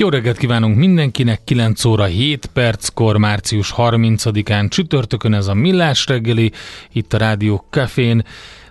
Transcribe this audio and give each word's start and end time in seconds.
Jó 0.00 0.08
reggelt 0.08 0.36
kívánunk 0.36 0.76
mindenkinek, 0.76 1.44
9 1.44 1.84
óra 1.84 2.04
7 2.04 2.46
perckor, 2.46 3.16
március 3.16 3.74
30-án 3.76 4.68
csütörtökön 4.68 5.34
ez 5.34 5.46
a 5.46 5.54
Millás 5.54 6.06
reggeli, 6.06 6.52
itt 6.92 7.12
a 7.12 7.16
Rádió 7.18 7.64
Cafén. 7.70 8.24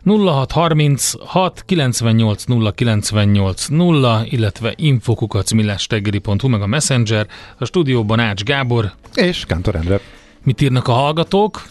0636 0.04 1.64
98 1.66 2.44
0 2.44 2.72
98 2.72 3.68
0, 3.68 4.26
illetve 4.30 4.74
infokukacmillástegeri.hu, 4.76 6.48
meg 6.48 6.62
a 6.62 6.68
Messenger. 6.68 7.28
A 7.58 7.66
stúdióban 7.66 8.20
Ács 8.20 8.44
Gábor. 8.44 8.92
És 9.14 9.46
Kántor 9.46 9.76
Endre. 9.76 10.00
Mit 10.44 10.62
írnak 10.62 10.88
a 10.88 10.94
hallgatók? 10.94 11.62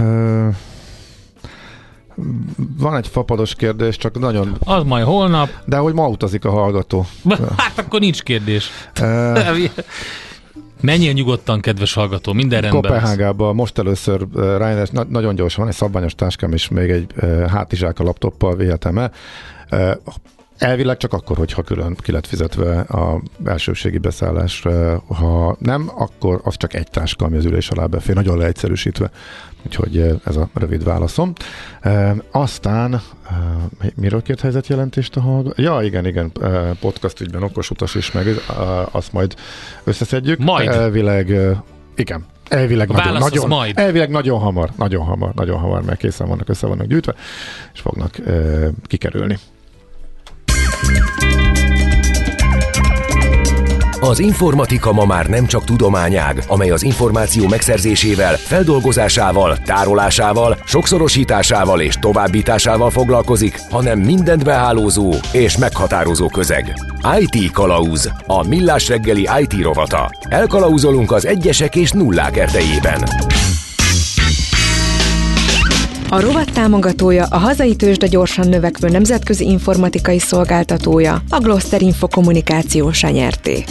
Uh, 0.00 0.54
van 2.78 2.96
egy 2.96 3.08
fapados 3.08 3.54
kérdés, 3.54 3.96
csak 3.96 4.18
nagyon... 4.18 4.56
Az 4.64 4.82
majd 4.84 5.04
holnap. 5.04 5.48
De 5.64 5.76
hogy 5.76 5.94
ma 5.94 6.08
utazik 6.08 6.44
a 6.44 6.50
hallgató. 6.50 7.06
Hát 7.56 7.78
akkor 7.78 8.00
nincs 8.00 8.22
kérdés. 8.22 8.70
Uh, 9.00 9.58
Menjél 10.80 11.12
nyugodtan, 11.12 11.60
kedves 11.60 11.94
hallgató, 11.94 12.32
minden 12.32 12.60
rendben 12.60 12.82
Kopenhágában 12.82 13.54
most 13.54 13.78
először 13.78 14.26
Ryanair, 14.34 14.88
na- 14.92 15.06
nagyon 15.08 15.34
gyorsan, 15.34 15.60
van 15.60 15.72
egy 15.72 15.78
szabványos 15.78 16.14
táskám, 16.14 16.52
és 16.52 16.68
még 16.68 16.90
egy 16.90 17.06
hátizsák 17.48 17.98
a 17.98 18.02
laptoppal 18.02 18.56
vihetem 18.56 18.98
el. 18.98 19.12
Elvileg 20.58 20.96
csak 20.96 21.12
akkor, 21.12 21.36
hogyha 21.36 21.62
külön 21.62 21.94
ki 21.94 22.12
lett 22.12 22.26
fizetve 22.26 22.80
a 22.80 23.22
elsőségi 23.44 23.98
beszállás. 23.98 24.64
Ha 25.06 25.56
nem, 25.58 25.90
akkor 25.94 26.40
az 26.44 26.56
csak 26.56 26.74
egy 26.74 26.90
táska, 26.90 27.24
ami 27.24 27.36
az 27.36 27.44
ülés 27.44 27.68
alá 27.68 27.86
befér, 27.86 28.14
nagyon 28.14 28.38
leegyszerűsítve. 28.38 29.10
Úgyhogy 29.66 30.20
ez 30.24 30.36
a 30.36 30.48
rövid 30.54 30.84
válaszom. 30.84 31.32
Aztán, 32.30 33.00
miről 33.94 34.22
kért 34.22 34.40
helyzetjelentést 34.40 35.16
a 35.16 35.20
hallgató? 35.20 35.62
Ja, 35.62 35.82
igen, 35.82 36.06
igen, 36.06 36.32
podcast 36.80 37.20
ügyben 37.20 37.42
okos 37.42 37.70
utas 37.70 37.94
is 37.94 38.12
meg, 38.12 38.26
azt 38.90 39.12
majd 39.12 39.34
összeszedjük. 39.84 40.38
Majd. 40.38 40.68
Elvileg, 40.68 41.28
igen, 41.94 42.26
Elvileg 42.48 42.88
nagyon, 42.88 43.12
nagyon, 43.12 43.48
majd. 43.48 43.78
elvileg 43.78 44.10
nagyon 44.10 44.38
hamar, 44.38 44.70
nagyon 44.76 45.04
hamar, 45.04 45.34
nagyon 45.34 45.58
hamar, 45.58 45.82
mert 45.82 45.98
készen 45.98 46.28
vannak, 46.28 46.48
össze 46.48 46.66
vannak 46.66 46.86
gyűjtve, 46.86 47.14
és 47.74 47.80
fognak 47.80 48.14
uh, 48.26 48.66
kikerülni. 48.86 49.38
Az 54.00 54.18
informatika 54.18 54.92
ma 54.92 55.04
már 55.04 55.26
nem 55.26 55.46
csak 55.46 55.64
tudományág, 55.64 56.42
amely 56.46 56.70
az 56.70 56.82
információ 56.82 57.48
megszerzésével, 57.48 58.36
feldolgozásával, 58.36 59.56
tárolásával, 59.56 60.58
sokszorosításával 60.64 61.80
és 61.80 61.94
továbbításával 61.94 62.90
foglalkozik, 62.90 63.60
hanem 63.70 63.98
mindent 63.98 64.44
behálózó 64.44 65.14
és 65.32 65.56
meghatározó 65.56 66.28
közeg. 66.28 66.74
IT 67.18 67.50
Kalauz, 67.50 68.10
a 68.26 68.46
millás 68.48 68.88
reggeli 68.88 69.28
IT 69.40 69.62
rovata. 69.62 70.10
Elkalauzolunk 70.28 71.12
az 71.12 71.26
egyesek 71.26 71.76
és 71.76 71.90
nullák 71.90 72.36
erdejében. 72.36 73.02
A 76.08 76.20
rovat 76.20 76.52
támogatója 76.52 77.24
a 77.24 77.36
hazai 77.36 77.76
tőzsde 77.76 78.06
gyorsan 78.06 78.48
növekvő 78.48 78.88
nemzetközi 78.88 79.44
informatikai 79.44 80.18
szolgáltatója, 80.18 81.22
a 81.28 81.38
Gloster 81.38 81.82
Info 81.82 82.08
kommunikációs 82.08 83.02
nyerté. 83.02 83.64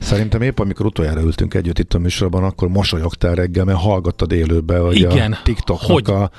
Szerintem 0.00 0.42
épp 0.42 0.58
amikor 0.58 0.86
utoljára 0.86 1.20
ültünk 1.20 1.54
együtt 1.54 1.78
itt 1.78 1.94
a 1.94 1.98
műsorban, 1.98 2.44
akkor 2.44 2.68
mosolyogtál 2.68 3.34
reggel, 3.34 3.64
mert 3.64 3.78
hallgattad 3.78 4.32
élőbe, 4.32 4.78
hogy 4.78 4.96
igen, 4.96 5.32
a 5.32 5.38
TikToknak 5.42 5.90
hogy 5.90 6.10
a 6.10 6.30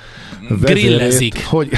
grillezik. 0.60 1.44
Hogy, 1.44 1.68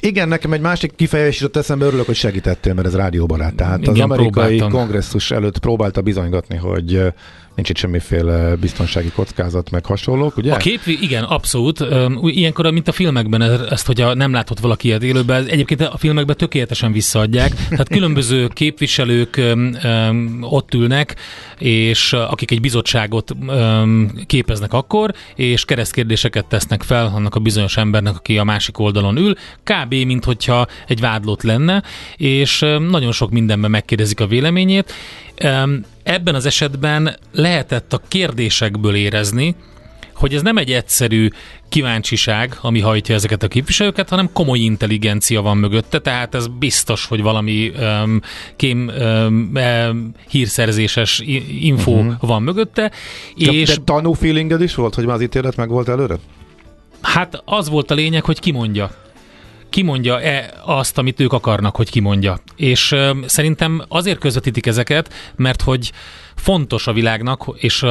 igen, 0.00 0.28
nekem 0.28 0.52
egy 0.52 0.60
másik 0.60 0.92
kifejezés 0.96 1.40
jutott 1.40 1.62
eszembe, 1.62 1.84
örülök, 1.84 2.06
hogy 2.06 2.16
segítettél, 2.16 2.74
mert 2.74 2.86
ez 2.86 2.94
rádióbarát. 2.94 3.54
Tehát 3.54 3.80
igen, 3.80 3.92
az 3.92 4.00
amerikai 4.00 4.56
próbáltam. 4.56 4.80
kongresszus 4.80 5.30
előtt 5.30 5.58
próbálta 5.58 6.00
bizonygatni, 6.00 6.56
hogy 6.56 7.12
nincs 7.54 7.70
itt 7.70 7.76
semmiféle 7.76 8.56
biztonsági 8.56 9.10
kockázat, 9.10 9.70
meg 9.70 9.86
hasonlók, 9.86 10.36
ugye? 10.36 10.52
A 10.52 10.56
kép, 10.56 10.80
igen, 10.86 11.24
abszolút. 11.24 11.84
Ilyenkor, 12.22 12.70
mint 12.70 12.88
a 12.88 12.92
filmekben, 12.92 13.42
ezt, 13.42 13.86
hogyha 13.86 14.14
nem 14.14 14.32
látott 14.32 14.58
valaki 14.58 14.86
ilyet 14.86 15.02
élőben, 15.02 15.46
egyébként 15.46 15.80
a 15.80 15.96
filmekben 15.96 16.36
tökéletesen 16.36 16.92
visszaadják. 16.92 17.52
Tehát 17.68 17.88
különböző 17.88 18.46
képviselők 18.46 19.40
ott 20.40 20.74
ülnek, 20.74 21.16
és 21.58 22.12
akik 22.12 22.50
egy 22.50 22.60
bizottságot 22.60 23.36
képeznek 24.26 24.72
akkor, 24.72 25.12
és 25.34 25.64
keresztkérdéseket 25.64 26.46
tesznek 26.46 26.82
fel 26.82 27.12
annak 27.14 27.34
a 27.34 27.40
bizonyos 27.40 27.76
embernek, 27.76 28.16
aki 28.16 28.38
a 28.38 28.44
másik 28.44 28.78
oldalon 28.78 29.16
ül, 29.16 29.34
kb. 29.84 29.94
mint 29.94 30.24
hogyha 30.24 30.66
egy 30.86 31.00
vádlott 31.00 31.42
lenne, 31.42 31.82
és 32.16 32.58
nagyon 32.90 33.12
sok 33.12 33.30
mindenben 33.30 33.70
megkérdezik 33.70 34.20
a 34.20 34.26
véleményét, 34.26 34.92
Ebben 36.02 36.34
az 36.34 36.46
esetben 36.46 37.16
lehetett 37.32 37.92
a 37.92 38.00
kérdésekből 38.08 38.94
érezni, 38.94 39.54
hogy 40.14 40.34
ez 40.34 40.42
nem 40.42 40.56
egy 40.56 40.72
egyszerű 40.72 41.28
kíváncsiság, 41.68 42.58
ami 42.60 42.80
hajtja 42.80 43.14
ezeket 43.14 43.42
a 43.42 43.48
képviselőket, 43.48 44.08
hanem 44.08 44.32
komoly 44.32 44.58
intelligencia 44.58 45.42
van 45.42 45.56
mögötte, 45.56 45.98
tehát 45.98 46.34
ez 46.34 46.46
biztos, 46.46 47.06
hogy 47.06 47.22
valami 47.22 47.72
um, 47.78 48.20
kém 48.56 48.90
um, 49.00 50.12
hírszerzéses 50.28 51.22
info 51.60 51.92
uh-huh. 51.92 52.14
van 52.20 52.42
mögötte. 52.42 52.90
De, 53.36 53.52
és 53.52 53.68
de 53.68 53.76
tanú 53.84 54.12
feelinged 54.12 54.60
is 54.60 54.74
volt, 54.74 54.94
hogy 54.94 55.04
már 55.04 55.14
az 55.14 55.22
ítélet 55.22 55.56
meg 55.56 55.68
volt 55.68 55.88
előre? 55.88 56.16
Hát 57.02 57.42
az 57.44 57.68
volt 57.68 57.90
a 57.90 57.94
lényeg, 57.94 58.24
hogy 58.24 58.40
kimondja 58.40 58.90
kimondja-e 59.70 60.54
azt, 60.64 60.98
amit 60.98 61.20
ők 61.20 61.32
akarnak, 61.32 61.76
hogy 61.76 61.90
kimondja. 61.90 62.38
És 62.56 62.94
szerintem 63.26 63.84
azért 63.88 64.18
közvetítik 64.18 64.66
ezeket, 64.66 65.14
mert 65.36 65.62
hogy 65.62 65.92
fontos 66.36 66.86
a 66.86 66.92
világnak, 66.92 67.44
és 67.56 67.84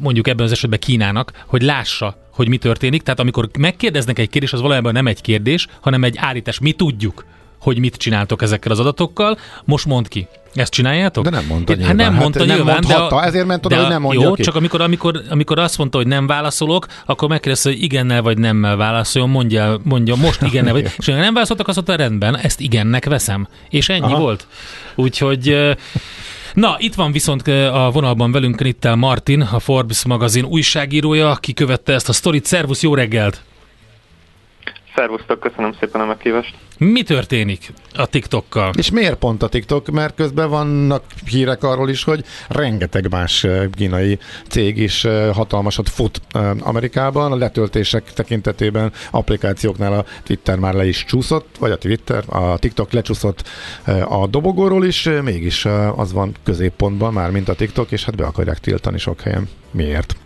mondjuk 0.00 0.28
ebben 0.28 0.46
az 0.46 0.52
esetben 0.52 0.78
Kínának, 0.78 1.32
hogy 1.46 1.62
lássa, 1.62 2.16
hogy 2.32 2.48
mi 2.48 2.56
történik. 2.56 3.02
Tehát 3.02 3.20
amikor 3.20 3.48
megkérdeznek 3.58 4.18
egy 4.18 4.28
kérdés, 4.28 4.52
az 4.52 4.60
valójában 4.60 4.92
nem 4.92 5.06
egy 5.06 5.20
kérdés, 5.20 5.66
hanem 5.80 6.04
egy 6.04 6.16
állítás. 6.16 6.58
Mi 6.58 6.72
tudjuk 6.72 7.24
hogy 7.60 7.78
mit 7.78 7.96
csináltok 7.96 8.42
ezekkel 8.42 8.72
az 8.72 8.80
adatokkal. 8.80 9.38
Most 9.64 9.86
mond 9.86 10.08
ki. 10.08 10.28
Ezt 10.54 10.72
csináljátok? 10.72 11.24
De 11.24 11.30
nem 11.30 11.46
mondta 11.48 11.74
nyilván. 11.74 11.98
Hát 11.98 12.10
nem 12.10 12.14
mondta 12.20 12.38
hát 12.38 12.48
nyilván, 12.48 12.66
nem 12.66 12.74
mondhatta, 12.74 13.16
de 13.16 13.22
a, 13.22 13.24
ezért 13.24 13.46
ment 13.46 13.66
oda, 13.66 13.74
de 13.74 13.80
hogy 13.80 13.90
nem 13.90 14.02
mondja 14.02 14.22
Jó, 14.22 14.32
ki. 14.32 14.42
csak 14.42 14.54
amikor, 14.54 14.80
amikor, 14.80 15.22
amikor 15.30 15.58
azt 15.58 15.78
mondta, 15.78 15.98
hogy 15.98 16.06
nem 16.06 16.26
válaszolok, 16.26 16.86
akkor 17.06 17.28
megkérdezte, 17.28 17.68
hogy 17.68 17.82
igennel 17.82 18.22
vagy 18.22 18.38
nemmel 18.38 18.76
válaszoljon, 18.76 19.30
mondja, 19.30 19.78
mondja 19.82 20.14
most 20.14 20.42
igennel 20.42 20.72
vagy. 20.72 20.92
És 20.98 21.06
ha 21.06 21.12
nem 21.12 21.34
válaszoltak, 21.34 21.68
azt 21.68 21.76
mondta, 21.76 21.96
rendben, 21.96 22.36
ezt 22.36 22.60
igennek 22.60 23.04
veszem. 23.04 23.48
És 23.70 23.88
ennyi 23.88 24.00
Aha. 24.02 24.18
volt. 24.18 24.46
Úgyhogy 24.94 25.76
Na, 26.54 26.76
itt 26.78 26.94
van 26.94 27.12
viszont 27.12 27.48
a 27.48 27.90
vonalban 27.92 28.32
velünk 28.32 28.60
Rittel 28.60 28.96
Martin, 28.96 29.40
a 29.40 29.58
Forbes 29.58 30.04
magazin 30.04 30.44
újságírója, 30.44 31.30
aki 31.30 31.52
követte 31.52 31.92
ezt 31.92 32.08
a 32.08 32.12
sztorit. 32.12 32.44
Szervusz, 32.44 32.82
jó 32.82 32.94
reggelt! 32.94 33.42
Szervusztok, 34.98 35.40
köszönöm 35.40 35.72
szépen 35.80 36.00
a 36.00 36.04
meghívást. 36.04 36.54
Mi 36.78 37.02
történik 37.02 37.72
a 37.94 38.06
TikTokkal? 38.06 38.72
És 38.76 38.90
miért 38.90 39.18
pont 39.18 39.42
a 39.42 39.48
TikTok? 39.48 39.90
Mert 39.90 40.14
közben 40.14 40.50
vannak 40.50 41.02
hírek 41.26 41.62
arról 41.62 41.88
is, 41.88 42.04
hogy 42.04 42.24
rengeteg 42.48 43.10
más 43.10 43.46
kínai 43.72 44.18
cég 44.48 44.78
is 44.78 45.06
hatalmasat 45.32 45.88
fut 45.88 46.20
Amerikában. 46.60 47.32
A 47.32 47.36
letöltések 47.36 48.12
tekintetében 48.12 48.92
applikációknál 49.10 49.92
a 49.92 50.04
Twitter 50.22 50.58
már 50.58 50.74
le 50.74 50.86
is 50.86 51.04
csúszott, 51.04 51.56
vagy 51.58 51.70
a 51.70 51.78
Twitter, 51.78 52.24
a 52.26 52.58
TikTok 52.58 52.92
lecsúszott 52.92 53.48
a 54.08 54.26
dobogóról 54.26 54.84
is, 54.84 55.08
mégis 55.22 55.66
az 55.96 56.12
van 56.12 56.34
középpontban 56.44 57.12
már, 57.12 57.30
mint 57.30 57.48
a 57.48 57.54
TikTok, 57.54 57.90
és 57.90 58.04
hát 58.04 58.16
be 58.16 58.24
akarják 58.24 58.58
tiltani 58.58 58.98
sok 58.98 59.20
helyen. 59.20 59.48
Miért? 59.70 60.16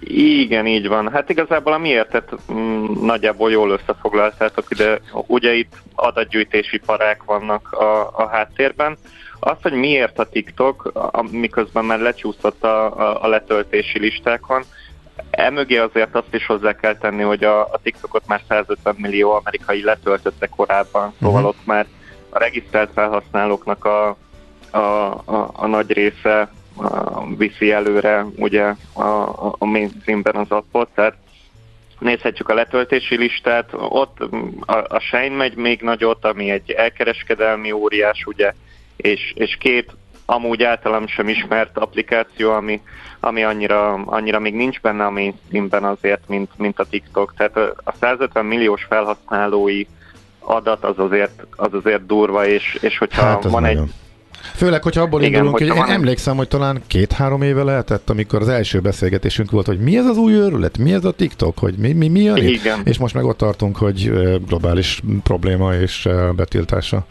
Igen, 0.00 0.66
így 0.66 0.88
van. 0.88 1.10
Hát 1.10 1.30
igazából 1.30 1.72
a 1.72 1.78
miértet 1.78 2.34
mm, 2.52 2.84
nagyjából 3.02 3.50
jól 3.50 3.70
összefoglaltátok 3.70 4.64
ide. 4.68 5.00
Ugye 5.12 5.54
itt 5.54 5.72
adatgyűjtési 5.94 6.78
parák 6.78 7.22
vannak 7.24 7.72
a, 7.72 8.10
a 8.16 8.28
háttérben. 8.28 8.96
Az, 9.40 9.56
hogy 9.62 9.72
miért 9.72 10.18
a 10.18 10.28
TikTok, 10.28 10.92
miközben 11.30 11.84
már 11.84 11.98
lecsúszott 11.98 12.64
a, 12.64 12.98
a, 12.98 13.22
a 13.22 13.28
letöltési 13.28 13.98
listákon, 13.98 14.62
emögé 15.30 15.76
azért 15.76 16.14
azt 16.14 16.34
is 16.34 16.46
hozzá 16.46 16.72
kell 16.74 16.96
tenni, 16.96 17.22
hogy 17.22 17.44
a, 17.44 17.60
a 17.60 17.80
TikTokot 17.82 18.26
már 18.26 18.40
150 18.48 18.94
millió 18.98 19.32
amerikai 19.32 19.82
letöltötte 19.82 20.46
korábban, 20.46 21.14
szóval 21.20 21.34
uh-huh. 21.34 21.48
ott 21.48 21.66
már 21.66 21.86
a 22.28 22.38
regisztrált 22.38 22.90
felhasználóknak 22.94 23.84
a 23.84 24.16
a, 24.70 24.78
a, 24.78 25.50
a 25.52 25.66
nagy 25.66 25.92
része 25.92 26.50
viszi 27.36 27.72
előre 27.72 28.26
ugye 28.36 28.74
a, 28.92 29.08
a 29.58 29.64
mainstreamben 29.64 30.34
az 30.34 30.50
appot, 30.50 30.88
tehát 30.94 31.16
nézhetjük 31.98 32.48
a 32.48 32.54
letöltési 32.54 33.16
listát, 33.16 33.68
ott 33.72 34.18
a, 34.66 34.76
a 34.88 34.98
Shine 34.98 35.36
megy 35.36 35.56
még 35.56 35.80
nagyot, 35.80 36.24
ami 36.24 36.50
egy 36.50 36.70
elkereskedelmi 36.70 37.72
óriás, 37.72 38.24
ugye, 38.26 38.52
és, 38.96 39.32
és 39.34 39.56
két 39.56 39.92
amúgy 40.30 40.62
általam 40.62 41.06
sem 41.06 41.28
ismert 41.28 41.78
applikáció, 41.78 42.50
ami, 42.52 42.80
ami 43.20 43.42
annyira, 43.42 43.92
annyira 43.92 44.38
még 44.38 44.54
nincs 44.54 44.80
benne 44.80 45.04
a 45.04 45.10
mainstreamben 45.10 45.84
azért, 45.84 46.28
mint, 46.28 46.50
mint 46.56 46.78
a 46.78 46.84
TikTok. 46.84 47.34
Tehát 47.36 47.56
a 47.84 47.92
150 48.00 48.44
milliós 48.44 48.84
felhasználói 48.84 49.84
adat 50.38 50.84
az 50.84 50.98
azért, 50.98 51.46
az 51.56 51.74
azért 51.74 52.06
durva, 52.06 52.46
és, 52.46 52.78
és 52.80 52.98
hogyha 52.98 53.22
hát 53.22 53.42
van 53.42 53.62
nagyon. 53.62 53.82
egy 53.82 53.90
Főleg, 54.54 54.82
hogyha 54.82 55.02
abból 55.02 55.20
Igen, 55.20 55.32
indulunk, 55.32 55.58
hogy 55.58 55.66
én 55.66 55.74
van... 55.74 55.90
emlékszem, 55.90 56.36
hogy 56.36 56.48
talán 56.48 56.82
két-három 56.86 57.42
éve 57.42 57.62
lehetett, 57.62 58.10
amikor 58.10 58.40
az 58.40 58.48
első 58.48 58.80
beszélgetésünk 58.80 59.50
volt, 59.50 59.66
hogy 59.66 59.78
mi 59.78 59.96
ez 59.96 60.06
az 60.06 60.16
új 60.16 60.32
őrület, 60.32 60.78
mi 60.78 60.92
ez 60.92 61.04
a 61.04 61.12
TikTok, 61.12 61.58
hogy 61.58 61.74
mi, 61.74 61.92
mi, 61.92 62.08
mi 62.08 62.28
a 62.28 62.36
Igen. 62.36 62.80
és 62.84 62.98
most 62.98 63.14
meg 63.14 63.24
ott 63.24 63.36
tartunk, 63.36 63.76
hogy 63.76 64.10
globális 64.46 65.02
probléma 65.22 65.74
és 65.74 66.08
betiltása 66.36 67.06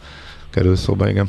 kerül 0.50 0.76
szóba, 0.76 1.08
igen. 1.08 1.28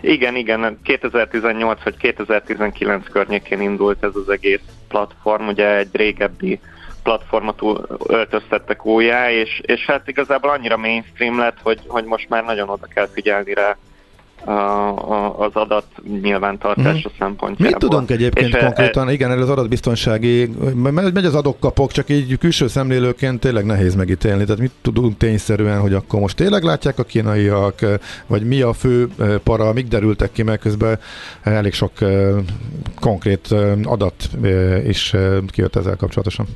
Igen, 0.00 0.36
igen, 0.36 0.78
2018 0.82 1.82
vagy 1.82 1.96
2019 1.96 3.08
környékén 3.08 3.60
indult 3.60 4.04
ez 4.04 4.14
az 4.14 4.28
egész 4.28 4.60
platform, 4.88 5.46
ugye 5.46 5.76
egy 5.76 5.88
régebbi 5.92 6.60
platformot 7.02 7.62
öltöztettek 8.06 8.86
újjá, 8.86 9.30
és, 9.30 9.60
és 9.62 9.86
hát 9.86 10.08
igazából 10.08 10.50
annyira 10.50 10.76
mainstream 10.76 11.38
lett, 11.38 11.58
hogy, 11.62 11.80
hogy 11.86 12.04
most 12.04 12.28
már 12.28 12.44
nagyon 12.44 12.68
oda 12.68 12.86
kell 12.86 13.08
figyelni 13.12 13.54
rá 13.54 13.76
az 15.36 15.50
adat 15.52 15.86
nyilvántartása 16.22 17.08
mm. 17.08 17.16
szempontjából. 17.18 17.66
Mit 17.66 17.76
tudunk 17.76 18.10
egyébként 18.10 18.48
és 18.48 18.54
e- 18.54 18.64
konkrétan, 18.64 19.08
e, 19.08 19.12
igen, 19.12 19.30
ez 19.30 19.40
az 19.40 19.50
adatbiztonsági, 19.50 20.50
megy 20.92 21.24
az 21.24 21.34
adokkapok, 21.34 21.92
csak 21.92 22.08
így 22.08 22.38
külső 22.38 22.66
szemlélőként 22.66 23.40
tényleg 23.40 23.64
nehéz 23.64 23.94
megítélni. 23.94 24.44
Tehát 24.44 24.60
mit 24.60 24.72
tudunk 24.82 25.16
tényszerűen, 25.16 25.80
hogy 25.80 25.94
akkor 25.94 26.20
most 26.20 26.36
tényleg 26.36 26.62
látják 26.62 26.98
a 26.98 27.04
kínaiak, 27.04 27.80
vagy 28.26 28.46
mi 28.46 28.60
a 28.60 28.72
fő 28.72 29.08
e, 29.18 29.38
para, 29.38 29.72
mik 29.72 29.88
derültek 29.88 30.32
ki, 30.32 30.42
mert 30.42 30.60
közben 30.60 30.98
elég 31.42 31.72
sok 31.72 31.92
konkrét 33.00 33.54
adat 33.84 34.28
is 34.86 35.14
kijött 35.50 35.76
ezzel 35.76 35.96
kapcsolatosan. 35.96 36.46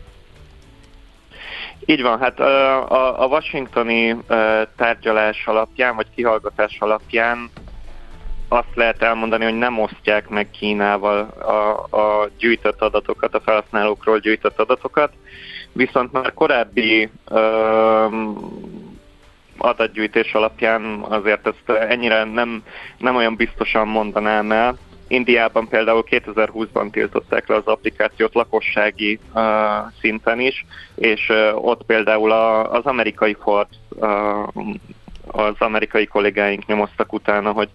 Így 1.91 2.03
van, 2.03 2.19
hát 2.19 2.41
a, 2.41 3.23
a 3.23 3.27
washingtoni 3.27 4.17
tárgyalás 4.77 5.47
alapján, 5.47 5.97
vagy 5.97 6.07
kihallgatás 6.15 6.77
alapján 6.79 7.51
azt 8.53 8.75
lehet 8.75 9.03
elmondani, 9.03 9.45
hogy 9.45 9.59
nem 9.59 9.79
osztják 9.79 10.29
meg 10.29 10.51
Kínával 10.51 11.21
a, 11.29 11.97
a 11.97 12.29
gyűjtött 12.39 12.81
adatokat, 12.81 13.35
a 13.35 13.41
felhasználókról 13.41 14.19
gyűjtött 14.19 14.59
adatokat, 14.59 15.13
viszont 15.73 16.13
már 16.13 16.35
korábbi 16.35 17.11
ö, 17.29 18.07
adatgyűjtés 19.59 20.33
alapján 20.33 21.05
azért 21.09 21.47
ezt 21.47 21.79
ennyire 21.79 22.25
nem, 22.25 22.63
nem 22.99 23.17
olyan 23.17 23.37
biztosan 23.37 23.89
mondanám 23.89 24.53
el. 24.53 24.79
Indiában 25.09 25.69
például 25.69 26.05
2020-ban 26.11 26.91
tiltották 26.91 27.49
le 27.49 27.55
az 27.55 27.67
applikációt 27.67 28.35
lakossági 28.35 29.19
uh, 29.35 29.43
szinten 30.01 30.41
is, 30.41 30.65
és 30.95 31.29
uh, 31.29 31.65
ott 31.67 31.83
például 31.87 32.31
a, 32.33 32.73
az 32.73 32.85
amerikai 32.85 33.37
Forbes 33.43 33.77
uh, 33.89 34.49
az 35.27 35.55
amerikai 35.59 36.07
kollégáink 36.07 36.67
nyomoztak 36.67 37.13
utána, 37.13 37.53
hogy 37.53 37.69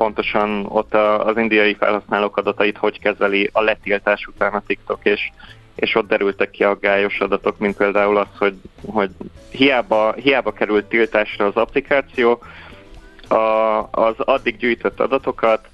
pontosan 0.00 0.66
ott 0.68 0.94
az 0.94 1.36
indiai 1.36 1.74
felhasználók 1.74 2.36
adatait 2.36 2.76
hogy 2.76 3.00
kezeli 3.00 3.50
a 3.52 3.60
letiltás 3.60 4.26
után 4.26 4.52
a 4.52 4.62
TikTok, 4.66 4.98
és, 5.02 5.30
és 5.74 5.94
ott 5.94 6.08
derültek 6.08 6.50
ki 6.50 6.64
a 6.64 6.78
gályos 6.78 7.18
adatok, 7.18 7.58
mint 7.58 7.76
például 7.76 8.16
az, 8.16 8.26
hogy, 8.38 8.54
hogy 8.86 9.10
hiába, 9.50 10.12
hiába 10.12 10.52
került 10.52 10.84
tiltásra 10.84 11.46
az 11.46 11.56
applikáció, 11.56 12.42
a, 13.28 13.34
az 13.90 14.14
addig 14.18 14.56
gyűjtött 14.56 15.00
adatokat 15.00 15.68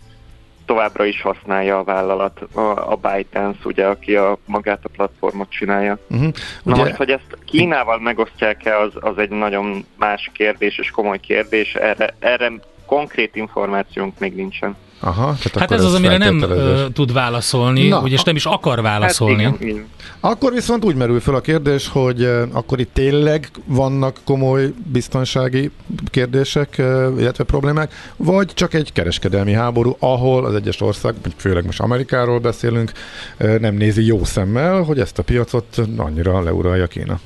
továbbra 0.65 1.05
is 1.05 1.23
használja 1.23 1.79
a 1.79 1.85
vállalat, 1.85 2.41
a, 2.53 2.93
a 2.93 2.97
ByteDance, 2.97 3.61
ugye, 3.65 3.87
aki 3.87 4.17
a, 4.17 4.39
magát 4.45 4.85
a 4.85 4.89
platformot 4.89 5.51
csinálja. 5.51 5.99
Uh-huh. 6.09 6.33
Na 6.63 6.73
ugye... 6.73 6.83
most, 6.83 6.97
hogy 6.97 7.11
ezt 7.11 7.39
Kínával 7.45 7.99
megosztják-e, 7.99 8.79
az, 8.79 8.93
az 8.95 9.19
egy 9.19 9.31
nagyon 9.31 9.87
más 9.97 10.31
kérdés 10.35 10.79
és 10.79 10.91
komoly 10.91 11.21
kérdés. 11.21 11.75
Erre, 11.75 12.15
erre 12.19 12.53
konkrét 12.87 13.37
információnk 13.37 14.19
még 14.19 14.35
nincsen. 14.35 14.77
Aha, 15.01 15.35
hát 15.55 15.71
ez 15.71 15.85
az, 15.85 15.95
amire 15.95 16.17
nem 16.17 16.41
ö, 16.41 16.87
tud 16.93 17.13
válaszolni, 17.13 17.89
Na, 17.89 18.03
és 18.05 18.23
nem 18.23 18.37
is 18.37 18.45
akar 18.45 18.83
válaszolni. 18.83 19.43
Hát 19.43 19.61
igen, 19.61 19.69
igen. 19.69 19.89
Akkor 20.21 20.53
viszont 20.53 20.85
úgy 20.85 20.95
merül 20.95 21.21
fel 21.21 21.35
a 21.35 21.41
kérdés, 21.41 21.89
hogy 21.89 22.23
uh, 22.23 22.43
akkor 22.53 22.81
itt 22.81 22.95
tényleg 22.95 23.49
vannak 23.65 24.17
komoly 24.25 24.73
biztonsági 24.93 25.71
kérdések, 26.11 26.75
uh, 26.79 27.15
illetve 27.19 27.45
problémák, 27.45 27.93
vagy 28.17 28.47
csak 28.55 28.75
egy 28.75 28.93
kereskedelmi 28.93 29.53
háború, 29.53 29.97
ahol 29.99 30.45
az 30.45 30.55
egyes 30.55 30.81
ország, 30.81 31.15
főleg 31.37 31.65
most 31.65 31.81
Amerikáról 31.81 32.39
beszélünk, 32.39 32.93
uh, 33.41 33.59
nem 33.59 33.75
nézi 33.75 34.07
jó 34.07 34.25
szemmel, 34.25 34.83
hogy 34.83 34.99
ezt 34.99 35.19
a 35.19 35.23
piacot 35.23 35.77
annyira 35.97 36.43
leuralja 36.43 36.87
Kína. 36.87 37.21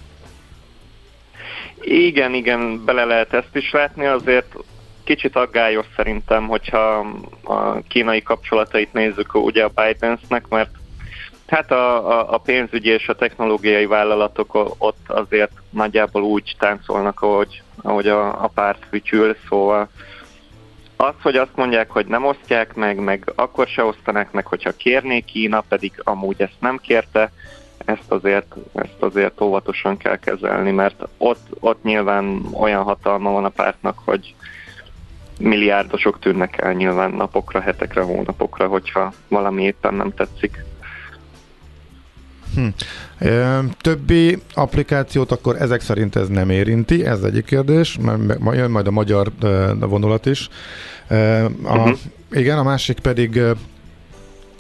Igen, 1.80 2.34
igen, 2.34 2.84
bele 2.84 3.04
lehet 3.04 3.32
ezt 3.32 3.56
is 3.56 3.70
látni, 3.70 4.06
azért 4.06 4.54
kicsit 5.14 5.36
aggályos 5.36 5.86
szerintem, 5.96 6.46
hogyha 6.46 7.06
a 7.44 7.80
kínai 7.88 8.22
kapcsolatait 8.22 8.92
nézzük 8.92 9.34
ugye 9.34 9.64
a 9.64 9.72
Bidensnek, 9.74 10.48
mert 10.48 10.70
hát 11.46 11.72
a, 11.72 12.10
a, 12.10 12.34
a 12.34 12.38
pénzügyi 12.38 12.88
és 12.88 13.08
a 13.08 13.14
technológiai 13.14 13.86
vállalatok 13.86 14.74
ott 14.78 15.08
azért 15.08 15.50
nagyjából 15.70 16.22
úgy 16.22 16.54
táncolnak, 16.58 17.22
ahogy, 17.22 17.62
ahogy 17.82 18.08
a, 18.08 18.44
a 18.44 18.50
párt 18.54 18.86
fütyül, 18.88 19.36
szóval 19.48 19.88
az, 20.96 21.14
hogy 21.22 21.36
azt 21.36 21.56
mondják, 21.56 21.90
hogy 21.90 22.06
nem 22.06 22.24
osztják 22.24 22.74
meg, 22.74 22.98
meg 22.98 23.32
akkor 23.34 23.66
se 23.66 23.84
osztanák 23.84 24.30
meg, 24.32 24.46
hogyha 24.46 24.76
kérnék 24.76 25.24
Kína, 25.24 25.60
pedig 25.68 25.92
amúgy 26.04 26.40
ezt 26.40 26.60
nem 26.60 26.76
kérte, 26.76 27.32
ezt 27.84 28.10
azért, 28.10 28.54
ezt 28.74 29.02
azért 29.02 29.40
óvatosan 29.40 29.96
kell 29.96 30.16
kezelni, 30.16 30.70
mert 30.70 31.08
ott, 31.18 31.46
ott 31.60 31.82
nyilván 31.82 32.42
olyan 32.52 32.82
hatalma 32.82 33.30
van 33.30 33.44
a 33.44 33.48
pártnak, 33.48 33.98
hogy, 34.04 34.34
milliárdosok 35.40 36.18
tűnnek 36.18 36.60
el 36.60 36.72
nyilván 36.72 37.10
napokra, 37.10 37.60
hetekre, 37.60 38.00
hónapokra, 38.00 38.66
hogyha 38.66 39.12
valami 39.28 39.62
éppen 39.62 39.94
nem 39.94 40.14
tetszik. 40.14 40.64
Hm. 42.54 42.66
Többi 43.80 44.38
applikációt 44.54 45.32
akkor 45.32 45.56
ezek 45.56 45.80
szerint 45.80 46.16
ez 46.16 46.28
nem 46.28 46.50
érinti, 46.50 47.04
ez 47.06 47.22
egyik 47.22 47.44
kérdés, 47.44 47.98
mert 48.00 48.54
jön 48.56 48.70
majd 48.70 48.86
a 48.86 48.90
magyar 48.90 49.32
vonulat 49.78 50.26
is. 50.26 50.48
A, 51.08 51.14
uh-huh. 51.62 51.98
Igen, 52.30 52.58
a 52.58 52.62
másik 52.62 52.98
pedig 52.98 53.40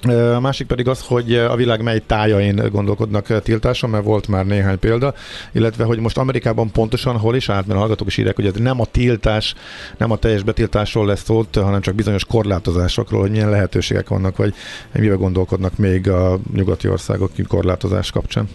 a 0.08 0.40
másik 0.40 0.66
pedig 0.66 0.88
az, 0.88 1.06
hogy 1.06 1.34
a 1.34 1.56
világ 1.56 1.82
mely 1.82 1.98
tájain 2.06 2.68
gondolkodnak 2.72 3.42
tiltáson, 3.42 3.90
mert 3.90 4.04
volt 4.04 4.28
már 4.28 4.46
néhány 4.46 4.78
példa, 4.78 5.14
illetve 5.52 5.84
hogy 5.84 5.98
most 5.98 6.18
Amerikában 6.18 6.70
pontosan 6.70 7.18
hol 7.18 7.34
is 7.34 7.48
állt, 7.48 7.66
mert 7.66 7.76
a 7.76 7.80
hallgatók 7.80 8.06
is 8.06 8.16
írják, 8.16 8.36
hogy 8.36 8.46
ez 8.46 8.54
nem 8.54 8.80
a 8.80 8.84
tiltás, 8.84 9.54
nem 9.96 10.10
a 10.10 10.16
teljes 10.16 10.42
betiltásról 10.42 11.06
lesz 11.06 11.22
szó, 11.22 11.44
hanem 11.54 11.80
csak 11.80 11.94
bizonyos 11.94 12.24
korlátozásokról, 12.24 13.20
hogy 13.20 13.30
milyen 13.30 13.50
lehetőségek 13.50 14.08
vannak, 14.08 14.36
vagy 14.36 14.54
mivel 14.92 15.16
gondolkodnak 15.16 15.76
még 15.78 16.08
a 16.08 16.38
nyugati 16.54 16.88
országok 16.88 17.30
korlátozás 17.48 18.10
kapcsán. 18.10 18.48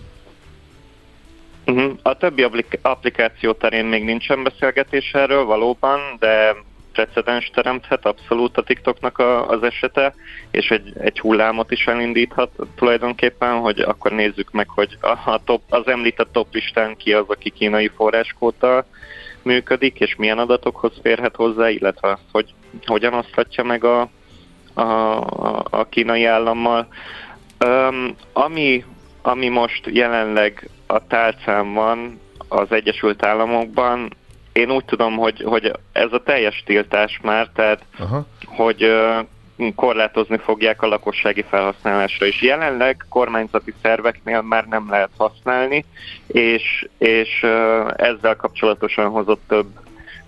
Uh-huh. 1.66 1.92
A 2.02 2.18
többi 2.18 2.48
applikáció 2.82 3.52
terén 3.52 3.86
még 3.86 4.04
nincsen 4.04 4.44
beszélgetés 4.44 5.12
erről 5.14 5.46
valóban, 5.46 6.00
de 6.20 6.56
precedens 6.96 7.50
teremthet 7.54 8.06
abszolút 8.06 8.58
a 8.58 8.64
TikToknak 8.64 9.18
a, 9.18 9.50
az 9.50 9.64
esete, 9.64 10.14
és 10.52 10.70
egy, 10.70 10.94
egy 11.00 11.20
hullámot 11.20 11.72
is 11.72 11.88
elindíthat 11.88 12.52
tulajdonképpen, 12.76 13.60
hogy 13.60 13.80
akkor 13.80 14.12
nézzük 14.12 14.52
meg, 14.52 14.70
hogy 14.70 14.98
a, 15.02 15.08
a 15.08 15.42
top, 15.44 15.62
az 15.70 15.88
említett 15.88 16.32
top 16.32 16.54
listán 16.54 16.96
ki 16.96 17.14
az, 17.14 17.26
aki 17.28 17.50
kínai 17.50 17.92
forráskóddal 17.96 18.86
működik, 19.42 20.00
és 20.00 20.16
milyen 20.16 20.38
adatokhoz 20.38 20.94
férhet 21.02 21.36
hozzá, 21.36 21.70
illetve 21.70 22.12
azt, 22.12 22.24
hogy 22.32 22.54
hogyan 22.86 23.14
oszthatja 23.14 23.64
meg 23.64 23.84
a, 23.84 24.10
a, 24.74 24.84
a 25.70 25.86
kínai 25.90 26.26
állammal. 26.26 26.88
Um, 27.66 28.16
ami, 28.34 28.84
ami 29.22 29.48
most 29.48 29.90
jelenleg 29.92 30.70
a 30.88 31.08
tálcán 31.08 31.74
van 31.74 32.20
az 32.48 32.72
Egyesült 32.72 33.26
Államokban, 33.26 34.14
én 34.56 34.72
úgy 34.72 34.86
tudom, 34.86 35.16
hogy, 35.16 35.44
hogy 35.46 35.72
ez 35.92 36.12
a 36.12 36.24
teljes 36.24 36.64
tiltás 36.66 37.20
már, 37.24 37.50
tehát 37.54 37.82
Aha. 37.98 38.26
hogy 38.46 38.86
korlátozni 39.76 40.38
fogják 40.38 40.82
a 40.82 40.88
lakossági 40.88 41.46
felhasználásra 41.50 42.26
is. 42.26 42.42
Jelenleg 42.42 43.06
kormányzati 43.10 43.74
szerveknél 43.82 44.42
már 44.42 44.66
nem 44.66 44.90
lehet 44.90 45.10
használni, 45.18 45.86
és, 46.28 46.88
és 46.98 47.46
ezzel 47.96 48.36
kapcsolatosan 48.36 49.10
hozott 49.10 49.42
több 49.48 49.68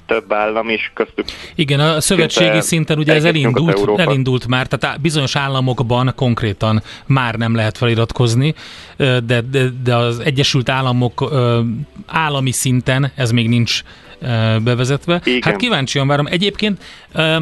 több 0.05 0.33
állam 0.33 0.69
is, 0.69 0.91
köztük. 0.93 1.25
Igen, 1.55 1.79
a 1.79 2.01
szövetségi 2.01 2.61
szinten 2.61 2.97
ugye 2.97 3.13
ez 3.13 3.23
elindult, 3.23 3.99
elindult 3.99 4.47
már, 4.47 4.67
tehát 4.67 5.01
bizonyos 5.01 5.35
államokban 5.35 6.13
konkrétan 6.15 6.81
már 7.05 7.35
nem 7.35 7.55
lehet 7.55 7.77
feliratkozni, 7.77 8.53
de, 8.97 9.21
de, 9.51 9.69
de 9.83 9.95
az 9.95 10.19
Egyesült 10.19 10.69
Államok 10.69 11.31
állami 12.05 12.51
szinten 12.51 13.11
ez 13.15 13.31
még 13.31 13.49
nincs 13.49 13.81
bevezetve. 14.63 15.21
Igen. 15.23 15.41
Hát 15.41 15.55
kíváncsian 15.55 16.07
várom. 16.07 16.25
Egyébként 16.25 16.83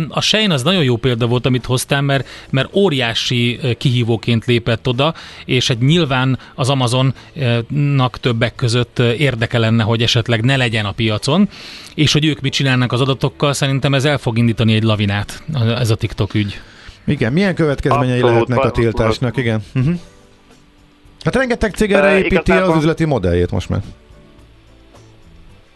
a 0.09 0.21
Sein 0.21 0.51
az 0.51 0.63
nagyon 0.63 0.83
jó 0.83 0.95
példa 0.95 1.27
volt, 1.27 1.45
amit 1.45 1.65
hoztál, 1.65 2.01
mert, 2.01 2.27
mert 2.49 2.75
óriási 2.75 3.59
kihívóként 3.77 4.45
lépett 4.45 4.87
oda, 4.87 5.13
és 5.45 5.69
egy 5.69 5.79
nyilván 5.79 6.39
az 6.55 6.69
Amazonnak 6.69 8.19
többek 8.19 8.55
között 8.55 8.99
érdeke 8.99 9.57
lenne, 9.57 9.83
hogy 9.83 10.01
esetleg 10.01 10.43
ne 10.43 10.57
legyen 10.57 10.85
a 10.85 10.91
piacon, 10.91 11.49
és 11.95 12.13
hogy 12.13 12.25
ők 12.25 12.41
mit 12.41 12.53
csinálnak 12.53 12.91
az 12.91 13.01
adatokkal, 13.01 13.53
szerintem 13.53 13.93
ez 13.93 14.05
el 14.05 14.17
fog 14.17 14.37
indítani 14.37 14.73
egy 14.73 14.83
lavinát, 14.83 15.43
ez 15.77 15.89
a 15.89 15.95
TikTok 15.95 16.33
ügy. 16.33 16.59
Igen, 17.07 17.33
milyen 17.33 17.55
következményei 17.55 18.21
Abszolút, 18.21 18.47
lehetnek 18.47 18.71
a 18.71 18.71
tiltásnak, 18.71 19.37
igen. 19.37 19.63
Uh-huh. 19.75 19.95
Hát 21.23 21.35
rengeteg 21.35 21.73
cég 21.73 21.91
erre 21.91 22.17
építi 22.17 22.33
igazából... 22.35 22.71
az 22.71 22.77
üzleti 22.77 23.05
modelljét 23.05 23.51
most 23.51 23.69
már. 23.69 23.81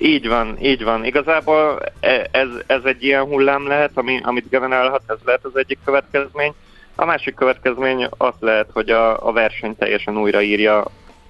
Így 0.02 0.28
van, 0.28 0.58
így 0.62 0.84
van. 0.84 1.06
Igazából 1.06 1.80
e, 2.00 2.28
ez, 2.32 2.48
ez 2.68 2.84
egy 2.84 3.04
ilyen 3.04 3.24
hullám 3.24 3.68
lehet, 3.68 3.92
ami, 3.94 4.20
amit 4.24 4.50
generálhat, 4.50 5.02
ez 5.08 5.18
lehet 5.26 5.46
az 5.46 5.58
egyik 5.58 5.80
következmény. 5.86 6.54
A 6.96 7.06
másik 7.06 7.36
következmény 7.36 8.08
az 8.18 8.34
lehet, 8.40 8.70
hogy 8.74 8.90
a, 8.90 9.28
a 9.28 9.32
verseny 9.32 9.76
teljesen 9.76 10.18
újraírja 10.18 10.86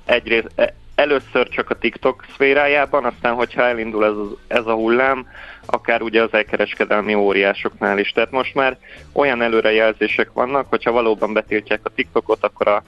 egyrészt, 0.06 0.52
e, 0.56 0.74
először 0.96 1.48
csak 1.50 1.70
a 1.70 1.78
TikTok 1.78 2.26
szférájában, 2.34 3.06
aztán 3.06 3.34
hogyha 3.34 3.62
elindul 3.62 4.06
ez, 4.06 4.14
ez 4.60 4.66
a 4.66 4.74
hullám, 4.74 5.28
akár 5.66 6.02
ugye 6.02 6.22
az 6.24 6.34
elkereskedelmi 6.34 7.14
óriásoknál 7.16 8.00
is. 8.00 8.12
Tehát 8.12 8.32
most 8.32 8.56
már 8.56 8.78
olyan 9.14 9.42
előrejelzések 9.42 10.32
vannak, 10.34 10.70
hogyha 10.70 10.92
valóban 10.92 11.34
betiltják 11.34 11.80
a 11.84 11.92
TikTokot, 11.96 12.44
akkor 12.44 12.68
a, 12.68 12.84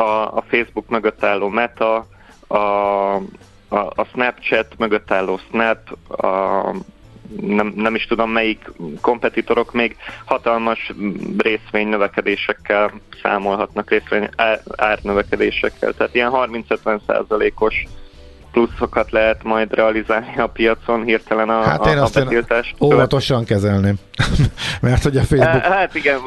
a, 0.00 0.36
a 0.36 0.44
Facebook 0.48 0.88
mögött 0.88 1.24
álló 1.24 1.48
Meta, 1.48 2.06
a, 2.48 2.58
a, 3.76 3.92
a 3.94 4.04
Snapchat 4.12 4.66
mögött 4.78 5.12
álló 5.12 5.38
Snap, 5.50 5.98
a, 6.08 6.74
nem, 7.40 7.72
nem 7.76 7.94
is 7.94 8.06
tudom 8.06 8.30
melyik 8.30 8.70
kompetitorok 9.00 9.72
még 9.72 9.96
hatalmas 10.24 10.92
részvény 11.38 11.88
növekedésekkel 11.88 12.92
számolhatnak, 13.22 13.90
részvény 13.90 14.28
árnövekedésekkel. 14.76 15.92
Tehát 15.92 16.14
ilyen 16.14 16.30
30-50 16.34 17.00
százalékos 17.06 17.84
pluszokat 18.52 19.10
lehet 19.10 19.42
majd 19.42 19.74
realizálni 19.74 20.36
a 20.36 20.46
piacon 20.46 21.04
hirtelen 21.04 21.48
a, 21.48 21.62
hát 21.62 21.86
én 21.86 21.98
a, 21.98 22.04
a 22.04 22.08
betiltást. 22.14 22.74
Óvatosan 22.80 23.44
kezelném, 23.44 23.94
mert 24.80 25.02
hogy 25.02 25.16
a 25.16 25.22
Facebook... 25.22 25.62
Hát 25.62 25.94
igen, 25.94 26.20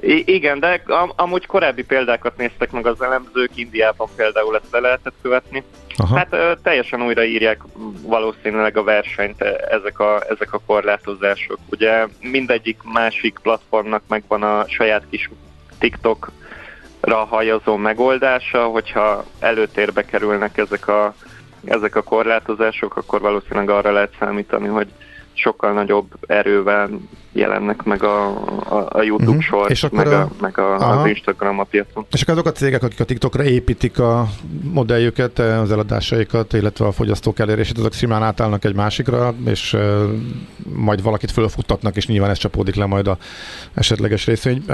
I- 0.00 0.24
igen, 0.26 0.60
de 0.60 0.82
am- 0.86 1.12
amúgy 1.16 1.46
korábbi 1.46 1.84
példákat 1.84 2.36
néztek 2.36 2.70
meg 2.70 2.86
az 2.86 3.02
elemzők, 3.02 3.50
Indiában 3.54 4.08
például 4.16 4.56
ezt 4.56 4.70
le 4.72 4.78
lehetett 4.80 5.14
követni. 5.22 5.62
Aha. 5.96 6.16
Hát 6.16 6.32
ö, 6.32 6.52
teljesen 6.62 7.02
újraírják 7.02 7.62
valószínűleg 8.02 8.76
a 8.76 8.82
versenyt 8.82 9.42
ezek 9.70 9.98
a, 9.98 10.22
ezek 10.28 10.52
a 10.52 10.60
korlátozások. 10.66 11.58
Ugye 11.70 12.06
mindegyik 12.20 12.80
másik 12.92 13.38
platformnak 13.42 14.02
megvan 14.08 14.42
a 14.42 14.64
saját 14.68 15.02
kis 15.10 15.30
TikTokra 15.78 17.24
hajazó 17.28 17.76
megoldása, 17.76 18.64
hogyha 18.64 19.24
előtérbe 19.38 20.04
kerülnek 20.04 20.56
ezek 20.56 20.88
a, 20.88 21.14
ezek 21.64 21.96
a 21.96 22.02
korlátozások, 22.02 22.96
akkor 22.96 23.20
valószínűleg 23.20 23.70
arra 23.70 23.92
lehet 23.92 24.14
számítani, 24.18 24.66
hogy 24.68 24.88
sokkal 25.38 25.72
nagyobb 25.72 26.06
erővel 26.26 26.88
jelennek 27.32 27.82
meg 27.82 28.02
a, 28.02 28.26
a, 28.68 28.86
a 28.88 29.02
YouTube 29.02 29.30
uh-huh. 29.30 29.44
short, 29.44 29.70
és 29.70 29.88
meg, 29.90 30.06
a, 30.06 30.20
a, 30.20 30.30
meg 30.40 30.58
a, 30.58 31.00
az 31.00 31.06
Instagram 31.06 31.58
a 31.58 31.64
piacon. 31.64 32.06
És 32.12 32.22
akkor 32.22 32.34
azok 32.34 32.46
a 32.46 32.52
cégek, 32.52 32.82
akik 32.82 33.00
a 33.00 33.04
TikTokra 33.04 33.44
építik 33.44 33.98
a 33.98 34.26
modelljüket, 34.72 35.38
az 35.38 35.72
eladásaikat, 35.72 36.52
illetve 36.52 36.86
a 36.86 36.92
fogyasztók 36.92 37.38
elérését, 37.38 37.78
azok 37.78 37.92
simán 37.92 38.22
átállnak 38.22 38.64
egy 38.64 38.74
másikra, 38.74 39.34
és 39.46 39.72
uh, 39.72 40.02
majd 40.74 41.02
valakit 41.02 41.30
fölfuttatnak, 41.30 41.96
és 41.96 42.06
nyilván 42.06 42.30
ez 42.30 42.38
csapódik 42.38 42.74
le 42.74 42.86
majd 42.86 43.06
a 43.06 43.16
esetleges 43.74 44.26
részvény 44.26 44.64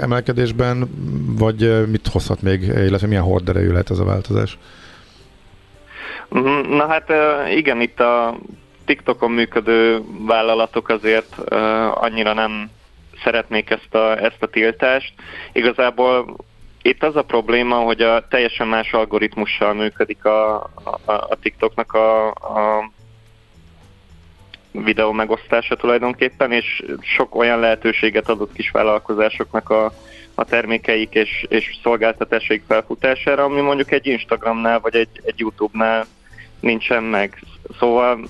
emelkedésben, 0.00 0.90
vagy 1.38 1.88
mit 1.90 2.08
hozhat 2.08 2.42
még, 2.42 2.62
illetve 2.62 3.06
milyen 3.06 3.22
horderejű 3.22 3.70
lehet 3.70 3.90
ez 3.90 3.98
a 3.98 4.04
változás? 4.04 4.58
Mhm. 6.28 6.74
Na 6.74 6.86
hát 6.86 7.12
igen, 7.56 7.80
itt 7.80 8.00
a 8.00 8.36
TikTokon 8.84 9.30
működő 9.30 10.02
vállalatok 10.26 10.88
azért 10.88 11.36
annyira 11.94 12.32
nem 12.32 12.70
szeretnék 13.24 13.70
ezt 13.70 13.94
a, 13.94 14.24
ezt 14.24 14.42
a 14.42 14.46
tiltást. 14.46 15.14
Igazából 15.52 16.36
itt 16.82 17.02
az 17.02 17.16
a 17.16 17.22
probléma, 17.22 17.76
hogy 17.76 18.00
a 18.00 18.26
teljesen 18.28 18.68
más 18.68 18.92
algoritmussal 18.92 19.74
működik 19.74 20.24
a, 20.24 20.54
a, 20.84 21.12
a 21.12 21.36
TikToknak 21.42 21.92
a, 21.92 22.28
a 22.30 22.90
videó 24.72 25.12
megosztása 25.12 25.76
tulajdonképpen, 25.76 26.52
és 26.52 26.84
sok 27.00 27.34
olyan 27.34 27.60
lehetőséget 27.60 28.28
adott 28.28 28.52
kis 28.52 28.70
vállalkozásoknak 28.70 29.70
a, 29.70 29.92
a 30.34 30.44
termékeik 30.44 31.14
és, 31.14 31.46
és 31.48 31.78
szolgáltatásaik 31.82 32.62
felfutására, 32.66 33.44
ami 33.44 33.60
mondjuk 33.60 33.92
egy 33.92 34.06
Instagramnál 34.06 34.80
vagy 34.80 34.94
egy, 34.94 35.20
egy 35.24 35.38
YouTube-nál 35.38 36.06
nincsen 36.60 37.02
meg. 37.02 37.42
Szóval 37.78 38.28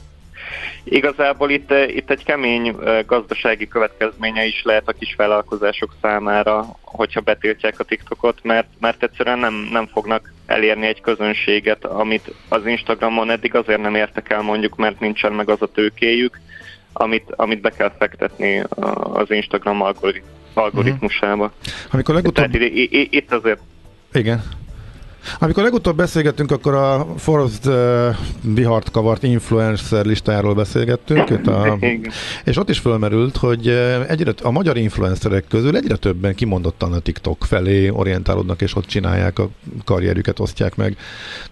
Igazából 0.84 1.50
itt, 1.50 1.70
eh, 1.70 1.96
itt 1.96 2.10
egy 2.10 2.24
kemény 2.24 2.68
eh, 2.68 3.04
gazdasági 3.06 3.68
következménye 3.68 4.44
is 4.44 4.62
lehet 4.64 4.88
a 4.88 4.92
kis 4.92 5.14
vállalkozások 5.14 5.94
számára, 6.00 6.66
hogyha 6.80 7.20
betiltják 7.20 7.80
a 7.80 7.84
TikTokot, 7.84 8.38
mert, 8.42 8.68
mert 8.78 9.02
egyszerűen 9.02 9.38
nem, 9.38 9.68
nem 9.72 9.86
fognak 9.86 10.32
elérni 10.46 10.86
egy 10.86 11.00
közönséget, 11.00 11.84
amit 11.84 12.34
az 12.48 12.66
Instagramon 12.66 13.30
eddig 13.30 13.54
azért 13.54 13.80
nem 13.80 13.94
értek 13.94 14.30
el 14.30 14.42
mondjuk, 14.42 14.76
mert 14.76 15.00
nincsen 15.00 15.32
meg 15.32 15.48
az 15.48 15.62
a 15.62 15.66
tőkéjük, 15.66 16.40
amit, 16.92 17.32
amit 17.36 17.60
be 17.60 17.70
kell 17.70 17.92
fektetni 17.98 18.64
az 19.12 19.30
Instagram 19.30 19.82
algoritmusába. 20.54 21.44
Uh-huh. 21.44 21.90
Amikor 21.90 22.14
legutóbb... 22.14 22.50
Tehát 22.50 22.68
itt, 22.70 23.12
itt 23.12 23.32
azért... 23.32 23.60
Igen. 24.12 24.42
Amikor 25.38 25.62
legutóbb 25.62 25.96
beszélgettünk, 25.96 26.50
akkor 26.50 26.74
a 26.74 27.06
Forrest 27.16 27.66
uh, 27.66 28.16
vihart 28.40 28.90
kavart 28.90 29.22
influencer 29.22 30.04
listájáról 30.04 30.54
beszélgettünk, 30.54 31.46
a, 31.46 31.78
és 32.44 32.56
ott 32.56 32.68
is 32.68 32.78
fölmerült, 32.78 33.36
hogy 33.36 33.68
egyre, 34.08 34.32
a 34.42 34.50
magyar 34.50 34.76
influencerek 34.76 35.44
közül 35.48 35.76
egyre 35.76 35.96
többen 35.96 36.34
kimondottan 36.34 36.92
a 36.92 36.98
TikTok 36.98 37.44
felé 37.44 37.88
orientálódnak, 37.88 38.62
és 38.62 38.76
ott 38.76 38.86
csinálják 38.86 39.38
a 39.38 39.48
karrierüket, 39.84 40.40
osztják 40.40 40.76
meg 40.76 40.96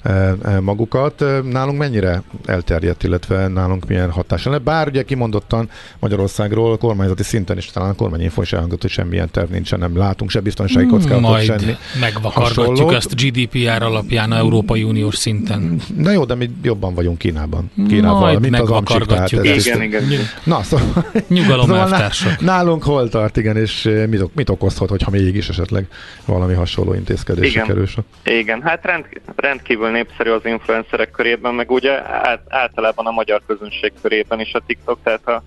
uh, 0.05 0.61
magukat. 0.61 1.25
Nálunk 1.45 1.79
mennyire 1.79 2.23
elterjedt, 2.45 3.03
illetve 3.03 3.49
nálunk 3.49 3.89
milyen 3.89 4.11
hatása 4.11 4.51
lenne? 4.51 4.63
Bár 4.63 4.89
ugye 4.89 5.03
kimondottan 5.03 5.71
Magyarországról 5.99 6.79
kormányzati 6.79 7.23
szinten 7.23 7.57
is 7.57 7.67
talán 7.67 7.91
a 7.91 7.95
kormányinfo 7.95 8.43
is 8.43 8.53
elhangzott, 8.53 8.81
hogy 8.81 8.91
semmilyen 8.91 9.31
terv 9.31 9.51
nincsen, 9.51 9.79
nem 9.79 9.97
látunk 9.97 10.31
se 10.31 10.41
biztonsági 10.41 10.87
kockázatot, 10.87 11.21
Majd 11.21 11.45
semmi 11.45 11.77
megvakargatjuk 12.01 12.93
ezt 12.93 13.15
GDP 13.15 13.55
GDPR 13.61 13.83
alapján 13.83 14.33
a 14.33 14.37
Európai 14.37 14.83
Uniós 14.83 15.17
szinten. 15.17 15.81
Na 15.97 16.11
jó, 16.11 16.25
de 16.25 16.35
mi 16.35 16.51
jobban 16.63 16.95
vagyunk 16.95 17.19
Kínában. 17.19 17.71
Kínában, 17.89 18.21
Majd 18.21 18.41
mint 18.41 18.59
az 18.59 18.71
amcsik, 18.71 19.05
tehát 19.05 19.33
ez 19.33 19.67
igen, 19.67 19.83
igen. 19.83 20.03
Na, 20.45 20.63
szóval, 20.63 21.07
Nyugalom 21.29 21.67
szóval 21.67 22.11
Nálunk 22.39 22.83
hol 22.83 23.09
tart, 23.09 23.37
igen, 23.37 23.57
és 23.57 23.87
eh, 23.87 24.07
mit, 24.07 24.35
mit 24.35 24.49
okozhat, 24.49 24.89
hogyha 24.89 25.11
mégis 25.11 25.49
esetleg 25.49 25.87
valami 26.27 26.55
hasonló 26.55 26.95
intézkedés 26.95 27.51
igen. 27.51 27.67
kerül 27.67 27.87
Igen, 28.25 28.63
hát 28.63 28.85
rend, 28.85 29.05
rendkívül 29.37 29.91
népszerű 29.91 30.31
az 30.31 30.45
influencerek 30.45 31.11
körében, 31.11 31.55
meg 31.55 31.71
ugye 31.71 32.01
általában 32.49 33.07
a 33.07 33.11
magyar 33.11 33.43
közönség 33.47 33.93
körében 34.03 34.41
is 34.41 34.53
a 34.53 34.61
TikTok, 34.67 34.99
tehát 35.03 35.29
a 35.29 35.43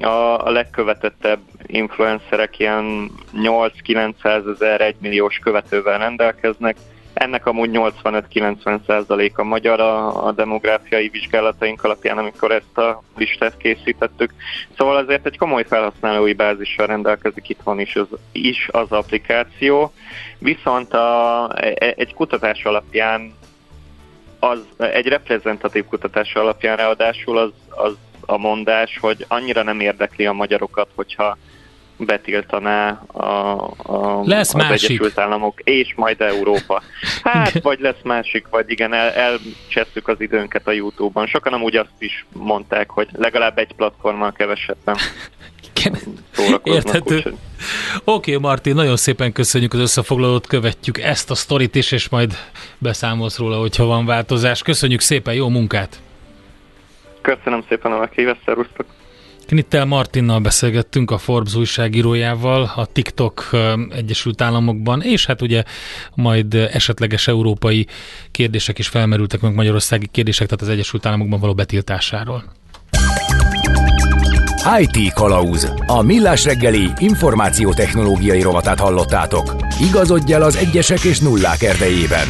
a, 0.00 0.46
a 0.46 0.50
legkövetettebb 0.50 1.40
influencerek 1.66 2.58
ilyen 2.58 3.10
8-900 3.34 4.52
ezer, 4.54 4.80
1 4.80 4.94
milliós 5.00 5.38
követővel 5.38 5.98
rendelkeznek, 5.98 6.76
ennek 7.14 7.46
amúgy 7.46 7.70
85-90% 7.72 9.34
a 9.34 9.42
magyar 9.42 9.80
a, 9.80 10.26
a 10.26 10.32
demográfiai 10.32 11.08
vizsgálataink 11.08 11.84
alapján, 11.84 12.18
amikor 12.18 12.52
ezt 12.52 12.78
a 12.78 13.02
listát 13.16 13.56
készítettük. 13.56 14.34
Szóval 14.76 14.96
azért 14.96 15.26
egy 15.26 15.38
komoly 15.38 15.64
felhasználói 15.64 16.32
bázissal 16.32 16.86
rendelkezik 16.86 17.48
itthon 17.48 17.80
is 17.80 17.96
az, 17.96 18.06
is 18.32 18.68
az 18.70 18.92
applikáció, 18.92 19.92
viszont 20.38 20.94
a, 20.94 21.50
e, 21.54 21.94
egy 21.96 22.14
kutatás 22.14 22.64
alapján 22.64 23.34
az 24.38 24.66
egy 24.76 25.06
reprezentatív 25.06 25.84
kutatás 25.84 26.34
alapján 26.34 26.76
ráadásul 26.76 27.38
az, 27.38 27.50
az 27.68 27.96
a 28.26 28.36
mondás, 28.36 28.98
hogy 29.00 29.24
annyira 29.28 29.62
nem 29.62 29.80
érdekli 29.80 30.26
a 30.26 30.32
magyarokat, 30.32 30.88
hogyha 30.94 31.36
betiltaná 32.04 33.02
a, 33.06 33.54
a, 33.76 34.22
lesz 34.24 34.54
az 34.54 34.60
másik. 34.60 34.90
Egyesült 34.90 35.18
Államok, 35.18 35.60
és 35.60 35.92
majd 35.96 36.20
Európa. 36.20 36.82
Hát, 37.22 37.62
vagy 37.62 37.80
lesz 37.80 38.02
másik, 38.02 38.46
vagy 38.50 38.70
igen, 38.70 38.92
el, 38.94 39.10
elcsesszük 39.10 40.08
az 40.08 40.20
időnket 40.20 40.66
a 40.66 40.70
YouTube-on. 40.70 41.26
Sokan 41.26 41.52
amúgy 41.52 41.76
azt 41.76 41.90
is 41.98 42.26
mondták, 42.32 42.90
hogy 42.90 43.08
legalább 43.12 43.58
egy 43.58 43.72
platformmal 43.72 44.32
kevesebben. 44.32 44.96
Érthető. 46.62 47.16
Oké, 47.16 47.36
okay, 48.04 48.36
Martin, 48.36 48.74
nagyon 48.74 48.96
szépen 48.96 49.32
köszönjük 49.32 49.72
az 49.72 49.80
összefoglalót, 49.80 50.46
követjük 50.46 50.98
ezt 50.98 51.30
a 51.30 51.34
sztorit 51.34 51.74
is, 51.74 51.92
és 51.92 52.08
majd 52.08 52.32
beszámolsz 52.78 53.38
róla, 53.38 53.58
hogyha 53.58 53.84
van 53.84 54.06
változás. 54.06 54.62
Köszönjük 54.62 55.00
szépen, 55.00 55.34
jó 55.34 55.48
munkát! 55.48 56.00
Köszönöm 57.20 57.64
szépen 57.68 57.92
a 57.92 57.98
meghívást, 57.98 58.40
szervusztok! 58.44 58.86
Knittel 59.52 59.84
Martinnal 59.84 60.38
beszélgettünk 60.38 61.10
a 61.10 61.18
Forbes 61.18 61.54
újságírójával 61.54 62.72
a 62.76 62.86
TikTok 62.86 63.50
Egyesült 63.90 64.42
Államokban, 64.42 65.02
és 65.02 65.26
hát 65.26 65.42
ugye 65.42 65.62
majd 66.14 66.54
esetleges 66.54 67.28
európai 67.28 67.86
kérdések 68.30 68.78
is 68.78 68.88
felmerültek, 68.88 69.40
meg 69.40 69.54
magyarországi 69.54 70.06
kérdések, 70.06 70.46
tehát 70.46 70.62
az 70.62 70.68
Egyesült 70.68 71.06
Államokban 71.06 71.40
való 71.40 71.54
betiltásáról. 71.54 72.44
IT 74.78 75.12
Kalauz. 75.12 75.72
A 75.86 76.02
millás 76.02 76.44
reggeli 76.44 76.90
információtechnológiai 76.98 78.42
rovatát 78.42 78.80
hallottátok. 78.80 79.56
Igazodj 79.88 80.32
el 80.32 80.42
az 80.42 80.56
egyesek 80.56 81.04
és 81.04 81.18
nullák 81.18 81.62
erdejében. 81.62 82.26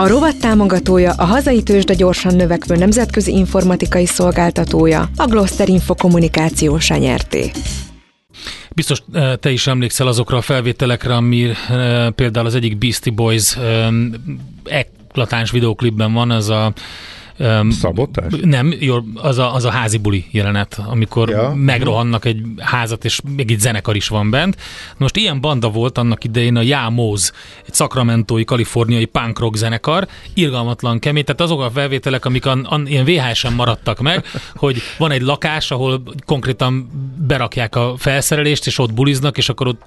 A 0.00 0.08
rovat 0.08 0.36
támogatója 0.36 1.12
a 1.12 1.24
hazai 1.24 1.62
tőzsde 1.62 1.94
gyorsan 1.94 2.36
növekvő 2.36 2.76
nemzetközi 2.76 3.32
informatikai 3.32 4.06
szolgáltatója, 4.06 5.08
a 5.16 5.26
Gloster 5.26 5.68
Info 5.68 5.94
kommunikációsa 5.94 6.96
nyerté. 6.96 7.50
Biztos 8.70 9.02
eh, 9.12 9.34
te 9.36 9.50
is 9.50 9.66
emlékszel 9.66 10.06
azokra 10.06 10.36
a 10.36 10.40
felvételekre, 10.40 11.14
ami 11.14 11.50
eh, 11.68 12.10
például 12.10 12.46
az 12.46 12.54
egyik 12.54 12.78
Beastie 12.78 13.12
Boys 13.12 13.56
eh, 13.56 13.88
eklatáns 14.64 15.50
videoklipben 15.50 16.12
van, 16.12 16.30
az 16.30 16.48
a 16.48 16.72
Um, 17.40 17.70
Szabotás? 17.70 18.32
Nem, 18.42 18.74
jó, 18.78 18.96
az 19.14 19.38
a, 19.38 19.54
az 19.54 19.64
a 19.64 19.70
házi 19.70 19.98
buli 19.98 20.24
jelenet, 20.30 20.80
amikor 20.86 21.28
Ja. 21.28 21.52
megrohannak 21.56 22.24
egy 22.24 22.42
házat, 22.58 23.04
és 23.04 23.20
még 23.36 23.50
egy 23.50 23.58
zenekar 23.58 23.96
is 23.96 24.08
van 24.08 24.30
bent. 24.30 24.56
Most 24.96 25.16
ilyen 25.16 25.40
banda 25.40 25.70
volt 25.70 25.98
annak 25.98 26.24
idején 26.24 26.56
a 26.56 26.62
Jámóz, 26.62 27.32
egy 27.66 27.74
szakramentói, 27.74 28.44
kaliforniai 28.44 29.04
punk 29.04 29.38
rock 29.38 29.56
zenekar, 29.56 30.08
irgalmatlan 30.34 30.98
kemény, 30.98 31.24
tehát 31.24 31.40
azok 31.40 31.60
a 31.60 31.70
felvételek, 31.70 32.24
amik 32.24 32.46
an, 32.46 32.64
an, 32.64 32.86
ilyen 32.86 33.04
VHS-en 33.04 33.52
maradtak 33.52 34.00
meg, 34.00 34.24
hogy 34.54 34.82
van 34.98 35.10
egy 35.10 35.22
lakás, 35.22 35.70
ahol 35.70 36.02
konkrétan 36.26 36.90
berakják 37.26 37.76
a 37.76 37.94
felszerelést, 37.98 38.66
és 38.66 38.78
ott 38.78 38.92
buliznak, 38.92 39.36
és 39.38 39.48
akkor 39.48 39.66
ott 39.66 39.82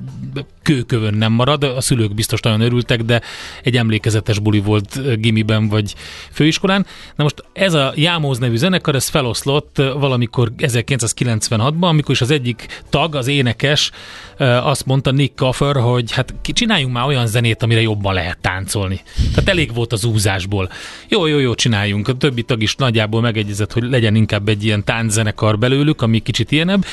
kőkövön 0.62 1.14
nem 1.14 1.32
marad. 1.32 1.64
A 1.64 1.82
szülők 1.82 2.14
biztos 2.14 2.40
nagyon 2.40 2.62
örültek, 2.62 3.02
de 3.04 3.22
egy 3.64 3.78
emlékezetes 3.78 4.40
buli 4.40 4.60
volt 4.60 5.20
gimiben 5.20 5.68
vagy 5.68 5.96
főiskolán. 6.32 6.86
Na 7.16 7.24
most 7.24 7.43
ez 7.54 7.74
a 7.74 7.94
Jámóz 7.96 8.38
nevű 8.38 8.56
zenekar, 8.56 8.96
ez 8.96 9.08
feloszlott 9.08 9.78
valamikor 9.78 10.52
1996-ban, 10.58 11.88
amikor 11.88 12.16
is 12.16 12.22
az 12.22 12.32
egyik 12.32 12.82
tag, 12.90 13.16
az 13.16 13.28
énekes 13.28 13.92
azt 14.38 14.86
mondta 14.86 15.12
Nick 15.12 15.36
Coffer, 15.36 15.76
hogy 15.76 16.12
hát 16.12 16.34
csináljunk 16.42 16.94
már 16.94 17.06
olyan 17.06 17.28
zenét, 17.28 17.64
amire 17.64 17.82
jobban 17.82 18.14
lehet 18.14 18.38
táncolni. 18.38 19.02
Tehát 19.34 19.50
elég 19.50 19.74
volt 19.74 19.94
az 19.94 20.06
úzásból. 20.06 20.70
Jó, 21.08 21.26
jó, 21.26 21.40
jó, 21.40 21.56
csináljunk. 21.56 22.08
A 22.08 22.14
többi 22.14 22.44
tag 22.44 22.62
is 22.62 22.76
nagyjából 22.76 23.22
megegyezett, 23.22 23.74
hogy 23.74 23.84
legyen 23.84 24.16
inkább 24.16 24.50
egy 24.50 24.64
ilyen 24.64 24.84
tánczenekar 24.84 25.58
belőlük, 25.58 26.02
ami 26.02 26.20
kicsit 26.20 26.52
ilyenebb. 26.52 26.86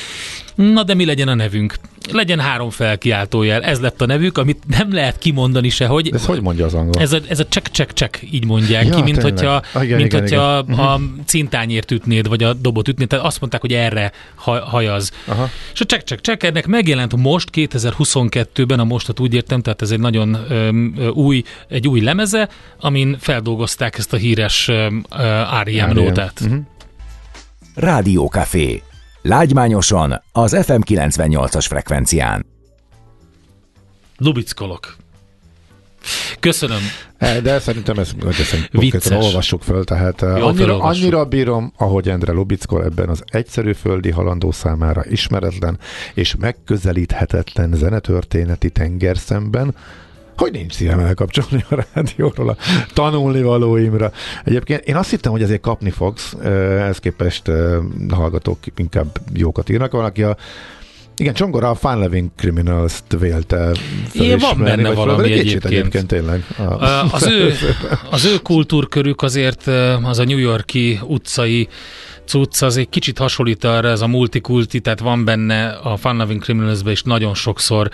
Na 0.55 0.83
de 0.83 0.93
mi 0.93 1.05
legyen 1.05 1.27
a 1.27 1.33
nevünk? 1.33 1.75
Legyen 2.11 2.39
három 2.39 2.69
felkiáltójel. 2.69 3.61
Ez 3.63 3.79
lett 3.79 4.01
a 4.01 4.05
nevük, 4.05 4.37
amit 4.37 4.63
nem 4.67 4.93
lehet 4.93 5.17
kimondani 5.17 5.69
se, 5.69 5.85
hogy 5.87 6.09
De 6.09 6.15
ezt 6.15 6.25
hogy 6.25 6.41
mondja 6.41 6.65
az 6.65 6.73
angol? 6.73 7.01
ez 7.01 7.13
a, 7.13 7.19
ez 7.29 7.39
a 7.39 7.45
csek 7.47 7.71
csek 7.71 7.93
csek 7.93 8.27
így 8.31 8.45
mondják 8.45 8.85
Ja, 8.85 8.95
ki, 8.95 9.01
mint 9.01 9.15
tényleg. 9.17 9.33
hogyha, 9.33 9.61
Ah, 9.73 9.83
igen, 9.83 9.97
mint 9.97 10.13
igen, 10.13 10.21
hogyha 10.21 10.63
igen. 10.67 10.79
a 10.79 10.99
cintányért 11.25 11.91
ütnéd, 11.91 12.27
vagy 12.27 12.43
a 12.43 12.53
dobot 12.53 12.87
ütnéd, 12.87 13.07
tehát 13.07 13.25
azt 13.25 13.39
mondták, 13.39 13.61
hogy 13.61 13.73
erre 13.73 14.11
ha- 14.35 14.59
hajaz. 14.65 15.11
Aha. 15.25 15.49
És 15.73 15.81
a 15.81 15.85
csek 15.85 16.03
csek 16.03 16.21
csek 16.21 16.43
ennek 16.43 16.67
megjelent 16.67 17.15
most 17.15 17.49
2022-ben, 17.53 18.79
a 18.79 18.83
mostat 18.83 19.19
úgy 19.19 19.33
értem, 19.33 19.61
tehát 19.61 19.81
ez 19.81 19.91
egy 19.91 19.99
nagyon 19.99 20.37
öm, 20.49 20.95
új, 21.13 21.43
egy 21.67 21.87
új 21.87 22.01
lemeze, 22.01 22.49
amin 22.79 23.17
feldolgozták 23.19 23.97
ezt 23.97 24.13
a 24.13 24.17
híres 24.17 24.67
öm, 24.67 25.05
ö, 25.17 25.23
R.E.M. 25.63 25.63
R.E.M. 25.63 25.93
nótát. 25.93 26.41
Lágymányosan 29.21 30.23
az 30.31 30.57
FM 30.65 30.81
98-as 30.85 31.65
frekvencián. 31.67 32.45
Lubickolok. 34.17 34.95
Köszönöm. 36.39 36.79
E, 37.17 37.41
De 37.41 37.59
szerintem 37.59 37.97
ezt, 37.97 38.15
konkrétan 38.71 39.23
olvassuk 39.23 39.63
föl, 39.63 39.83
tehát 39.83 40.21
Jó, 40.21 40.27
annyira, 40.27 40.79
annyira 40.79 41.25
bírom, 41.25 41.73
ahogy 41.77 42.09
Endre 42.09 42.31
Lubickol 42.31 42.83
ebben 42.83 43.09
az 43.09 43.23
egyszerű 43.25 43.73
földi 43.73 44.09
halandó 44.09 44.51
számára 44.51 45.03
ismeretlen 45.09 45.79
és 46.13 46.35
megközelíthetetlen 46.35 47.73
zenetörténeti 47.73 48.69
tengerszemben, 48.69 49.75
hogy 50.41 50.51
nincs 50.51 50.73
szívem 50.73 50.99
elkapcsolni 50.99 51.65
a 51.69 51.85
rádióról 51.93 52.49
a 52.49 52.55
tanulni 52.93 53.41
valóimra. 53.41 54.11
Egyébként 54.43 54.81
én 54.85 54.95
azt 54.95 55.09
hittem, 55.09 55.31
hogy 55.31 55.41
ezért 55.41 55.61
kapni 55.61 55.89
fogsz, 55.89 56.35
ehhez 56.43 56.97
képest 56.97 57.51
hallgatók 58.09 58.57
inkább 58.75 59.07
jókat 59.33 59.69
írnak. 59.69 59.91
Van, 59.91 60.05
aki 60.05 60.23
a 60.23 60.37
igen, 61.17 61.33
Csongora 61.33 61.69
a 61.69 61.75
Fun 61.75 61.99
Living 61.99 62.29
Criminals-t 62.35 63.15
vélte 63.19 63.71
Igen, 64.11 64.39
van 64.39 64.57
benne 64.57 64.87
vagy 64.87 64.95
valami 64.95 65.27
kicsit 65.27 65.41
egyébként. 65.41 65.65
egyébként 65.65 66.07
tényleg. 66.07 66.45
A, 66.57 66.83
Az 67.11 67.27
ő, 67.27 67.53
az 68.11 68.25
ő 68.25 68.37
kultúrkörük 68.37 69.21
azért 69.21 69.67
az 70.03 70.19
a 70.19 70.23
New 70.23 70.37
Yorki 70.37 70.99
utcai 71.07 71.67
cucc, 72.25 72.61
az 72.61 72.77
egy 72.77 72.89
kicsit 72.89 73.17
hasonlít 73.17 73.63
arra, 73.63 73.87
ez 73.87 74.01
a 74.01 74.07
multikulti, 74.07 74.79
tehát 74.79 74.99
van 74.99 75.25
benne 75.25 75.69
a 75.69 75.97
Fun 75.97 76.17
Loving 76.17 76.41
criminals 76.41 76.79
is 76.85 77.03
nagyon 77.03 77.33
sokszor 77.33 77.89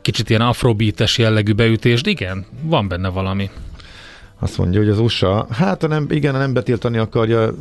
kicsit 0.00 0.30
ilyen 0.30 0.40
afrobeates 0.40 1.18
jellegű 1.18 1.52
beütés, 1.52 2.02
de 2.02 2.10
igen, 2.10 2.46
van 2.62 2.88
benne 2.88 3.08
valami. 3.08 3.50
Azt 4.38 4.58
mondja, 4.58 4.80
hogy 4.80 4.88
az 4.88 4.98
USA, 4.98 5.46
hát 5.50 5.82
a 5.82 5.86
nem, 5.86 6.06
igen, 6.10 6.34
a 6.34 6.38
nem 6.38 6.52
betiltani 6.52 6.98
akarja, 6.98 7.54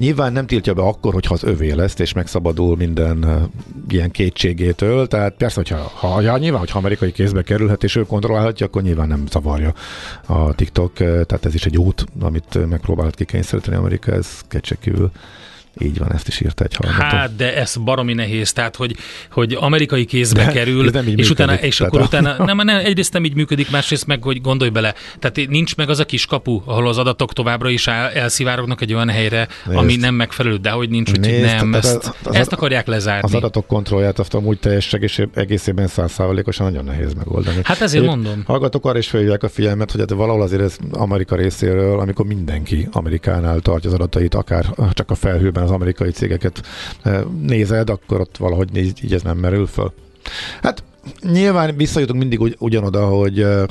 Nyilván 0.00 0.32
nem 0.32 0.46
tiltja 0.46 0.74
be 0.74 0.82
akkor, 0.82 1.12
hogyha 1.12 1.34
az 1.34 1.42
övé 1.42 1.70
lesz, 1.72 1.98
és 1.98 2.12
megszabadul 2.12 2.76
minden 2.76 3.48
ilyen 3.88 4.10
kétségétől. 4.10 5.06
Tehát 5.06 5.34
persze, 5.36 5.54
hogyha 5.56 5.76
ha, 5.76 6.20
ja, 6.20 6.38
nyilván, 6.38 6.60
hogyha 6.60 6.78
amerikai 6.78 7.12
kézbe 7.12 7.42
kerülhet, 7.42 7.84
és 7.84 7.96
ő 7.96 8.02
kontrollálhatja, 8.02 8.66
akkor 8.66 8.82
nyilván 8.82 9.08
nem 9.08 9.26
zavarja 9.30 9.74
a 10.26 10.54
TikTok. 10.54 10.92
Tehát 10.92 11.44
ez 11.44 11.54
is 11.54 11.66
egy 11.66 11.76
út, 11.76 12.04
amit 12.20 12.68
megpróbált 12.68 13.14
kikényszeríteni 13.14 13.76
Amerika, 13.76 14.12
ez 14.12 14.40
kétségkívül. 14.48 15.10
Így 15.78 15.98
van, 15.98 16.12
ezt 16.12 16.28
is 16.28 16.40
írta 16.40 16.64
egy 16.64 16.74
hallgató. 16.74 17.16
Hát, 17.16 17.36
de 17.36 17.56
ez 17.56 17.76
baromi 17.84 18.12
nehéz, 18.14 18.52
tehát, 18.52 18.76
hogy, 18.76 18.96
hogy 19.30 19.56
amerikai 19.60 20.04
kézbe 20.04 20.44
De 20.44 20.52
kerül, 20.52 20.88
és 21.16 21.30
utána, 21.30 21.50
működik, 21.50 21.70
és 21.70 21.76
tehát 21.76 21.92
akkor 21.92 22.00
a- 22.04 22.04
utána, 22.04 22.44
nem, 22.44 22.56
nem, 22.56 22.68
egyrészt 22.68 23.12
nem 23.12 23.24
így 23.24 23.34
működik, 23.34 23.70
másrészt 23.70 24.06
meg, 24.06 24.22
hogy 24.22 24.40
gondolj 24.40 24.70
bele, 24.70 24.94
tehát 25.18 25.48
nincs 25.50 25.76
meg 25.76 25.88
az 25.88 25.98
a 25.98 26.04
kis 26.04 26.26
kapu, 26.26 26.60
ahol 26.64 26.88
az 26.88 26.98
adatok 26.98 27.32
továbbra 27.32 27.68
is 27.68 27.86
el, 27.86 28.10
elszivárognak 28.10 28.80
egy 28.80 28.94
olyan 28.94 29.08
helyre, 29.08 29.48
Nézd. 29.66 29.78
ami 29.78 29.96
nem 29.96 30.14
megfelelő, 30.14 30.56
de 30.56 30.70
hogy 30.70 30.90
nincs, 30.90 31.12
Nézd, 31.12 31.42
nem, 31.44 31.74
ezt, 31.74 31.96
az- 31.96 32.12
az- 32.24 32.34
ezt 32.34 32.52
akarják 32.52 32.86
lezárni. 32.86 33.20
Az 33.28 33.34
adatok 33.34 33.66
kontrollját 33.66 34.18
azt 34.18 34.34
amúgy 34.34 34.58
teljes 34.58 34.92
egész- 34.92 35.28
egészében 35.34 35.86
százszázalékosan 35.86 36.66
nagyon 36.70 36.84
nehéz 36.84 37.14
megoldani. 37.14 37.60
Hát 37.62 37.80
ezért 37.80 38.02
Épp 38.04 38.08
mondom. 38.08 38.42
Hallgatók 38.46 38.86
arra 38.86 38.98
is 38.98 39.08
felhívják 39.08 39.42
a 39.42 39.48
figyelmet, 39.48 39.90
hogy 39.90 40.00
hát 40.00 40.10
valahol 40.10 40.42
azért 40.42 40.62
ez 40.62 40.76
Amerika 40.92 41.36
részéről, 41.36 42.00
amikor 42.00 42.26
mindenki 42.26 42.88
Amerikánál 42.92 43.60
tartja 43.60 43.88
az 43.90 43.94
adatait, 43.94 44.34
akár 44.34 44.66
csak 44.92 45.10
a 45.10 45.14
felhőben 45.14 45.59
az 45.62 45.70
amerikai 45.70 46.10
cégeket 46.10 46.62
eh, 47.02 47.20
nézed, 47.40 47.90
akkor 47.90 48.20
ott 48.20 48.36
valahogy 48.36 48.76
így, 48.76 49.04
így 49.04 49.14
ez 49.14 49.22
nem 49.22 49.38
merül 49.38 49.66
föl. 49.66 49.92
Hát 50.62 50.82
nyilván 51.22 51.76
visszajutunk 51.76 52.18
mindig 52.18 52.40
ugy, 52.40 52.56
ugyanoda, 52.58 53.06
hogy 53.06 53.40
eh, 53.40 53.62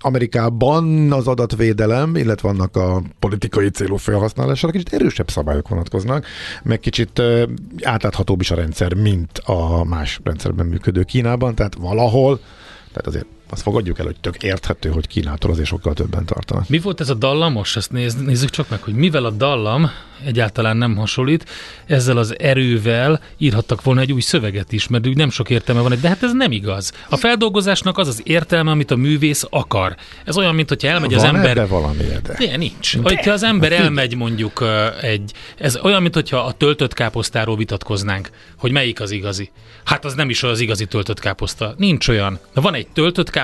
Amerikában 0.00 1.12
az 1.12 1.26
adatvédelem, 1.26 2.16
illetve 2.16 2.48
vannak 2.48 2.76
a 2.76 3.02
politikai 3.18 3.68
célú 3.68 3.96
felhasználására 3.96 4.72
kicsit 4.72 4.92
erősebb 4.92 5.30
szabályok 5.30 5.68
vonatkoznak, 5.68 6.26
meg 6.62 6.80
kicsit 6.80 7.18
ö, 7.18 7.44
átláthatóbb 7.82 8.40
is 8.40 8.50
a 8.50 8.54
rendszer, 8.54 8.94
mint 8.94 9.38
a 9.38 9.84
más 9.84 10.20
rendszerben 10.24 10.66
működő 10.66 11.02
Kínában, 11.02 11.54
tehát 11.54 11.74
valahol, 11.74 12.40
tehát 12.88 13.06
azért 13.06 13.26
azt 13.52 13.62
fogadjuk 13.62 13.98
el, 13.98 14.04
hogy 14.04 14.16
tök 14.20 14.42
érthető, 14.42 14.88
hogy 14.90 15.06
Kínától 15.06 15.50
azért 15.50 15.66
sokkal 15.66 15.94
többen 15.94 16.24
tartanak. 16.24 16.68
Mi 16.68 16.78
volt 16.78 17.00
ez 17.00 17.10
a 17.10 17.14
dallamos? 17.14 17.76
Ezt 17.76 17.92
néz, 17.92 18.14
nézzük 18.14 18.50
csak 18.50 18.68
meg, 18.68 18.82
hogy 18.82 18.94
mivel 18.94 19.24
a 19.24 19.30
dallam 19.30 19.90
egyáltalán 20.24 20.76
nem 20.76 20.96
hasonlít, 20.96 21.48
ezzel 21.86 22.16
az 22.16 22.38
erővel 22.38 23.20
írhattak 23.38 23.82
volna 23.82 24.00
egy 24.00 24.12
új 24.12 24.20
szöveget 24.20 24.72
is, 24.72 24.88
mert 24.88 25.06
úgy 25.06 25.16
nem 25.16 25.30
sok 25.30 25.50
értelme 25.50 25.80
van, 25.80 25.98
de 26.00 26.08
hát 26.08 26.22
ez 26.22 26.32
nem 26.32 26.52
igaz. 26.52 26.92
A 27.08 27.16
feldolgozásnak 27.16 27.98
az 27.98 28.08
az 28.08 28.20
értelme, 28.24 28.70
amit 28.70 28.90
a 28.90 28.96
művész 28.96 29.46
akar. 29.50 29.96
Ez 30.24 30.36
olyan, 30.36 30.54
mint 30.54 30.68
hogyha 30.68 30.88
elmegy 30.88 31.10
van 31.14 31.18
az 31.18 31.24
ember... 31.24 31.50
Ebbe 31.50 31.66
valami 31.66 32.02
de. 32.22 32.46
De, 32.46 32.56
nincs. 32.56 32.96
De. 32.96 33.02
Hogyha 33.02 33.32
az 33.32 33.42
ember 33.42 33.72
elmegy 33.72 34.16
mondjuk 34.16 34.64
egy... 35.00 35.32
Ez 35.58 35.78
olyan, 35.82 36.02
mint 36.02 36.14
hogyha 36.14 36.38
a 36.38 36.52
töltött 36.52 36.94
káposztáról 36.94 37.56
vitatkoznánk, 37.56 38.30
hogy 38.58 38.70
melyik 38.72 39.00
az 39.00 39.10
igazi. 39.10 39.50
Hát 39.84 40.04
az 40.04 40.14
nem 40.14 40.30
is 40.30 40.42
az 40.42 40.60
igazi 40.60 40.86
töltött 40.86 41.20
káposzta. 41.20 41.74
Nincs 41.76 42.08
olyan. 42.08 42.38
Van 42.54 42.74
egy 42.74 42.86
töltött 42.86 43.30
káposzta, 43.30 43.39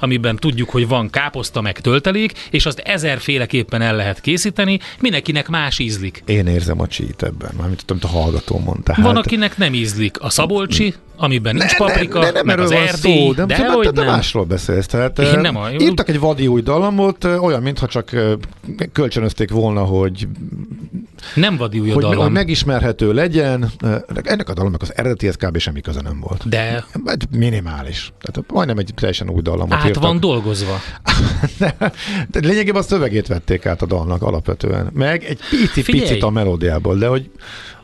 amiben 0.00 0.36
tudjuk, 0.36 0.70
hogy 0.70 0.88
van 0.88 1.10
káposzta 1.10 1.60
meg 1.60 1.80
töltelék, 1.80 2.32
és 2.50 2.66
azt 2.66 2.78
ezerféleképpen 2.78 3.82
el 3.82 3.96
lehet 3.96 4.20
készíteni, 4.20 4.78
mindenkinek 5.00 5.48
más 5.48 5.78
ízlik. 5.78 6.22
Én 6.26 6.46
érzem 6.46 6.80
a 6.80 6.86
csít 6.86 7.22
ebben, 7.22 7.50
mármint 7.56 7.84
tudom, 7.84 8.10
a 8.12 8.18
hallgató 8.18 8.58
mondta. 8.58 8.92
Hát... 8.94 9.04
Van, 9.04 9.16
akinek 9.16 9.56
nem 9.56 9.74
ízlik. 9.74 10.20
A 10.20 10.30
szabolcsi, 10.30 10.94
amiben 11.16 11.54
nincs 11.54 11.70
ne, 11.78 11.86
paprika, 11.86 12.20
ne, 12.20 12.30
ne, 12.30 12.42
meg 12.42 12.58
az 12.58 12.70
erdély, 12.70 13.26
szó, 13.26 13.32
de, 13.32 13.44
de, 13.44 13.72
hogy 13.72 13.90
nem. 13.92 14.06
másról 14.06 14.44
beszélsz. 14.44 14.86
Tehát, 14.86 15.18
Én 15.18 15.38
nem 15.40 15.56
a- 15.56 15.70
írtak 15.70 16.08
egy 16.08 16.18
vadi 16.18 16.46
új 16.46 16.62
dallamot, 16.62 17.24
olyan, 17.24 17.62
mintha 17.62 17.86
csak 17.86 18.10
kölcsönözték 18.92 19.50
volna, 19.50 19.84
hogy, 19.84 20.28
Nem 21.34 21.56
vadi 21.56 21.78
új 21.80 21.90
hogy, 21.90 22.02
dallam. 22.02 22.18
hogy 22.22 22.30
megismerhető 22.32 23.12
legyen. 23.12 23.70
Ennek 24.22 24.48
a 24.48 24.52
dallamnak 24.54 24.82
az 24.82 24.92
eredetihez 24.96 25.36
kb. 25.36 25.58
semmi 25.58 25.80
köze 25.80 26.00
nem 26.00 26.20
volt. 26.20 26.48
De 26.48 26.84
Egy 27.04 27.24
minimális. 27.30 28.12
Tehát 28.20 28.50
majdnem 28.52 28.78
egy 28.78 28.90
teljesen 28.94 29.30
új 29.30 29.42
dallamot 29.42 29.72
át 29.72 29.86
írtak. 29.86 30.02
van 30.02 30.20
dolgozva. 30.20 30.80
De, 31.58 32.40
lényegében 32.40 32.80
a 32.80 32.84
szövegét 32.84 33.26
vették 33.26 33.66
át 33.66 33.82
a 33.82 33.86
dalnak 33.86 34.22
alapvetően. 34.22 34.90
Meg 34.92 35.24
egy 35.24 35.38
pici, 35.50 35.82
Figyelj! 35.82 36.06
picit 36.06 36.22
a 36.22 36.30
melódiából, 36.30 36.96
de 36.96 37.06
hogy 37.06 37.30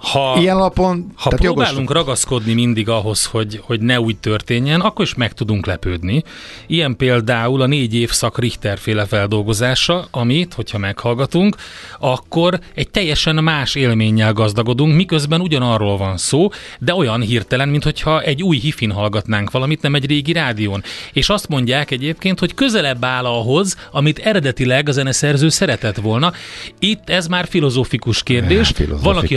Ha, 0.02 0.36
ilyen 0.40 0.56
alapon... 0.56 1.06
ha 1.14 1.28
tehát 1.30 1.44
jogos- 1.44 1.64
próbálunk 1.64 1.92
ragaszkodni 1.92 2.52
mindig 2.52 2.88
ahhoz, 2.88 3.24
hogy, 3.24 3.60
hogy 3.62 3.80
ne 3.80 4.00
úgy 4.00 4.16
történjen, 4.16 4.80
akkor 4.80 5.04
is 5.04 5.14
meg 5.14 5.32
tudunk 5.32 5.66
lepődni. 5.66 6.22
Ilyen 6.66 6.96
például 6.96 7.60
a 7.60 7.66
négy 7.66 7.94
évszak 7.94 8.38
Richter 8.38 8.78
féle 8.78 9.06
feldolgozása, 9.06 10.06
amit, 10.10 10.54
hogyha 10.54 10.78
meghallgatunk, 10.78 11.56
akkor 11.98 12.58
egy 12.74 12.90
teljesen 12.90 13.34
más 13.34 13.74
élménnyel 13.74 14.32
gazdagodunk, 14.32 14.94
miközben 14.94 15.40
ugyanarról 15.40 15.96
van 15.96 16.16
szó, 16.16 16.48
de 16.78 16.94
olyan 16.94 17.20
hirtelen, 17.20 17.68
mintha 17.68 18.20
egy 18.20 18.42
új 18.42 18.58
hifin 18.58 18.90
hallgatnánk 18.90 19.50
valamit, 19.50 19.82
nem 19.82 19.94
egy 19.94 20.06
régi 20.06 20.32
rádión. 20.32 20.82
És 21.12 21.28
azt 21.28 21.48
mondják 21.48 21.90
egyébként, 21.90 22.38
hogy 22.38 22.54
közelebb 22.54 23.04
áll 23.04 23.24
ahhoz, 23.24 23.76
amit 23.90 24.18
eredetileg 24.18 24.88
a 24.88 24.92
zeneszerző 24.92 25.48
szeretett 25.48 25.96
volna. 25.96 26.32
Itt 26.78 27.10
ez 27.10 27.26
már 27.26 27.46
filozófikus 27.48 28.22
kérdés. 28.22 28.68
Ja, 28.68 28.74
filozófikus 28.74 29.04
Van, 29.04 29.16
aki 29.16 29.36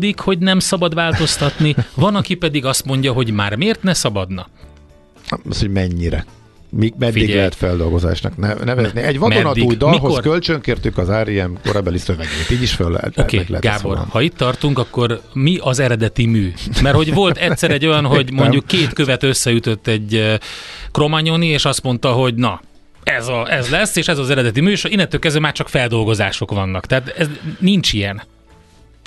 kérdés. 0.00 0.10
ragaszkodik, 0.12 0.20
hogy 0.20 0.38
nem 0.38 0.58
szabad 0.58 0.94
változtatni, 0.94 1.74
van, 1.94 2.14
aki 2.14 2.34
pedig 2.34 2.64
azt 2.64 2.84
mondja, 2.84 3.12
hogy 3.12 3.30
már 3.30 3.56
miért 3.56 3.82
ne 3.82 3.94
szabadna. 3.94 4.48
Az, 5.48 5.60
hogy 5.60 5.70
mennyire. 5.70 6.24
Mi, 6.74 6.92
meddig 6.98 7.20
Figyelj. 7.20 7.36
lehet 7.36 7.54
feldolgozásnak 7.54 8.36
ne, 8.36 8.54
nevezni. 8.54 9.00
Egy 9.00 9.18
vadonatúj 9.18 9.74
dalhoz 9.76 10.00
Mikor? 10.00 10.22
kölcsönkértük 10.22 10.98
az 10.98 11.10
R.I.M. 11.10 11.50
korabeli 11.64 11.98
szövegét. 11.98 12.50
Így 12.50 12.62
is 12.62 12.72
föl 12.72 12.90
lehet. 12.90 13.18
Oké, 13.18 13.36
okay, 13.36 13.48
lehet 13.48 13.64
Gábor, 13.64 13.82
volna. 13.82 14.06
ha 14.10 14.20
itt 14.20 14.36
tartunk, 14.36 14.78
akkor 14.78 15.20
mi 15.32 15.58
az 15.60 15.78
eredeti 15.78 16.26
mű? 16.26 16.52
Mert 16.82 16.96
hogy 16.96 17.14
volt 17.14 17.36
egyszer 17.36 17.70
egy 17.70 17.86
olyan, 17.86 18.04
hogy 18.04 18.32
mondjuk 18.32 18.66
két 18.66 18.92
követ 18.92 19.22
összeütött 19.22 19.86
egy 19.86 20.14
eh, 20.14 20.38
kromanyoni, 20.90 21.46
és 21.46 21.64
azt 21.64 21.82
mondta, 21.82 22.12
hogy 22.12 22.34
na, 22.34 22.60
ez, 23.02 23.28
a, 23.28 23.52
ez 23.52 23.68
lesz, 23.68 23.96
és 23.96 24.08
ez 24.08 24.18
az 24.18 24.30
eredeti 24.30 24.60
mű, 24.60 24.70
és 24.70 24.84
innentől 24.84 25.20
kezdve 25.20 25.40
már 25.40 25.52
csak 25.52 25.68
feldolgozások 25.68 26.50
vannak. 26.50 26.86
Tehát 26.86 27.08
ez 27.08 27.28
nincs 27.58 27.92
ilyen. 27.92 28.22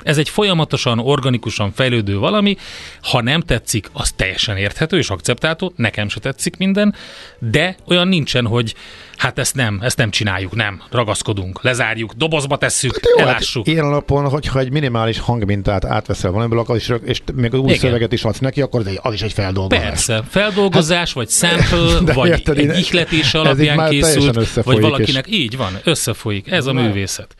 Ez 0.06 0.18
egy 0.18 0.28
folyamatosan, 0.28 0.98
organikusan 0.98 1.72
fejlődő 1.72 2.18
valami. 2.18 2.56
Ha 3.02 3.22
nem 3.22 3.40
tetszik, 3.40 3.88
az 3.92 4.12
teljesen 4.12 4.56
érthető 4.56 4.98
és 4.98 5.10
akceptálható. 5.10 5.72
Nekem 5.76 6.08
se 6.08 6.20
tetszik 6.20 6.56
minden, 6.56 6.94
de 7.38 7.76
olyan 7.86 8.08
nincsen, 8.08 8.46
hogy 8.46 8.74
hát 9.16 9.38
ezt 9.38 9.54
nem, 9.54 9.78
ezt 9.82 9.96
nem 9.96 10.10
csináljuk, 10.10 10.54
nem, 10.54 10.82
ragaszkodunk, 10.90 11.62
lezárjuk, 11.62 12.12
dobozba 12.12 12.56
tesszük, 12.56 13.00
Jó, 13.02 13.24
hát 13.24 13.28
elássuk. 13.28 13.66
ilyen 13.66 13.84
alapon, 13.84 14.28
hogyha 14.28 14.58
egy 14.58 14.70
minimális 14.70 15.18
hangmintát 15.18 15.84
átveszel 15.84 16.30
valamiből, 16.30 16.58
akkor 16.58 16.76
is, 16.76 16.92
és 17.04 17.22
még 17.34 17.54
új 17.54 17.60
Igen. 17.60 17.78
szöveget 17.78 18.12
is 18.12 18.24
adsz 18.24 18.38
neki, 18.38 18.60
akkor 18.60 18.82
az 19.02 19.12
is 19.12 19.22
egy 19.22 19.32
feldolgozás. 19.32 19.84
Persze, 19.84 20.22
feldolgozás, 20.28 21.12
vagy 21.12 21.28
sample, 21.28 22.12
vagy 22.14 22.28
érted, 22.28 22.58
egy 22.58 22.78
ihletés 22.78 23.34
alapján 23.34 23.88
készült, 23.88 24.52
vagy 24.62 24.80
valakinek, 24.80 25.24
így 25.28 25.56
van, 25.56 25.78
összefolyik, 25.84 26.50
ez 26.50 26.66
a 26.66 26.72
művészet. 26.72 27.34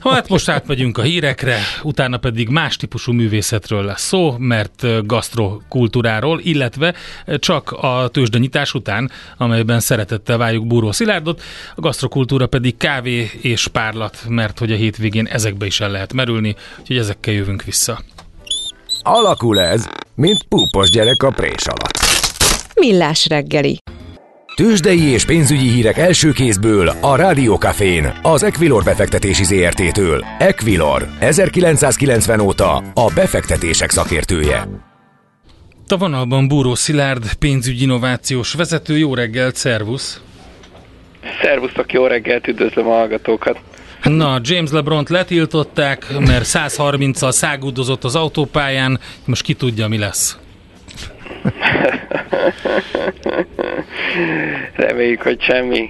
Hát 0.00 0.28
most 0.28 0.48
átmegyünk 0.48 0.98
a 0.98 1.02
hírekre, 1.02 1.58
utána 1.82 2.16
pedig 2.16 2.48
más 2.48 2.76
típusú 2.76 3.12
művészetről 3.12 3.84
lesz 3.84 4.06
szó, 4.06 4.34
mert 4.38 5.06
gasztrokultúráról, 5.06 6.40
illetve 6.42 6.94
csak 7.38 7.72
a 7.72 8.08
tőzsdenyítás 8.12 8.74
után, 8.74 9.10
amelyben 9.36 9.80
szeretettel 9.80 10.36
várjuk 10.36 10.66
Búró 10.66 10.92
Szilárdot, 10.92 11.42
a 11.74 11.80
gasztrokultúra 11.80 12.46
pedig 12.46 12.76
kávé 12.76 13.30
és 13.40 13.66
párlat, 13.66 14.24
mert 14.28 14.58
hogy 14.58 14.72
a 14.72 14.76
hétvégén 14.76 15.26
ezekbe 15.26 15.66
is 15.66 15.80
el 15.80 15.90
lehet 15.90 16.12
merülni, 16.12 16.56
úgyhogy 16.80 16.96
ezekkel 16.96 17.34
jövünk 17.34 17.62
vissza. 17.62 18.00
Alakul 19.02 19.60
ez, 19.60 19.88
mint 20.14 20.42
púpos 20.48 20.90
gyerek 20.90 21.22
a 21.22 21.30
prés 21.30 21.66
alatt. 21.66 21.98
Millás 22.74 23.26
reggeli. 23.26 23.78
Tőzsdei 24.58 25.02
és 25.02 25.24
pénzügyi 25.24 25.68
hírek 25.68 25.98
első 25.98 26.32
kézből 26.32 26.88
a 27.00 27.16
Rádiókafén, 27.16 28.12
az 28.22 28.42
Equilor 28.42 28.84
befektetési 28.84 29.44
ZRT-től. 29.44 30.24
Equilor, 30.38 31.08
1990 31.20 32.40
óta 32.40 32.76
a 32.76 33.10
befektetések 33.14 33.90
szakértője. 33.90 34.68
A 35.88 35.96
vonalban 35.96 36.48
Búró 36.48 36.74
Szilárd, 36.74 37.34
pénzügyi 37.34 37.82
innovációs 37.82 38.54
vezető, 38.54 38.98
jó 38.98 39.14
reggelt, 39.14 39.56
szervusz! 39.56 40.22
Szervusztok, 41.42 41.92
jó 41.92 42.06
reggelt, 42.06 42.48
üdvözlöm 42.48 42.86
a 42.86 42.92
hallgatókat. 42.92 43.60
Na, 44.02 44.40
James 44.42 44.70
LeBron-t 44.70 45.08
letiltották, 45.08 46.06
mert 46.18 46.44
130-al 46.46 47.30
szágúdozott 47.30 48.04
az 48.04 48.16
autópályán, 48.16 49.00
most 49.24 49.42
ki 49.42 49.54
tudja, 49.54 49.88
mi 49.88 49.98
lesz. 49.98 50.38
Reméljük, 54.76 55.22
hogy 55.22 55.40
semmi. 55.42 55.88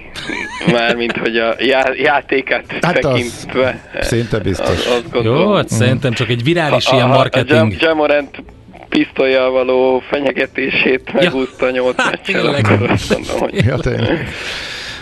Mármint, 0.71 1.17
hogy 1.17 1.37
a 1.37 1.55
já- 1.59 1.97
játékát 1.97 2.63
Hát 2.81 2.97
az 3.05 3.11
tekintve. 3.11 3.89
szinte 4.01 4.39
biztos. 4.39 4.67
Az, 4.85 5.03
azt 5.11 5.23
Jó, 5.25 5.53
hát 5.53 5.69
szerintem 5.69 6.13
csak 6.13 6.29
egy 6.29 6.43
virális 6.43 6.85
A- 6.87 6.95
ilyen 6.95 7.09
a- 7.09 7.13
marketing. 7.15 7.51
A 7.51 7.55
Jam- 7.55 7.81
Jamorant 7.81 8.43
pisztolyjal 8.89 9.51
való 9.51 10.03
fenyegetését 10.09 11.13
megúszta 11.13 11.69
nyolc 11.69 11.95
Hát, 12.01 12.11
meccsel, 12.11 12.41
tényleg. 12.41 12.65
akkor 12.65 12.89
azt 12.89 13.09
mondom, 13.13 13.39
hogy 13.39 13.65
Ja, 13.65 13.77
tényleg. 13.77 14.27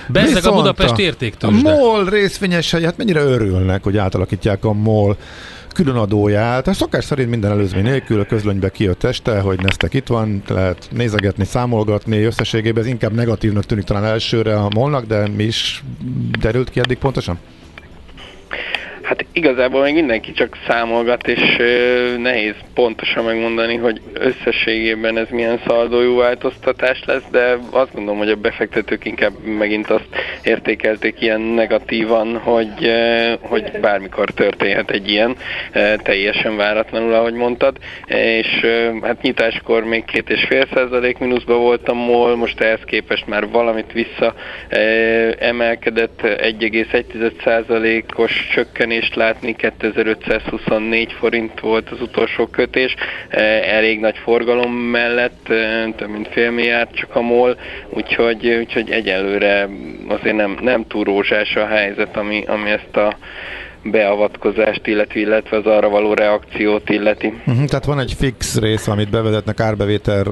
Bezzeg 0.08 0.46
a 0.46 0.52
Budapest 0.54 0.94
a- 0.98 1.02
értéktőzsde. 1.02 1.70
A 1.72 1.76
MOL 1.76 2.10
részvényesei, 2.10 2.84
hát 2.84 2.98
mennyire 2.98 3.20
örülnek, 3.22 3.84
hogy 3.84 3.98
átalakítják 3.98 4.66
a 4.66 4.74
MOL 4.74 5.18
különadóját. 5.78 6.68
A 6.68 6.74
szokás 6.74 7.04
szerint 7.04 7.30
minden 7.30 7.52
előzmény 7.52 7.84
nélkül 7.84 8.20
a 8.20 8.26
közlönybe 8.26 8.70
kijött 8.70 9.04
este, 9.04 9.40
hogy 9.40 9.60
Neztek 9.62 9.94
itt 9.94 10.08
van, 10.08 10.42
lehet 10.48 10.90
nézegetni, 10.92 11.46
számolgatni, 11.46 12.24
összességében 12.24 12.84
ez 12.84 12.90
inkább 12.90 13.14
negatívnak 13.14 13.66
tűnik 13.66 13.84
talán 13.84 14.06
elsőre 14.06 14.56
a 14.56 14.70
molnak, 14.76 15.06
de 15.06 15.28
mi 15.28 15.44
is 15.44 15.84
derült 16.40 16.70
ki 16.70 16.80
eddig 16.80 16.98
pontosan? 16.98 17.38
Hát 19.08 19.26
igazából 19.32 19.82
még 19.82 19.94
mindenki 19.94 20.32
csak 20.32 20.58
számolgat, 20.68 21.28
és 21.28 21.58
nehéz 22.18 22.56
pontosan 22.74 23.24
megmondani, 23.24 23.76
hogy 23.76 24.02
összességében 24.14 25.18
ez 25.18 25.28
milyen 25.30 25.62
szaldójú 25.68 26.16
változtatás 26.16 27.04
lesz, 27.06 27.24
de 27.32 27.58
azt 27.70 27.94
gondolom, 27.94 28.18
hogy 28.18 28.30
a 28.30 28.36
befektetők 28.36 29.06
inkább 29.06 29.44
megint 29.44 29.90
azt 29.90 30.08
értékelték 30.44 31.22
ilyen 31.22 31.42
negatívan, 31.42 32.38
hogy, 32.38 32.92
hogy 33.42 33.72
bármikor 33.82 34.30
történhet 34.30 34.92
egy 34.92 35.10
ilyen, 35.10 35.36
teljesen 35.98 36.56
váratlanul, 36.58 37.14
ahogy 37.14 37.34
mondtad, 37.34 37.78
és 38.08 38.66
hát 39.02 39.22
nyitáskor 39.22 39.84
még 39.84 40.06
két 40.06 40.30
és 40.30 40.44
fél 40.44 40.68
százalék 40.74 41.18
mínuszba 41.18 41.58
volt 41.58 41.90
a 41.90 41.94
MOL, 41.94 42.36
most 42.36 42.60
ehhez 42.60 42.82
képest 42.86 43.28
már 43.28 43.50
valamit 43.50 43.92
vissza 43.92 44.34
ö, 44.70 44.78
emelkedett, 45.40 46.20
1,1 46.24 47.32
százalékos 47.44 48.48
csökkenést 49.00 49.16
látni, 49.16 49.56
2524 49.56 51.14
forint 51.20 51.60
volt 51.60 51.90
az 51.90 52.02
utolsó 52.02 52.48
kötés, 52.48 52.96
eh, 53.30 53.74
elég 53.76 54.00
nagy 54.00 54.18
forgalom 54.18 54.72
mellett, 54.72 55.50
eh, 55.50 55.94
több 55.96 56.10
mint 56.10 56.28
fél 56.28 56.52
milliárd 56.52 56.92
csak 56.92 57.16
a 57.16 57.22
MOL, 57.22 57.58
úgyhogy, 57.90 58.48
úgyhogy 58.48 58.90
egyelőre 58.90 59.70
azért 60.08 60.36
nem, 60.36 60.58
nem 60.62 60.88
túl 60.88 61.04
rózsás 61.04 61.56
a 61.56 61.66
helyzet, 61.66 62.18
ami, 62.18 62.44
ami 62.48 62.70
ezt 62.70 62.96
a 62.96 63.18
beavatkozást 63.84 64.88
illeti, 64.88 65.20
illetve 65.20 65.58
az 65.58 65.66
arra 65.66 65.90
való 65.90 66.14
reakciót 66.14 66.90
illeti. 66.90 67.28
Uh-huh, 67.28 67.66
tehát 67.66 67.86
van 67.86 68.00
egy 68.00 68.14
fix 68.18 68.60
rész, 68.60 68.88
amit 68.88 69.10
bevezetnek 69.10 69.60
árbevétel 69.60 70.26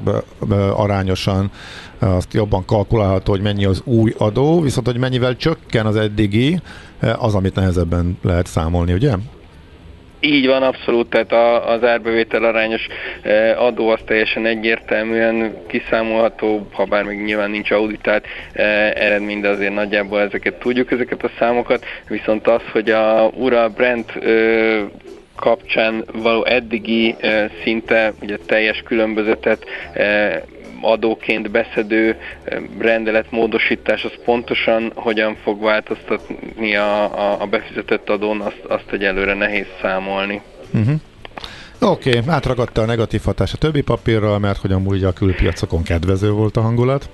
arányosan, 0.76 1.52
azt 2.00 2.34
jobban 2.34 2.66
kalkulálható, 2.66 3.32
hogy 3.32 3.42
mennyi 3.42 3.66
az 3.66 3.82
új 3.86 4.14
adó, 4.18 4.62
viszont 4.62 4.86
hogy 4.86 4.98
mennyivel 4.98 5.36
csökken 5.36 5.86
az 5.86 5.96
eddigi, 5.96 6.60
az, 7.18 7.36
amit 7.36 7.56
nehezebben 7.56 8.18
lehet 8.22 8.46
számolni, 8.46 8.94
ugye? 8.94 9.12
Így 10.20 10.48
van, 10.48 10.64
abszolút, 10.64 11.10
tehát 11.10 11.32
a, 11.32 11.70
az 11.72 11.84
árbevétel 11.84 12.44
arányos 12.44 12.88
e, 13.22 13.60
adó 13.60 13.90
az 13.90 14.00
teljesen 14.06 14.46
egyértelműen 14.46 15.58
kiszámolható, 15.68 16.68
ha 16.72 16.86
bár 16.86 17.04
még 17.04 17.24
nyilván 17.24 17.50
nincs 17.50 17.72
auditált 17.72 18.26
e, 18.54 18.64
eredmény, 18.96 19.42
de 19.42 19.50
azért 19.50 19.74
nagyjából 19.74 20.22
ezeket 20.22 20.54
tudjuk, 20.54 20.92
ezeket 20.92 21.24
a 21.24 21.32
számokat, 21.40 21.86
viszont 22.08 22.48
az, 22.48 22.62
hogy 22.72 22.90
a 22.90 23.32
Ura 23.36 23.70
Brent 23.70 24.12
e, 24.12 24.20
kapcsán 25.36 26.06
való 26.14 26.46
eddigi 26.46 27.16
szinte 27.64 28.14
ugye 28.22 28.38
teljes 28.46 28.82
különbözetet 28.86 29.66
adóként 30.82 31.52
beszedő 31.52 32.18
rendelet 32.78 33.32
módosítás 33.32 34.04
az 34.04 34.12
pontosan 34.26 34.92
hogyan 34.96 35.36
fog 35.44 35.62
változtatni 35.62 36.76
a, 36.76 37.04
a, 37.04 37.42
a 37.42 37.46
befizetett 37.46 38.10
adón, 38.10 38.42
azt, 38.42 38.62
azt 38.68 38.92
egyelőre 38.92 39.34
nehéz 39.34 39.68
számolni. 39.82 40.42
Uh-huh. 40.74 40.96
Oké, 41.80 42.18
okay, 42.18 42.34
átragadta 42.34 42.82
a 42.82 42.86
negatív 42.86 43.22
hatás 43.24 43.54
a 43.54 43.58
többi 43.58 43.82
papírral, 43.82 44.40
mert 44.40 44.60
hogy 44.60 44.72
amúgy 44.72 45.04
a 45.04 45.14
külpiacokon 45.14 45.84
kedvező 45.84 46.32
volt 46.32 46.58
a 46.58 46.62
hangulat. 46.62 47.10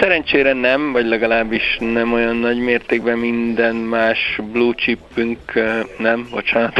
Szerencsére 0.00 0.52
nem, 0.52 0.92
vagy 0.92 1.06
legalábbis 1.06 1.76
nem 1.80 2.12
olyan 2.12 2.36
nagy 2.36 2.58
mértékben 2.58 3.18
minden 3.18 3.74
más 3.74 4.40
blue 4.52 4.74
chipünk, 4.74 5.38
nem, 5.98 6.28
bocsánat, 6.30 6.78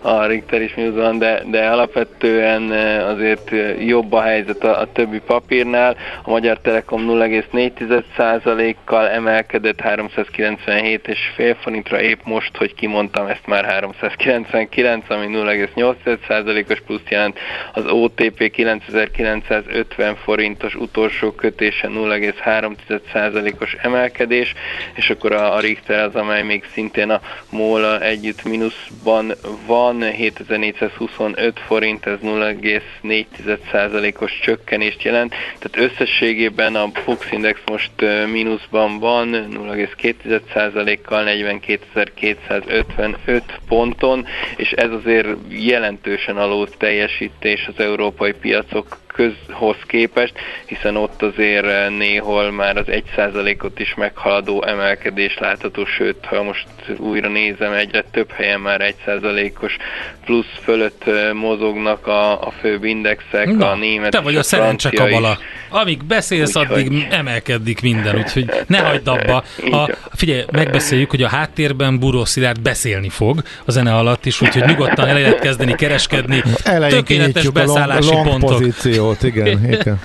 a 0.00 0.26
Richter 0.26 0.62
is 0.62 0.74
van, 0.94 1.18
de, 1.18 1.42
de 1.46 1.66
alapvetően 1.66 2.70
azért 3.02 3.50
jobb 3.86 4.12
a 4.12 4.20
helyzet 4.20 4.64
a, 4.64 4.80
a 4.80 4.92
többi 4.92 5.20
papírnál. 5.26 5.96
A 6.22 6.30
Magyar 6.30 6.58
Telekom 6.58 7.04
0,4%-kal 7.08 9.08
emelkedett 9.08 9.80
397,5 9.82 11.56
forintra, 11.60 12.00
épp 12.00 12.20
most, 12.24 12.56
hogy 12.56 12.74
kimondtam, 12.74 13.26
ezt 13.26 13.46
már 13.46 13.64
399, 13.64 15.10
ami 15.10 15.26
0,8%-os 15.26 16.80
plusz 16.80 17.08
jelent. 17.08 17.38
Az 17.72 17.84
OTP 17.86 18.50
9950 18.50 20.16
forintos 20.16 20.74
utolsó 20.74 21.30
kötése 21.30 21.87
0,3%-os 21.88 23.76
emelkedés, 23.82 24.54
és 24.94 25.10
akkor 25.10 25.32
a, 25.32 25.54
a 25.54 25.60
Richter 25.60 26.04
az, 26.04 26.14
amely 26.14 26.42
még 26.42 26.64
szintén 26.72 27.10
a 27.10 27.20
MOL 27.50 28.02
együtt 28.02 28.44
mínuszban 28.44 29.32
van, 29.66 30.02
7425 30.02 31.60
forint, 31.66 32.06
ez 32.06 32.18
0,4%-os 32.22 34.38
csökkenést 34.42 35.02
jelent, 35.02 35.34
tehát 35.58 35.90
összességében 35.90 36.74
a 36.74 36.90
Fux 36.94 37.30
Index 37.30 37.60
most 37.66 37.90
mínuszban 38.32 38.98
van, 38.98 39.28
0,2%-kal 39.30 41.24
42.255 41.26 43.42
ponton, 43.68 44.26
és 44.56 44.70
ez 44.70 44.90
azért 44.90 45.28
jelentősen 45.48 46.36
alul 46.36 46.68
teljesítés 46.76 47.66
az 47.66 47.80
európai 47.84 48.32
piacok 48.32 48.98
közhoz 49.18 49.76
képest, 49.86 50.32
hiszen 50.66 50.96
ott 50.96 51.22
azért 51.22 51.88
néhol 51.98 52.50
már 52.50 52.76
az 52.76 52.84
1%-ot 52.86 53.80
is 53.80 53.94
meghaladó 53.94 54.64
emelkedés 54.64 55.38
látható, 55.38 55.84
sőt, 55.84 56.24
ha 56.24 56.42
most 56.42 56.66
újra 56.96 57.28
nézem, 57.28 57.72
egyre 57.72 58.04
több 58.10 58.30
helyen 58.30 58.60
már 58.60 58.94
1%-os 59.06 59.76
plusz 60.24 60.58
fölött 60.62 61.04
mozognak 61.32 62.06
a, 62.06 62.46
a 62.46 62.52
főbb 62.60 62.84
indexek, 62.84 63.46
Na, 63.46 63.70
a 63.70 63.76
német 63.76 64.10
Te 64.10 64.20
vagy 64.20 64.36
a, 64.36 64.38
a 64.38 64.42
szerencse 64.42 64.90
kabala. 64.90 65.38
Amíg 65.68 66.04
beszélsz, 66.04 66.56
úgy, 66.56 66.66
addig 66.70 66.86
hogy... 66.86 67.06
emelkedik 67.10 67.82
minden, 67.82 68.16
úgyhogy 68.16 68.50
ne 68.66 68.78
hagyd 68.78 69.08
abba. 69.08 69.44
A, 69.70 69.90
figyelj, 70.14 70.44
megbeszéljük, 70.50 71.10
hogy 71.10 71.22
a 71.22 71.28
háttérben 71.28 71.98
Buró 71.98 72.24
Szilárd 72.24 72.60
beszélni 72.60 73.08
fog 73.08 73.42
a 73.64 73.70
zene 73.70 73.94
alatt 73.94 74.26
is, 74.26 74.40
úgyhogy 74.40 74.64
nyugodtan 74.64 75.08
el 75.08 75.14
lehet 75.14 75.38
kezdeni 75.38 75.74
kereskedni. 75.74 76.42
Elején 76.64 76.96
Tökéletes 76.96 77.48
beszállási 77.48 78.12
long, 78.12 78.26
long 78.26 78.40
pontok. 78.40 78.74
Pozíciót, 79.14 79.46
igen. 79.46 79.72
igen. 79.72 80.00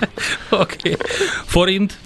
Oké. 0.50 0.76
Okay. 0.76 0.96
Forint? 1.46 1.98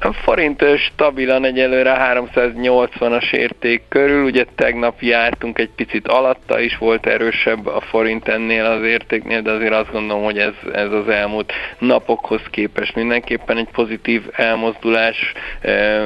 A 0.00 0.12
forint 0.12 0.64
stabilan 0.76 1.44
egyelőre 1.44 1.96
380-as 2.14 3.32
érték 3.32 3.82
körül, 3.88 4.24
ugye 4.24 4.44
tegnap 4.54 5.00
jártunk 5.00 5.58
egy 5.58 5.70
picit 5.76 6.08
alatta 6.08 6.60
is, 6.60 6.76
volt 6.78 7.06
erősebb 7.06 7.66
a 7.66 7.80
forint 7.80 8.28
ennél 8.28 8.64
az 8.64 8.82
értéknél, 8.82 9.42
de 9.42 9.50
azért 9.50 9.72
azt 9.72 9.92
gondolom, 9.92 10.24
hogy 10.24 10.38
ez, 10.38 10.54
ez 10.72 10.92
az 10.92 11.08
elmúlt 11.08 11.52
napokhoz 11.78 12.40
képest 12.50 12.94
mindenképpen 12.94 13.56
egy 13.56 13.68
pozitív 13.72 14.22
elmozdulás, 14.32 15.32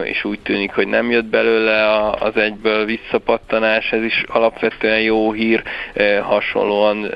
és 0.03 0.25
úgy 0.25 0.41
tűnik, 0.41 0.73
hogy 0.73 0.89
nem 0.89 1.11
jött 1.11 1.25
belőle 1.25 2.11
az 2.11 2.37
egyből 2.37 2.85
visszapattanás, 2.85 3.93
ez 3.93 4.03
is 4.03 4.25
alapvetően 4.27 5.01
jó 5.01 5.33
hír, 5.33 5.63
hasonlóan 6.23 7.13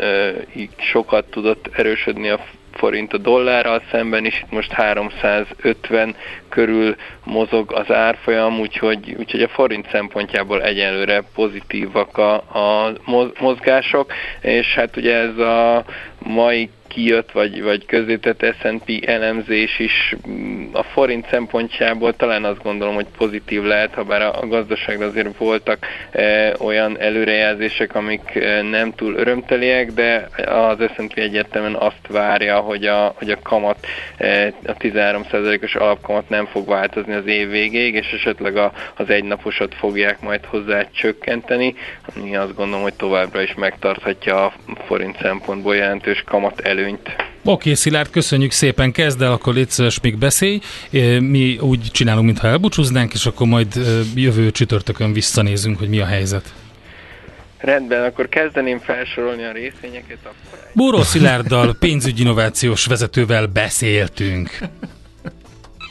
sokat 0.76 1.24
tudott 1.24 1.70
erősödni 1.72 2.28
a 2.28 2.38
forint 2.80 3.12
a 3.12 3.18
dollárral 3.18 3.82
szemben, 3.90 4.24
és 4.24 4.40
itt 4.40 4.50
most 4.50 4.72
350 4.72 6.16
körül 6.48 6.96
mozog 7.24 7.72
az 7.72 7.92
árfolyam, 7.92 8.60
úgyhogy, 8.60 9.14
úgyhogy 9.18 9.42
a 9.42 9.48
forint 9.48 9.88
szempontjából 9.90 10.62
egyenlőre 10.62 11.22
pozitívak 11.34 12.18
a, 12.18 12.34
a 12.34 12.92
mozgások, 13.40 14.12
és 14.40 14.74
hát 14.74 14.96
ugye 14.96 15.16
ez 15.16 15.38
a 15.38 15.84
mai 16.18 16.70
kijött, 16.90 17.33
vagy, 17.33 17.62
vagy 17.62 17.87
közétett 17.87 18.44
S&P 18.61 19.05
elemzés 19.07 19.79
is 19.79 20.16
mm, 20.29 20.64
a 20.72 20.83
forint 20.83 21.26
szempontjából 21.31 22.16
talán 22.16 22.44
azt 22.44 22.62
gondolom, 22.62 22.94
hogy 22.94 23.07
pozitív 23.16 23.62
lehet, 23.62 23.94
ha 23.94 24.05
bár 24.05 24.22
a, 24.22 24.46
gazdaságra 24.46 25.07
azért 25.07 25.37
voltak 25.37 25.87
e, 26.11 26.55
olyan 26.59 26.98
előrejelzések, 26.98 27.94
amik 27.94 28.35
e, 28.35 28.62
nem 28.62 28.94
túl 28.94 29.14
örömteliek, 29.14 29.92
de 29.92 30.29
az 30.46 30.79
S&P 30.94 31.18
egyértelműen 31.18 31.74
azt 31.74 32.07
várja, 32.09 32.59
hogy 32.59 32.87
a, 32.87 33.14
hogy 33.16 33.31
a 33.31 33.38
kamat, 33.42 33.87
e, 34.16 34.53
a 34.66 34.74
13%-os 34.76 35.74
alapkamat 35.74 36.29
nem 36.29 36.46
fog 36.46 36.68
változni 36.68 37.14
az 37.14 37.26
év 37.26 37.50
végéig, 37.50 37.94
és 37.94 38.12
esetleg 38.12 38.57
a, 38.57 38.72
az 38.96 39.11
egynaposat 39.11 39.74
fogják 39.74 40.20
majd 40.20 40.44
hozzá 40.44 40.88
csökkenteni, 40.92 41.74
ami 42.16 42.37
azt 42.37 42.55
gondolom, 42.55 42.83
hogy 42.83 42.94
továbbra 42.94 43.42
is 43.42 43.55
megtarthatja 43.55 44.44
a 44.44 44.53
forint 44.87 45.16
szempontból 45.20 45.76
jelentős 45.76 46.22
kamat 46.26 46.61
elő 46.61 46.79
előnyt. 46.80 47.08
Oké, 47.44 47.50
okay, 47.50 47.74
Szilárd, 47.74 48.10
köszönjük 48.10 48.50
szépen, 48.50 48.92
kezd 48.92 49.22
el, 49.22 49.32
akkor 49.32 49.54
légy 49.54 49.70
szíves, 49.70 50.00
még 50.00 50.18
beszélj. 50.18 50.60
Mi 51.20 51.58
úgy 51.60 51.80
csinálunk, 51.90 52.24
mintha 52.24 52.48
elbúcsúznánk, 52.48 53.12
és 53.12 53.26
akkor 53.26 53.46
majd 53.46 53.74
jövő 54.14 54.50
csütörtökön 54.50 55.12
visszanézünk, 55.12 55.78
hogy 55.78 55.88
mi 55.88 56.00
a 56.00 56.06
helyzet. 56.06 56.52
Rendben, 57.58 58.04
akkor 58.04 58.28
kezdeném 58.28 58.78
felsorolni 58.78 59.44
a 59.44 59.52
részvényeket. 59.52 60.18
Akkor... 60.22 60.58
Bóró 60.72 61.02
Szilárddal, 61.02 61.76
pénzügyi 61.78 62.22
innovációs 62.22 62.86
vezetővel 62.86 63.46
beszéltünk. 63.46 64.58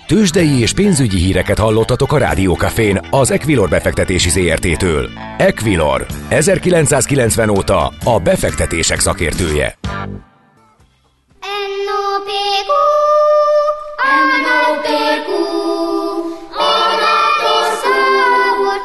Tőzsdei 0.08 0.60
és 0.60 0.74
pénzügyi 0.74 1.18
híreket 1.18 1.58
hallottatok 1.58 2.14
a 2.14 2.18
Rádiókafén 2.18 3.00
az 3.10 3.32
Equilor 3.32 3.70
befektetési 3.70 4.30
ZRT-től. 4.30 5.10
Equilor, 5.38 6.06
1990 6.30 7.50
óta 7.50 7.94
a 8.04 8.20
befektetések 8.20 9.00
szakértője. 9.00 9.78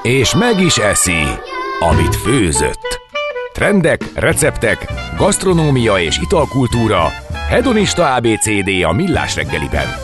És 0.02 0.34
meg 0.34 0.60
is 0.60 0.76
eszi, 0.76 1.22
amit 1.80 2.16
főzött. 2.16 3.00
Trendek, 3.52 4.00
receptek, 4.14 4.86
gasztronómia 5.16 5.98
és 5.98 6.18
italkultúra. 6.18 7.12
Hedonista 7.48 8.14
ABCD 8.14 8.84
a 8.84 8.92
Millás 8.92 9.34
reggeliben. 9.34 10.03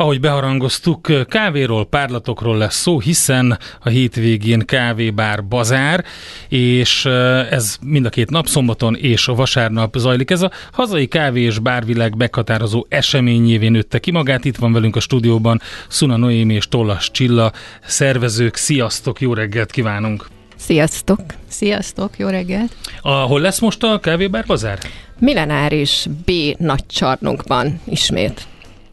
Ahogy 0.00 0.20
beharangoztuk, 0.20 1.26
kávéról, 1.28 1.86
párlatokról 1.86 2.56
lesz 2.56 2.76
szó, 2.76 3.00
hiszen 3.00 3.58
a 3.80 3.88
hétvégén 3.88 4.60
kávébár 4.60 5.44
bazár, 5.44 6.04
és 6.48 7.04
ez 7.50 7.76
mind 7.82 8.06
a 8.06 8.08
két 8.08 8.30
nap, 8.30 8.46
szombaton 8.46 8.96
és 8.96 9.28
a 9.28 9.34
vasárnap 9.34 9.96
zajlik. 9.96 10.30
Ez 10.30 10.42
a 10.42 10.50
hazai 10.72 11.06
kávé 11.06 11.42
és 11.42 11.58
bárvilág 11.58 12.16
meghatározó 12.16 12.86
eseményévé 12.88 13.68
nőtte 13.68 13.98
ki 13.98 14.10
magát. 14.10 14.44
Itt 14.44 14.56
van 14.56 14.72
velünk 14.72 14.96
a 14.96 15.00
stúdióban 15.00 15.60
Szuna 15.88 16.16
Noémi 16.16 16.54
és 16.54 16.68
Tollas 16.68 17.10
Csilla, 17.10 17.52
szervezők. 17.86 18.56
Sziasztok, 18.56 19.20
jó 19.20 19.34
reggelt 19.34 19.70
kívánunk! 19.70 20.26
Sziasztok! 20.56 21.20
Sziasztok, 21.48 22.18
jó 22.18 22.28
reggelt! 22.28 22.76
A, 23.00 23.10
hol 23.10 23.40
lesz 23.40 23.58
most 23.58 23.82
a 23.82 23.98
kávébár 23.98 24.44
bazár? 24.46 24.78
Millenáris 25.18 26.06
B 26.26 26.30
nagy 26.58 26.86
csarnokban 26.86 27.80
ismét. 27.84 28.46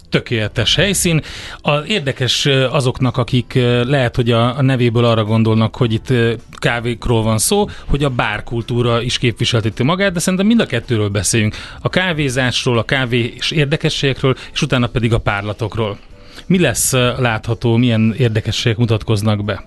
Tökéletes 0.09 0.75
helyszín. 0.75 1.21
A 1.61 1.85
érdekes 1.85 2.45
azoknak, 2.69 3.17
akik 3.17 3.53
lehet, 3.83 4.15
hogy 4.15 4.31
a, 4.31 4.57
a 4.57 4.61
nevéből 4.61 5.05
arra 5.05 5.23
gondolnak, 5.23 5.75
hogy 5.75 5.93
itt 5.93 6.13
kávékról 6.59 7.23
van 7.23 7.37
szó, 7.37 7.65
hogy 7.87 8.03
a 8.03 8.09
bárkultúra 8.09 9.01
is 9.01 9.17
képviselteti 9.17 9.83
magát, 9.83 10.13
de 10.13 10.19
szerintem 10.19 10.47
mind 10.47 10.59
a 10.59 10.65
kettőről 10.65 11.09
beszéljünk. 11.09 11.55
A 11.81 11.89
kávézásról, 11.89 12.77
a 12.77 12.83
kávé 12.83 13.33
és 13.37 13.51
érdekességekről, 13.51 14.35
és 14.53 14.61
utána 14.61 14.87
pedig 14.87 15.13
a 15.13 15.17
párlatokról. 15.17 15.97
Mi 16.45 16.59
lesz 16.59 16.91
látható, 17.17 17.75
milyen 17.75 18.13
érdekességek 18.17 18.77
mutatkoznak 18.77 19.45
be? 19.45 19.63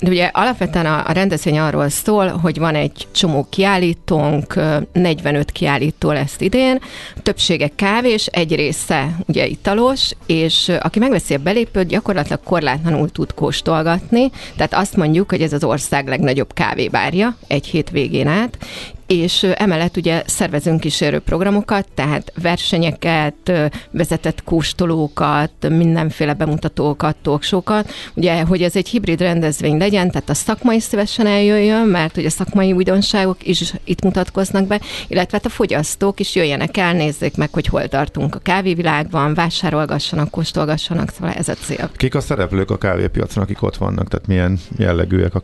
De 0.00 0.10
ugye 0.10 0.30
alapvetően 0.32 0.86
a, 0.86 1.06
a 1.06 1.12
rendezvény 1.12 1.58
arról 1.58 1.88
szól, 1.88 2.28
hogy 2.28 2.58
van 2.58 2.74
egy 2.74 3.06
csomó 3.12 3.46
kiállítónk, 3.50 4.54
45 4.92 5.52
kiállító 5.52 6.10
lesz 6.10 6.36
idén, 6.38 6.80
többsége 7.22 7.70
kávés, 7.76 8.26
egy 8.26 8.54
része 8.54 9.16
ugye 9.26 9.46
italos, 9.46 10.10
és 10.26 10.72
aki 10.80 10.98
megveszi 10.98 11.34
a 11.34 11.38
belépőt, 11.38 11.86
gyakorlatilag 11.86 12.40
korlátlanul 12.44 13.10
tud 13.10 13.34
kóstolgatni, 13.34 14.30
tehát 14.56 14.74
azt 14.74 14.96
mondjuk, 14.96 15.30
hogy 15.30 15.42
ez 15.42 15.52
az 15.52 15.64
ország 15.64 16.08
legnagyobb 16.08 16.52
kávébárja 16.52 17.36
egy 17.46 17.66
hétvégén 17.66 18.26
át, 18.26 18.58
és 19.06 19.42
emellett 19.42 19.96
ugye 19.96 20.22
szervezünk 20.26 20.80
kísérő 20.80 21.18
programokat, 21.18 21.88
tehát 21.94 22.32
versenyeket, 22.42 23.52
vezetett 23.90 24.44
kóstolókat, 24.44 25.68
mindenféle 25.68 26.34
bemutatókat, 26.34 27.16
talksókat, 27.22 27.92
ugye, 28.14 28.40
hogy 28.42 28.62
ez 28.62 28.76
egy 28.76 28.88
hibrid 28.88 29.20
rendezvény 29.20 29.76
legyen, 29.76 30.10
tehát 30.10 30.28
a 30.28 30.34
szakmai 30.34 30.80
szívesen 30.80 31.26
eljöjjön, 31.26 31.86
mert 31.86 32.16
ugye 32.16 32.28
szakmai 32.28 32.72
újdonságok 32.72 33.46
is 33.46 33.72
itt 33.84 34.02
mutatkoznak 34.02 34.66
be, 34.66 34.80
illetve 35.08 35.36
hát 35.36 35.46
a 35.46 35.48
fogyasztók 35.48 36.20
is 36.20 36.34
jöjjenek 36.34 36.76
el, 36.76 36.92
nézzék 36.92 37.36
meg, 37.36 37.52
hogy 37.52 37.66
hol 37.66 37.88
tartunk 37.88 38.34
a 38.34 38.38
kávévilágban, 38.38 39.34
vásárolgassanak, 39.34 40.30
kóstolgassanak, 40.30 41.10
szóval 41.10 41.32
ez 41.32 41.48
a 41.48 41.54
cél. 41.54 41.90
Kik 41.96 42.14
a 42.14 42.20
szereplők 42.20 42.70
a 42.70 42.78
kávépiacon, 42.78 43.42
akik 43.42 43.62
ott 43.62 43.76
vannak, 43.76 44.08
tehát 44.08 44.26
milyen 44.26 44.58
jellegűek 44.76 45.34
a 45.34 45.42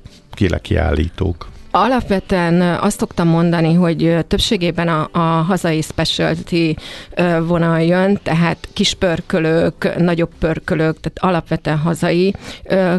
kiállítók? 0.61 1.49
Alapvetően 1.75 2.61
azt 2.61 2.99
szoktam 2.99 3.29
mondani, 3.29 3.75
hogy 3.75 4.17
többségében 4.29 4.89
a, 4.89 5.09
a 5.13 5.19
hazai 5.19 5.81
specialty 5.81 6.77
vonal 7.47 7.81
jön, 7.83 8.19
tehát 8.23 8.69
kis 8.73 8.95
pörkölők, 8.95 9.95
nagyobb 9.99 10.31
pörkölők, 10.39 11.01
tehát 11.01 11.35
alapvetően 11.35 11.79
hazai 11.79 12.35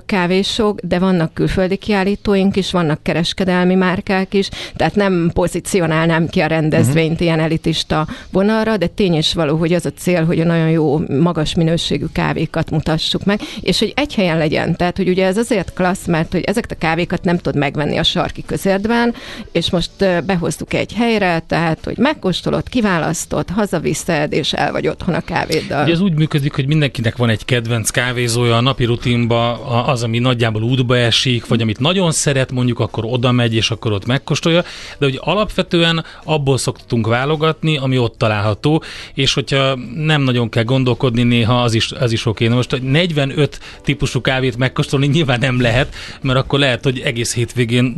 kávésok, 0.06 0.80
de 0.80 1.00
vannak 1.00 1.34
külföldi 1.34 1.76
kiállítóink 1.76 2.56
is, 2.56 2.72
vannak 2.72 3.04
kereskedelmi 3.04 3.76
márkák 3.76 4.34
is, 4.34 4.50
tehát 4.76 4.96
nem 4.96 5.32
pozícionálnám 5.34 6.28
ki 6.28 6.40
a 6.40 6.48
rendezvényt 6.48 7.12
uh-huh. 7.12 7.26
ilyen 7.26 7.40
elitista 7.40 8.08
vonalra, 8.32 8.78
de 8.78 8.88
tény 8.88 9.14
is 9.14 9.34
való, 9.34 9.58
hogy 9.58 9.74
az 9.74 9.86
a 9.86 9.92
cél, 9.98 10.26
hogy 10.26 10.40
a 10.40 10.46
nagyon 10.46 10.70
jó, 10.70 11.00
magas 11.20 11.56
minőségű 11.56 12.06
kávékat 12.14 12.70
mutassuk 12.70 13.24
meg, 13.24 13.40
és 13.62 13.80
hogy 13.80 13.94
egy 13.96 14.16
helyen 14.16 14.38
legyen. 14.38 14.76
Tehát, 14.76 14.98
hogy 14.98 15.10
ugye 15.10 15.26
ez 15.26 15.38
azért 15.38 15.74
klassz, 15.74 16.08
mert 16.08 16.32
hogy 16.32 16.44
ezeket 16.44 16.72
a 16.72 16.76
kávékat 16.76 17.24
nem 17.24 17.38
tud 17.38 17.56
megvenni 17.56 17.98
a 17.98 18.04
sarki 18.04 18.44
között 18.46 18.62
közérdben, 18.64 19.14
és 19.52 19.70
most 19.70 19.92
behoztuk 20.26 20.74
egy 20.74 20.94
helyre, 20.94 21.40
tehát, 21.48 21.80
hogy 21.84 21.98
megkóstolod, 21.98 22.70
kiválasztod, 22.70 23.50
hazaviszed, 23.50 24.34
és 24.34 24.54
el 24.54 24.72
vagy 24.72 24.88
otthon 24.88 25.16
a 25.16 25.22
kávéddal. 25.22 25.84
Ugye 25.84 25.94
ez 25.94 26.00
úgy 26.00 26.14
működik, 26.14 26.54
hogy 26.54 26.68
mindenkinek 26.68 27.18
van 27.18 27.30
egy 27.30 27.46
kedvenc 27.46 27.90
kávézója 27.90 28.58
a 28.58 28.62
napi 28.62 28.86
rutinba, 28.86 29.66
az, 29.86 30.04
ami 30.04 30.20
nagyjából 30.20 30.62
útba 30.62 30.98
esik, 30.98 31.48
vagy 31.48 31.62
amit 31.62 31.80
nagyon 31.80 32.12
szeret, 32.12 32.52
mondjuk 32.52 32.80
akkor 32.80 33.06
oda 33.06 33.32
megy, 33.32 33.56
és 33.56 33.72
akkor 33.72 33.92
ott 33.92 34.06
megkóstolja, 34.06 34.64
de 34.98 35.06
hogy 35.06 35.20
alapvetően 35.22 36.06
abból 36.24 36.58
szoktunk 36.58 37.08
válogatni, 37.08 37.78
ami 37.78 37.98
ott 37.98 38.18
található, 38.18 38.84
és 39.14 39.34
hogyha 39.34 39.76
nem 39.96 40.22
nagyon 40.22 40.50
kell 40.50 40.64
gondolkodni, 40.64 41.24
néha 41.24 41.62
az 41.62 41.74
is, 41.74 41.92
az 41.92 42.12
is 42.12 42.26
oké. 42.26 42.48
Na 42.48 42.56
most 42.56 42.82
45 42.82 43.60
típusú 43.82 44.22
kávét 44.22 44.58
megkóstolni 44.58 45.08
nyilván 45.08 45.40
nem 45.40 45.62
lehet, 45.62 45.96
mert 46.22 46.40
akkor 46.40 46.60
lehet, 46.60 46.84
hogy 46.84 47.00
egész 47.00 47.34
hétvégén 47.34 47.94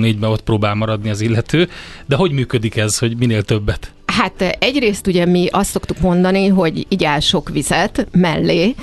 0-24-ben 0.00 0.30
ott 0.30 0.42
próbál 0.42 0.74
maradni 0.74 1.10
az 1.10 1.20
illető, 1.20 1.68
de 2.06 2.16
hogy 2.16 2.32
működik 2.32 2.76
ez, 2.76 2.98
hogy 2.98 3.16
minél 3.16 3.42
többet? 3.42 3.92
Hát 4.06 4.56
egyrészt 4.58 5.06
ugye 5.06 5.26
mi 5.26 5.46
azt 5.50 5.70
szoktuk 5.70 6.00
mondani, 6.00 6.46
hogy 6.46 6.86
igyál 6.88 7.20
sok 7.20 7.48
vizet 7.48 8.06
mellé, 8.12 8.74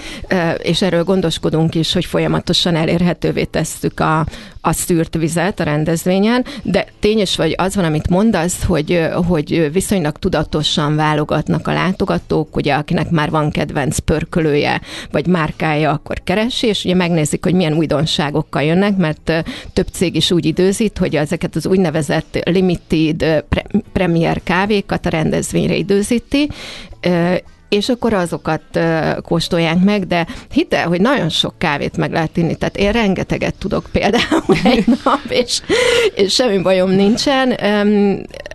és 0.58 0.82
erről 0.82 1.03
gondoskodunk 1.03 1.75
is, 1.75 1.93
hogy 1.93 2.06
folyamatosan 2.06 2.75
elérhetővé 2.75 3.43
tesszük 3.43 3.99
a, 3.99 4.25
a 4.67 4.73
szűrt 4.73 5.15
vizet 5.17 5.60
a 5.60 5.63
rendezvényen, 5.63 6.45
de 6.63 6.88
tényes 6.99 7.36
vagy 7.36 7.53
az 7.58 7.75
van, 7.75 7.86
amit 7.86 8.10
mondasz, 8.10 8.63
hogy, 8.63 9.08
hogy 9.27 9.71
viszonylag 9.71 10.17
tudatosan 10.17 10.95
válogatnak 10.95 11.67
a 11.67 11.73
látogatók, 11.73 12.56
ugye 12.56 12.73
akinek 12.73 13.10
már 13.10 13.30
van 13.30 13.51
kedvenc 13.51 13.99
pörkölője, 13.99 14.82
vagy 15.12 15.27
márkája, 15.27 15.91
akkor 15.91 16.21
keresi, 16.23 16.67
és 16.67 16.86
ugye 16.86 16.95
megnézik, 16.95 17.43
hogy 17.43 17.53
milyen 17.53 17.73
újdonságokkal 17.73 18.63
jönnek, 18.63 18.97
mert 18.97 19.45
több 19.73 19.88
cég 19.91 20.15
is 20.15 20.32
úgy 20.32 20.45
időzít, 20.45 20.97
hogy 20.97 21.15
ezeket 21.15 21.56
az 21.56 21.67
úgynevezett 21.67 22.39
limited 22.43 23.43
pre- 23.49 23.71
premier 23.93 24.41
kávékat 24.43 25.06
a 25.06 25.10
rendezvényre 25.10 25.75
időzíti, 25.75 26.49
és 27.69 27.89
akkor 27.89 28.13
azokat 28.13 28.62
kóstolják 29.21 29.84
meg, 29.84 30.08
de 30.08 30.27
hidd 30.51 30.75
el, 30.75 30.88
hogy 30.88 31.01
nagyon 31.01 31.30
sok 31.30 31.53
kávét 31.58 31.97
meg 31.97 32.12
lehet 32.12 32.38
inni, 32.38 32.56
tehát 32.56 32.77
én 32.77 32.91
rengeteget 32.91 33.56
tudok 33.56 33.86
például 33.91 34.58
egy 34.73 34.86
nap, 35.03 35.21
és, 35.27 35.62
és 36.15 36.34
semmi 36.34 36.62
bajom 36.62 36.89
nincsen, 36.89 37.49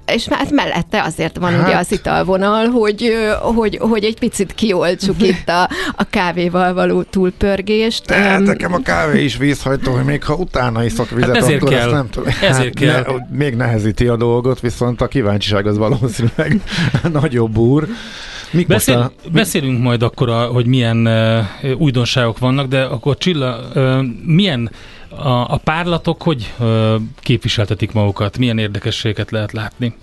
és 0.07 0.29
hát 0.29 0.51
mellette 0.51 1.03
azért 1.03 1.37
van 1.37 1.53
hát. 1.53 1.67
ugye 1.67 1.77
az 1.77 1.93
italvonal, 1.93 2.67
hogy, 2.67 3.13
hogy, 3.41 3.79
hogy 3.81 4.05
egy 4.05 4.19
picit 4.19 4.55
kioltsuk 4.55 5.23
itt 5.31 5.49
a, 5.49 5.69
a 5.97 6.05
kávéval 6.11 6.75
való 6.75 7.03
túlpörgést. 7.03 8.07
Tehát 8.07 8.39
um, 8.39 8.45
nekem 8.45 8.73
a 8.73 8.79
kávé 8.79 9.25
is 9.25 9.37
vízhajtó, 9.37 9.93
hogy 9.93 10.05
még 10.05 10.25
ha 10.25 10.35
utána 10.35 10.85
iszok 10.85 11.11
vizet, 11.11 11.29
hát 11.29 11.37
ezért 11.37 11.63
akkor 11.63 11.75
kell. 11.75 11.83
ezt 11.83 11.91
nem 11.91 12.09
tudom. 12.11 12.29
Ezért 12.29 12.55
hát 12.57 12.75
kell. 12.75 13.05
Ne, 13.07 13.37
még 13.39 13.55
nehezíti 13.55 14.07
a 14.07 14.17
dolgot, 14.17 14.61
viszont 14.61 15.01
a 15.01 15.07
kíváncsiság 15.07 15.67
az 15.67 15.77
valószínűleg 15.77 16.61
nagyobb 17.21 17.57
úr. 17.57 17.89
Mik 18.53 18.67
Beszél, 18.67 18.99
a, 18.99 19.13
beszélünk 19.33 19.83
majd 19.83 20.03
akkor, 20.03 20.29
a, 20.29 20.47
hogy 20.47 20.67
milyen 20.67 21.07
uh, 21.07 21.81
újdonságok 21.81 22.39
vannak, 22.39 22.67
de 22.67 22.83
akkor 22.83 23.17
Csilla, 23.19 23.61
uh, 23.75 24.05
milyen 24.25 24.71
a, 25.09 25.29
a 25.29 25.61
párlatok 25.65 26.23
hogy 26.23 26.53
uh, 26.59 26.95
képviseltetik 27.21 27.93
magukat? 27.93 28.39
Milyen 28.39 28.59
érdekességet 28.59 29.31
lehet 29.31 29.53
látni? 29.53 29.95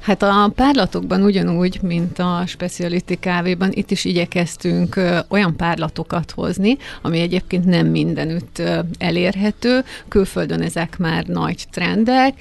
Hát 0.00 0.22
a 0.22 0.52
párlatokban 0.54 1.22
ugyanúgy, 1.22 1.78
mint 1.82 2.18
a 2.18 2.42
speciality 2.46 3.14
kávéban, 3.20 3.70
itt 3.72 3.90
is 3.90 4.04
igyekeztünk 4.04 5.00
olyan 5.28 5.56
párlatokat 5.56 6.30
hozni, 6.30 6.76
ami 7.02 7.20
egyébként 7.20 7.64
nem 7.64 7.86
mindenütt 7.86 8.62
elérhető. 8.98 9.84
Külföldön 10.08 10.62
ezek 10.62 10.98
már 10.98 11.24
nagy 11.24 11.64
trendek, 11.70 12.34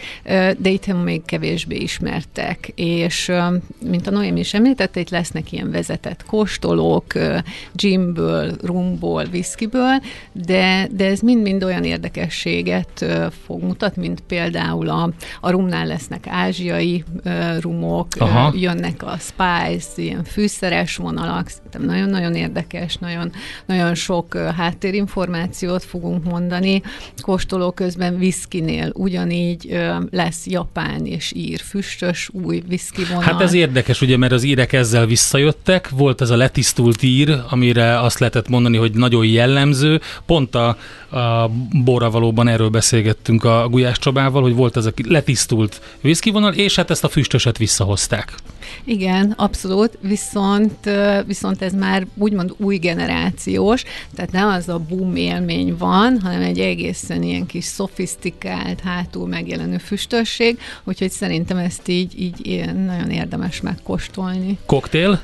de 0.58 0.70
itt 0.70 1.04
még 1.04 1.26
kevésbé 1.26 1.76
ismertek. 1.76 2.72
És 2.76 3.32
mint 3.86 4.08
a 4.08 4.12
Noémi 4.12 4.40
is 4.40 4.54
említette, 4.54 5.00
itt 5.00 5.10
lesznek 5.10 5.52
ilyen 5.52 5.72
vezetett 5.72 6.26
kóstolók, 6.26 7.14
gimből, 7.74 8.52
rumból, 8.62 9.24
viszkiből, 9.24 10.02
de, 10.32 10.88
de 10.92 11.06
ez 11.06 11.20
mind-mind 11.20 11.64
olyan 11.64 11.84
érdekességet 11.84 13.06
fog 13.46 13.64
mutatni, 13.64 14.02
mint 14.02 14.22
például 14.28 14.90
a, 14.90 15.10
a 15.42 15.52
rumnál 15.52 15.86
lesznek 15.86 16.28
ázsiai 16.28 17.04
rumok, 17.60 18.08
Aha. 18.18 18.54
jönnek 18.56 19.04
a 19.04 19.18
spice, 19.20 20.02
ilyen 20.02 20.24
fűszeres 20.24 20.96
vonalak, 20.96 21.48
szerintem 21.50 21.84
nagyon-nagyon 21.84 22.36
érdekes, 22.36 22.96
nagyon, 22.96 23.32
nagyon 23.66 23.96
sok 23.96 24.38
háttérinformációt 24.38 25.84
fogunk 25.84 26.24
mondani. 26.24 26.82
Kóstoló 27.22 27.72
közben 27.72 28.18
viszkinél 28.18 28.92
ugyanígy 28.94 29.80
lesz 30.10 30.48
japán 30.48 31.06
és 31.06 31.32
ír 31.36 31.60
füstös 31.60 32.30
új 32.32 32.64
viszki 32.68 33.04
vonal. 33.04 33.24
Hát 33.24 33.42
ez 33.42 33.54
érdekes, 33.54 34.02
ugye, 34.02 34.18
mert 34.18 34.32
az 34.32 34.44
írek 34.44 34.74
ezzel 34.74 35.06
visszajöttek, 35.06 35.90
volt 35.90 36.22
ez 36.22 36.30
a 36.30 36.36
letisztult 36.36 37.04
ír, 37.04 37.40
amire 37.50 38.00
azt 38.00 38.20
lehetett 38.20 38.48
mondani, 38.48 38.78
hogy 38.78 38.92
nagyon 38.94 39.26
jellemző. 39.26 40.02
Pont 40.26 40.56
a, 40.56 40.68
a 41.10 41.50
Bóravalóban 41.84 42.48
erről 42.48 42.70
beszélgettünk 42.70 43.44
a 43.44 43.68
Gulyás 43.70 44.00
Csabával, 44.00 44.42
hogy 44.42 44.56
volt 44.56 44.78
ez 44.78 44.86
a 44.86 44.92
letisztult 45.08 45.82
viszkivonal, 46.02 46.54
és 46.54 46.76
hát 46.76 46.90
ezt 46.90 47.04
a 47.04 47.07
füstöset 47.10 47.58
visszahozták. 47.58 48.34
Igen, 48.84 49.32
abszolút, 49.32 49.98
viszont, 50.02 50.90
viszont 51.26 51.62
ez 51.62 51.74
már 51.74 52.08
úgymond 52.18 52.54
új 52.58 52.78
generációs, 52.78 53.84
tehát 54.16 54.32
nem 54.32 54.48
az 54.48 54.70
a 54.70 54.80
boom 54.80 55.16
élmény 55.16 55.78
van, 55.78 56.20
hanem 56.22 56.42
egy 56.42 56.60
egészen 56.60 57.24
ilyen 57.24 57.46
kis 57.46 57.66
szofisztikált, 57.66 58.80
hátul 58.80 59.28
megjelenő 59.28 59.78
füstösség, 59.78 60.60
úgyhogy 60.84 61.12
szerintem 61.12 61.58
ezt 61.58 61.88
így, 61.88 62.20
így 62.20 62.74
nagyon 62.86 63.10
érdemes 63.10 63.62
megkóstolni. 63.62 64.58
Koktél? 64.66 65.22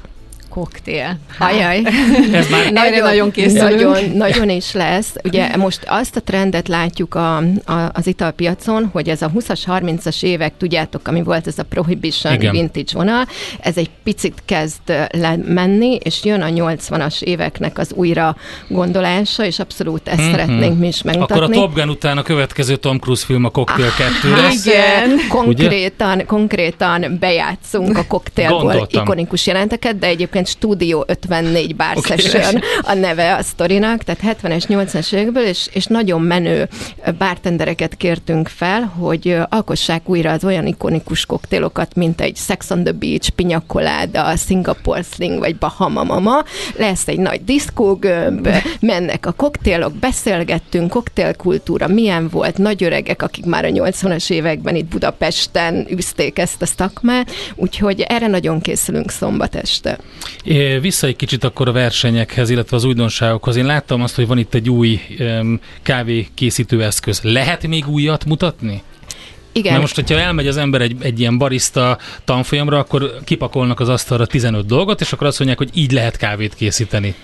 Koktél. 0.54 1.18
Ajaj. 1.40 1.82
Ez 2.34 2.50
már 2.50 2.72
nagyon, 2.72 3.02
nagyon 3.02 3.32
készülünk. 3.32 3.70
Nagyon, 3.70 4.10
nagyon 4.10 4.50
is 4.50 4.74
lesz. 4.74 5.14
Ugye 5.24 5.58
most 5.58 5.80
azt 5.88 6.16
a 6.16 6.20
trendet 6.20 6.68
látjuk 6.68 7.16
a, 7.16 7.38
a, 7.38 7.90
az 7.94 8.08
italpiacon, 8.08 8.90
hogy 8.92 9.10
ez 9.10 9.22
a 9.22 9.32
20-as, 9.36 9.60
30-as 9.68 10.24
évek, 10.24 10.54
tudjátok, 10.58 11.08
ami 11.08 11.24
volt 11.24 11.48
ez 11.48 11.58
a 11.58 11.64
Prohibition 11.64 12.34
Igen. 12.34 12.52
vintage 12.52 12.92
vonal, 12.94 13.28
ez 13.60 13.78
egy 13.78 13.90
picit 14.04 14.42
kezd 14.46 15.10
lemenni, 15.12 15.96
és 15.96 16.24
jön 16.24 16.42
a 16.42 16.48
80-as 16.48 17.22
éveknek 17.22 17.78
az 17.78 17.92
újra 17.96 18.36
gondolása, 18.68 19.46
és 19.46 19.60
abszolút 19.60 20.08
ezt 20.08 20.22
mm-hmm. 20.22 20.32
szeretnénk 20.32 20.80
mi 20.80 20.88
is 20.88 21.02
megmutatni. 21.02 21.44
Akkor 21.44 21.58
a 21.58 21.60
Top 21.60 21.74
Gun 21.76 21.90
után 21.90 22.18
a 22.18 22.22
következő 22.22 22.76
Tom 22.76 22.98
Cruise 22.98 23.26
film 23.26 23.46
a 23.46 23.50
Cocktail 23.50 23.92
2 24.22 24.34
ah, 24.34 24.42
lesz. 24.42 24.66
Igen, 24.66 25.20
konkrétan, 25.30 26.26
konkrétan 26.26 27.18
bejátszunk 27.20 27.98
a 27.98 28.06
koktélból 28.08 28.88
ikonikus 28.90 29.48
jelenteket, 29.48 30.00
de 30.00 30.08
egyébként 30.08 30.43
Studio 30.46 31.04
54 31.08 31.76
Bar 31.76 31.98
okay. 31.98 32.18
Session 32.18 32.62
a 32.82 32.94
neve 32.94 33.36
a 33.36 33.44
sztorinak, 33.44 34.04
tehát 34.04 34.38
70-es, 34.42 34.64
80-es 34.68 35.14
évekből, 35.14 35.46
és, 35.46 35.70
és 35.74 35.86
nagyon 35.86 36.22
menő 36.22 36.70
bartendereket 37.18 37.96
kértünk 37.96 38.48
fel, 38.48 38.82
hogy 38.82 39.38
alkossák 39.50 40.10
újra 40.10 40.32
az 40.32 40.44
olyan 40.44 40.68
ikonikus 40.68 41.26
koktélokat, 41.26 41.96
mint 41.96 42.22
egy 42.22 42.36
Sex 42.36 42.70
on 42.70 42.84
the 42.84 42.94
Beach, 42.94 43.30
Pina 43.30 43.64
Colada, 43.68 44.36
Singapore 44.36 45.02
Sling, 45.02 45.40
vagy 45.40 45.56
Bahama 45.56 46.04
Mama. 46.04 46.44
Lesz 46.78 47.08
egy 47.08 47.20
nagy 47.20 47.44
diszkógömb, 47.44 48.50
mennek 48.80 49.26
a 49.26 49.32
koktélok, 49.32 49.94
beszélgettünk, 49.94 50.90
koktélkultúra 50.90 51.88
milyen 51.88 52.30
volt, 52.30 52.58
nagy 52.58 52.84
öregek, 52.84 53.22
akik 53.22 53.46
már 53.46 53.66
a 53.66 53.70
80-as 53.70 54.32
években 54.32 54.76
itt 54.76 54.86
Budapesten 54.86 55.88
üzték 55.90 56.40
ezt 56.40 56.62
a 56.62 56.66
szakmát, 56.66 57.32
úgyhogy 57.56 58.02
erre 58.02 58.28
nagyon 58.28 58.62
készülünk 58.62 59.12
szombat 59.12 59.56
este. 59.56 59.98
Vissza 60.82 61.08
egy 61.08 61.16
kicsit 61.16 61.44
akkor 61.44 61.68
a 61.68 61.72
versenyekhez, 61.72 62.50
illetve 62.50 62.76
az 62.76 62.84
újdonságokhoz. 62.84 63.56
Én 63.56 63.66
láttam 63.66 64.02
azt, 64.02 64.16
hogy 64.16 64.28
van 64.28 64.38
itt 64.38 64.54
egy 64.54 64.70
új 64.70 65.02
kávékészítő 65.82 66.84
eszköz. 66.84 67.20
Lehet 67.22 67.68
még 67.68 67.88
újat 67.88 68.26
mutatni? 68.26 68.82
Igen. 69.52 69.72
Mert 69.72 69.82
most, 69.82 69.96
hogyha 69.96 70.20
elmegy 70.20 70.48
az 70.48 70.58
ember 70.58 70.82
egy, 70.82 70.96
egy 71.00 71.20
ilyen 71.20 71.38
barista 71.38 71.98
tanfolyamra, 72.26 72.78
akkor 72.78 73.20
kipakolnak 73.24 73.80
az 73.80 73.90
asztalra 73.90 74.26
15 74.26 74.66
dolgot, 74.66 75.02
és 75.02 75.14
akkor 75.14 75.28
azt 75.28 75.38
mondják, 75.38 75.60
hogy 75.60 75.70
így 75.74 75.92
lehet 75.92 76.18
kávét 76.18 76.56
készíteni. 76.56 77.16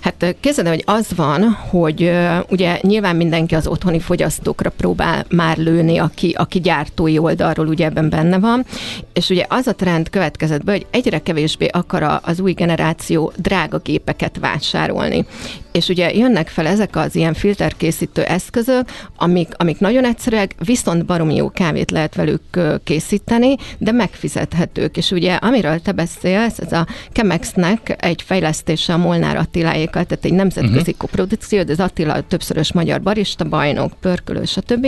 Hát 0.00 0.36
képzeld 0.40 0.68
hogy 0.68 0.82
az 0.86 1.06
van, 1.16 1.42
hogy 1.70 2.12
ugye 2.48 2.78
nyilván 2.82 3.16
mindenki 3.16 3.54
az 3.54 3.66
otthoni 3.66 4.00
fogyasztókra 4.00 4.70
próbál 4.70 5.24
már 5.30 5.56
lőni, 5.56 5.98
aki, 5.98 6.34
aki 6.36 6.60
gyártói 6.60 7.18
oldalról 7.18 7.66
ugye 7.66 7.84
ebben 7.84 8.08
benne 8.08 8.38
van, 8.38 8.64
és 9.12 9.28
ugye 9.28 9.44
az 9.48 9.66
a 9.66 9.74
trend 9.74 10.10
következett 10.10 10.64
be, 10.64 10.72
hogy 10.72 10.86
egyre 10.90 11.18
kevésbé 11.18 11.66
akar 11.66 12.20
az 12.22 12.40
új 12.40 12.52
generáció 12.52 13.32
drága 13.36 13.78
gépeket 13.78 14.38
vásárolni. 14.40 15.26
És 15.72 15.88
ugye 15.88 16.14
jönnek 16.14 16.48
fel 16.48 16.66
ezek 16.66 16.96
az 16.96 17.14
ilyen 17.14 17.34
filterkészítő 17.34 18.22
eszközök, 18.22 18.88
amik, 19.16 19.48
amik 19.56 19.78
nagyon 19.78 20.04
egyszerűek, 20.04 20.54
viszont 20.64 21.04
baromi 21.04 21.34
jó 21.34 21.50
kávét 21.50 21.90
lehet 21.90 22.14
velük 22.14 22.42
készíteni, 22.84 23.56
de 23.78 23.92
megfizethetők. 23.92 24.96
És 24.96 25.10
ugye 25.10 25.34
amiről 25.34 25.80
te 25.80 25.92
beszélsz, 25.92 26.58
ez 26.58 26.72
a 26.72 26.86
Chemexnek 27.12 27.96
egy 27.98 28.22
fejlesztése 28.22 28.92
a 28.92 28.96
Molnár 28.96 29.36
Attiláék 29.36 29.85
Attilákkal, 29.86 30.04
tehát 30.04 30.24
egy 30.24 30.32
nemzetközi 30.32 30.78
uh-huh. 30.78 30.96
koprodukció, 30.96 31.62
de 31.62 31.72
az 31.72 31.80
Attila 31.80 32.20
többszörös 32.20 32.72
magyar 32.72 33.02
barista, 33.02 33.44
bajnok, 33.44 33.92
pörkölő, 34.00 34.44
stb. 34.44 34.86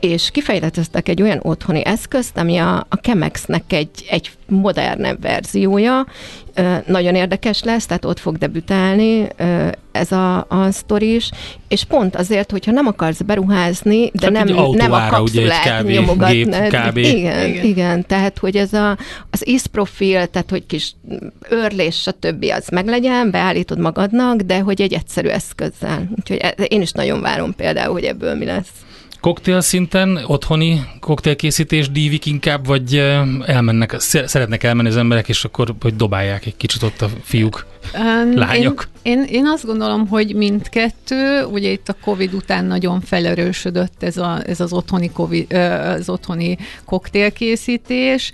És 0.00 0.30
kifejlesztettek 0.30 1.08
egy 1.08 1.22
olyan 1.22 1.40
otthoni 1.42 1.84
eszközt, 1.84 2.36
ami 2.36 2.56
a, 2.56 2.76
a 2.76 2.96
Chemexnek 3.02 3.72
egy, 3.72 4.06
egy 4.10 4.30
modernebb 4.50 5.20
verziója, 5.22 6.06
nagyon 6.86 7.14
érdekes 7.14 7.62
lesz, 7.62 7.86
tehát 7.86 8.04
ott 8.04 8.18
fog 8.18 8.38
debütálni 8.38 9.26
ez 9.92 10.12
a, 10.12 10.36
a 10.48 10.70
sztori 10.70 11.14
is, 11.14 11.30
és 11.68 11.84
pont 11.84 12.16
azért, 12.16 12.50
hogyha 12.50 12.72
nem 12.72 12.86
akarsz 12.86 13.20
beruházni, 13.20 14.10
de 14.12 14.32
hát 14.34 14.44
nem, 14.44 14.70
nem 14.72 14.92
a 14.92 15.06
kapszulát 15.08 15.82
nyomogatnád. 15.82 16.88
Kb. 16.88 16.96
Igen, 16.96 17.48
igen, 17.48 17.64
igen, 17.64 18.06
tehát 18.06 18.38
hogy 18.38 18.56
ez 18.56 18.72
a, 18.72 18.98
az 19.30 19.48
ízprofil, 19.48 20.26
tehát 20.26 20.50
hogy 20.50 20.66
kis 20.66 20.94
örlés, 21.48 22.00
stb. 22.00 22.44
az 22.56 22.68
meglegyen, 22.68 23.30
beállítod 23.30 23.78
magadnak, 23.78 24.40
de 24.40 24.60
hogy 24.60 24.80
egy 24.80 24.92
egyszerű 24.92 25.28
eszközzel. 25.28 26.10
Úgyhogy 26.18 26.36
e, 26.36 26.48
én 26.48 26.80
is 26.80 26.92
nagyon 26.92 27.20
várom 27.20 27.54
például, 27.54 27.92
hogy 27.92 28.04
ebből 28.04 28.34
mi 28.34 28.44
lesz. 28.44 28.68
Koktél 29.20 29.60
szinten, 29.60 30.20
otthoni 30.26 30.82
koktélkészítés 31.00 31.90
dívik 31.90 32.26
inkább, 32.26 32.66
vagy 32.66 32.96
elmennek, 33.46 33.94
szeretnek 33.98 34.62
elmenni 34.62 34.88
az 34.88 34.96
emberek, 34.96 35.28
és 35.28 35.44
akkor 35.44 35.74
hogy 35.80 35.96
dobálják 35.96 36.46
egy 36.46 36.56
kicsit 36.56 36.82
ott 36.82 37.00
a 37.00 37.08
fiúk, 37.22 37.66
um, 37.94 38.38
lányok? 38.38 38.82
Én, 38.82 38.99
én, 39.02 39.22
én 39.22 39.46
azt 39.46 39.66
gondolom, 39.66 40.08
hogy 40.08 40.34
mindkettő, 40.34 41.44
ugye 41.44 41.70
itt 41.70 41.88
a 41.88 41.96
Covid 42.04 42.34
után 42.34 42.64
nagyon 42.64 43.00
felerősödött 43.00 44.02
ez, 44.02 44.16
a, 44.16 44.40
ez 44.46 44.60
az, 44.60 44.72
otthoni 44.72 45.10
COVID, 45.10 45.52
az 45.52 46.08
otthoni 46.08 46.58
koktélkészítés, 46.84 48.32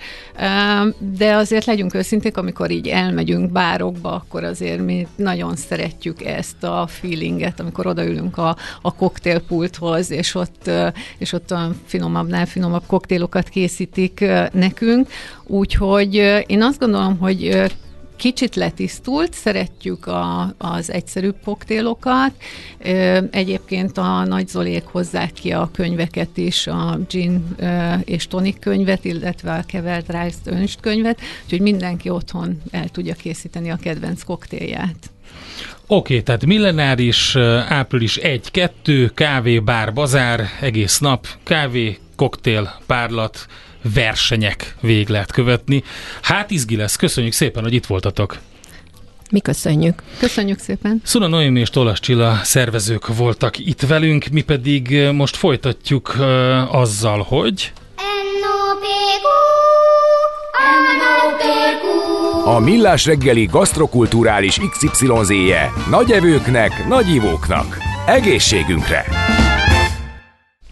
de 0.98 1.34
azért 1.34 1.64
legyünk 1.64 1.94
őszinték, 1.94 2.36
amikor 2.36 2.70
így 2.70 2.88
elmegyünk 2.88 3.52
bárokba, 3.52 4.12
akkor 4.12 4.44
azért 4.44 4.84
mi 4.84 5.06
nagyon 5.16 5.56
szeretjük 5.56 6.24
ezt 6.24 6.64
a 6.64 6.86
feelinget, 6.86 7.60
amikor 7.60 7.86
odaülünk 7.86 8.38
a, 8.38 8.56
a 8.82 8.94
koktélpulthoz, 8.94 10.10
és 10.10 10.34
ott 10.34 10.70
és 11.18 11.32
ott 11.32 11.50
a 11.50 11.70
finomabbnál 11.84 12.46
finomabb 12.46 12.82
koktélokat 12.86 13.48
készítik 13.48 14.24
nekünk. 14.52 15.08
Úgyhogy 15.46 16.14
én 16.46 16.62
azt 16.62 16.78
gondolom, 16.78 17.18
hogy 17.18 17.66
kicsit 18.16 18.54
letisztult, 18.54 19.34
szeretjük 19.34 20.06
a, 20.06 20.54
az 20.58 20.90
egyszerűbb 20.90 21.36
koktélokat. 21.44 22.32
Egyébként 23.30 23.98
a 23.98 24.24
Nagy 24.24 24.48
Zolék 24.48 24.84
hozzák 24.84 25.32
ki 25.32 25.50
a 25.50 25.70
könyveket 25.72 26.36
is, 26.36 26.66
a 26.66 26.98
gin 27.08 27.56
és 28.04 28.26
tonik 28.26 28.58
könyvet, 28.58 29.04
illetve 29.04 29.52
a 29.52 29.64
kevert 29.66 30.06
rice 30.06 30.38
önst 30.44 30.80
könyvet, 30.80 31.20
úgyhogy 31.44 31.60
mindenki 31.60 32.08
otthon 32.08 32.62
el 32.70 32.88
tudja 32.88 33.14
készíteni 33.14 33.70
a 33.70 33.76
kedvenc 33.76 34.22
koktélját. 34.22 35.10
Oké, 35.86 36.12
okay, 36.12 36.22
tehát 36.22 36.46
millenáris, 36.46 37.36
április 37.68 38.18
1-2, 38.22 39.10
kávé, 39.14 39.58
bár, 39.58 39.92
bazár, 39.92 40.48
egész 40.60 40.98
nap, 40.98 41.26
kávé, 41.42 41.98
koktél, 42.16 42.74
párlat, 42.86 43.46
versenyek 43.95 44.74
végig 44.80 45.09
lehet 45.09 45.32
követni. 45.32 45.82
Hát 46.22 46.51
izgi 46.51 46.76
lesz, 46.76 46.97
köszönjük 46.97 47.32
szépen, 47.32 47.62
hogy 47.62 47.74
itt 47.74 47.87
voltatok. 47.87 48.39
Mi 49.30 49.41
köszönjük. 49.41 50.03
Köszönjük 50.18 50.59
szépen. 50.59 51.01
Szuna 51.05 51.26
Noémi 51.26 51.61
és 51.61 51.70
Tolas 51.70 52.01
Csilla 52.01 52.41
szervezők 52.43 53.16
voltak 53.16 53.59
itt 53.59 53.80
velünk, 53.80 54.26
mi 54.26 54.43
pedig 54.43 55.11
most 55.12 55.37
folytatjuk 55.37 56.14
uh, 56.18 56.74
azzal, 56.74 57.22
hogy... 57.22 57.72
A 62.45 62.59
Millás 62.59 63.07
reggeli 63.07 63.45
gasztrokulturális 63.45 64.61
XYZ-je 64.70 65.72
nagy 65.91 66.11
evőknek, 66.11 66.87
nagy 66.89 67.14
ivóknak. 67.14 67.78
Egészségünkre! 68.07 69.26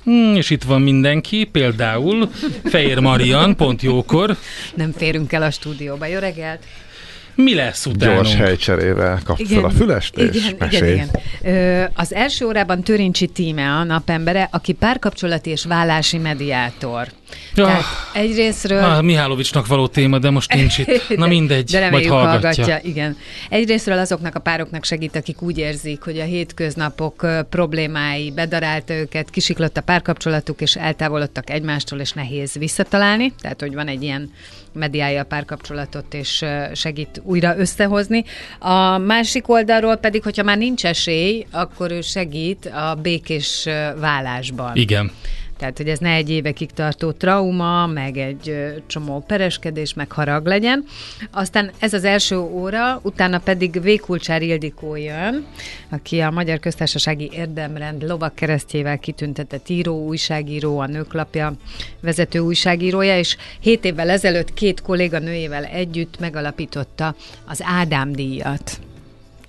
Hmm, 0.04 0.34
és 0.34 0.50
itt 0.50 0.62
van 0.62 0.80
mindenki, 0.80 1.44
például 1.44 2.30
Fejér 2.64 2.98
Marian, 2.98 3.56
pont 3.56 3.82
jókor. 3.82 4.36
Nem 4.74 4.92
férünk 4.92 5.32
el 5.32 5.42
a 5.42 5.50
stúdióba. 5.50 6.06
Jó 6.06 6.18
reggelt! 6.18 6.64
Mi 7.34 7.54
lesz 7.54 7.86
utána? 7.86 8.14
Gyors 8.14 8.34
helycserével 8.34 9.20
kapsz 9.24 9.52
fel 9.52 9.64
a 9.64 9.70
fülest, 9.70 10.16
és 10.16 10.36
igen, 10.36 10.54
mesélj. 10.58 10.92
Igen, 10.92 11.08
igen. 11.42 11.54
Ö, 11.54 11.84
az 11.94 12.14
első 12.14 12.46
órában 12.46 12.82
Törincsi 12.82 13.26
Tíme 13.26 13.70
a 13.70 13.84
napembere, 13.84 14.48
aki 14.52 14.72
párkapcsolati 14.72 15.50
és 15.50 15.64
vállási 15.64 16.18
mediátor. 16.18 17.08
Ja, 17.54 17.64
Tehát 17.64 17.84
egyrésztről... 18.12 18.84
Ah, 18.84 19.02
Mihálovicsnak 19.02 19.66
való 19.66 19.86
téma, 19.86 20.18
de 20.18 20.30
most 20.30 20.54
nincs 20.54 20.78
itt. 20.78 21.08
Na 21.16 21.26
mindegy, 21.26 21.70
de 21.70 21.90
majd 21.90 22.06
hallgatja. 22.06 22.64
hallgatja. 22.64 22.90
Igen. 22.90 23.16
Egyrésztről 23.48 23.98
azoknak 23.98 24.34
a 24.34 24.40
pároknak 24.40 24.84
segít, 24.84 25.16
akik 25.16 25.42
úgy 25.42 25.58
érzik, 25.58 26.02
hogy 26.02 26.18
a 26.18 26.24
hétköznapok 26.24 27.26
problémái 27.50 28.30
bedarálta 28.30 28.94
őket, 28.94 29.30
kisiklott 29.30 29.76
a 29.76 29.80
párkapcsolatuk, 29.80 30.60
és 30.60 30.76
eltávolodtak 30.76 31.50
egymástól, 31.50 32.00
és 32.00 32.12
nehéz 32.12 32.52
visszatalálni. 32.52 33.32
Tehát, 33.40 33.60
hogy 33.60 33.74
van 33.74 33.88
egy 33.88 34.02
ilyen 34.02 34.30
mediálja 34.72 35.20
a 35.20 35.24
párkapcsolatot, 35.24 36.14
és 36.14 36.44
segít 36.72 37.20
újra 37.24 37.58
összehozni. 37.58 38.24
A 38.58 38.98
másik 38.98 39.48
oldalról 39.48 39.96
pedig, 39.96 40.22
hogyha 40.22 40.42
már 40.42 40.58
nincs 40.58 40.84
esély, 40.84 41.46
akkor 41.50 41.90
ő 41.90 42.00
segít 42.00 42.66
a 42.66 42.94
békés 43.02 43.68
vállásban. 44.00 44.76
Igen. 44.76 45.10
Tehát, 45.56 45.76
hogy 45.76 45.88
ez 45.88 45.98
ne 45.98 46.10
egy 46.10 46.30
évekig 46.30 46.70
tartó 46.70 47.10
trauma, 47.12 47.86
meg 47.86 48.16
egy 48.16 48.74
csomó 48.86 49.24
pereskedés, 49.26 49.94
meg 49.94 50.12
harag 50.12 50.46
legyen. 50.46 50.84
Aztán 51.30 51.70
ez 51.78 51.92
az 51.92 52.04
első 52.04 52.38
óra, 52.38 53.00
utána 53.02 53.38
pedig 53.38 53.82
Vékulcsár 53.82 54.42
Ildikó 54.42 54.96
jön, 54.96 55.46
aki 55.88 56.20
a 56.20 56.30
Magyar 56.30 56.58
Köztársasági 56.58 57.30
Érdemrend 57.32 58.02
lovak 58.02 58.34
keresztjével 58.34 58.98
kitüntetett 58.98 59.68
író, 59.68 60.06
újságíró, 60.06 60.78
a 60.78 60.86
nőklapja 60.86 61.52
vezető 62.00 62.38
újságírója, 62.38 63.18
és 63.18 63.36
hét 63.60 63.84
évvel 63.84 64.10
ezelőtt 64.10 64.54
két 64.54 64.82
kolléga 64.82 65.18
nőjével 65.18 65.64
együtt 65.64 66.18
megalapította 66.18 67.14
az 67.46 67.60
Ádám 67.64 68.12
díjat. 68.12 68.80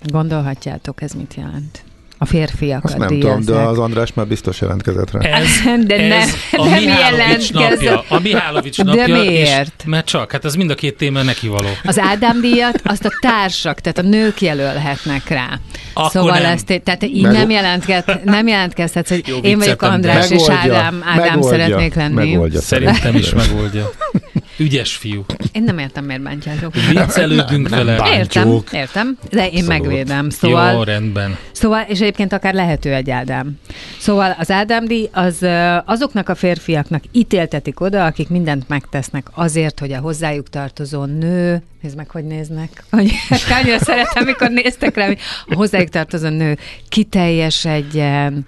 Gondolhatjátok, 0.04 1.02
ez 1.02 1.12
mit 1.12 1.34
jelent? 1.34 1.84
A 2.26 2.28
férfiakat 2.28 2.84
Azt 2.84 2.98
nem 2.98 3.08
tudom, 3.08 3.44
de 3.46 3.54
az 3.54 3.80
András 3.80 4.14
már 4.14 4.28
biztos 4.28 4.62
jelentkezett 4.62 5.12
rá. 5.12 5.20
Ez, 5.20 5.48
de 5.88 6.08
ne, 6.08 6.16
ez 6.16 6.34
a 6.52 6.66
nem 6.70 6.84
Mihálovics 6.84 7.54
napja. 7.54 8.04
A 8.10 8.20
Mihálovics 8.20 8.78
napja. 8.78 9.06
De 9.06 9.14
miért? 9.14 9.74
És, 9.78 9.86
mert 9.86 10.06
csak, 10.06 10.32
hát 10.32 10.46
ez 10.46 10.56
mind 10.56 10.70
a 10.70 10.76
két 10.76 10.98
téma 10.98 11.22
neki 11.22 11.48
való. 11.48 11.68
Az 11.84 12.00
Ádám 12.00 12.42
díjat 12.42 12.82
azt 12.84 13.06
a 13.06 13.10
társak, 13.20 13.80
tehát 13.80 13.98
a 13.98 14.02
nők 14.02 14.42
jelölhetnek 14.42 15.30
rá. 15.30 15.60
Akkor 15.94 16.12
szóval 16.12 16.40
nem. 16.40 16.52
ezt, 16.52 16.82
tehát 16.84 17.04
így 17.04 17.22
Meg- 17.22 17.32
nem, 17.32 17.50
jelentket, 17.50 18.24
nem 18.24 18.48
jelentkezhetsz, 18.48 19.10
hogy 19.10 19.28
Jó, 19.28 19.38
én 19.38 19.58
vagyok 19.58 19.82
András, 19.82 20.30
és 20.30 20.48
Megoldja, 20.48 20.76
Ádám, 20.76 21.04
Ádám 21.06 21.26
megoldja, 21.26 21.50
szeretnék 21.50 21.94
lenni. 21.94 22.14
Megoldja, 22.14 22.62
Szerintem 22.62 23.16
is 23.16 23.34
megoldja. 23.34 23.90
Ügyes 24.58 24.96
fiú. 24.96 25.26
Én 25.52 25.64
nem 25.64 25.78
értem, 25.78 26.06
miért 26.06 26.22
bántjátok. 26.22 26.74
Viccelődünk 26.90 27.70
vele. 27.70 27.92
Értem, 27.92 28.44
Bántjuk. 28.50 28.72
értem, 28.74 29.18
de 29.32 29.48
én 29.50 29.64
Abszolút. 29.64 29.68
megvédem. 29.68 30.30
Szóval, 30.30 30.72
Jó, 30.74 30.84
rendben. 30.84 31.38
Szóval, 31.52 31.86
és 31.88 32.00
egyébként 32.00 32.34
akár 32.34 32.54
lehető 32.54 32.94
egy 32.94 33.10
Ádám. 33.10 33.60
Szóval 34.00 34.36
az 34.40 34.52
Ádám 34.52 34.86
díj 34.86 35.10
az 35.12 35.46
azoknak 35.86 36.30
a 36.30 36.36
férfiaknak 36.36 37.04
ítéltetik 37.12 37.80
oda, 37.80 38.06
akik 38.06 38.30
mindent 38.30 38.70
megtesznek 38.70 39.28
azért, 39.34 39.80
hogy 39.80 39.92
a 39.92 40.00
hozzájuk 40.00 40.50
tartozó 40.50 41.04
nő, 41.06 41.62
nézd 41.82 41.96
meg, 41.96 42.10
hogy 42.10 42.24
néznek, 42.26 42.84
hogy 42.92 43.12
annyira 43.62 43.80
szeretem, 43.80 44.26
mikor 44.26 44.50
néztek 44.50 44.96
rá, 44.96 45.06
hogy 45.06 45.20
a 45.48 45.56
hozzájuk 45.56 45.90
tartozó 45.90 46.28
nő 46.28 46.58
kiteljesedjen, 46.90 48.46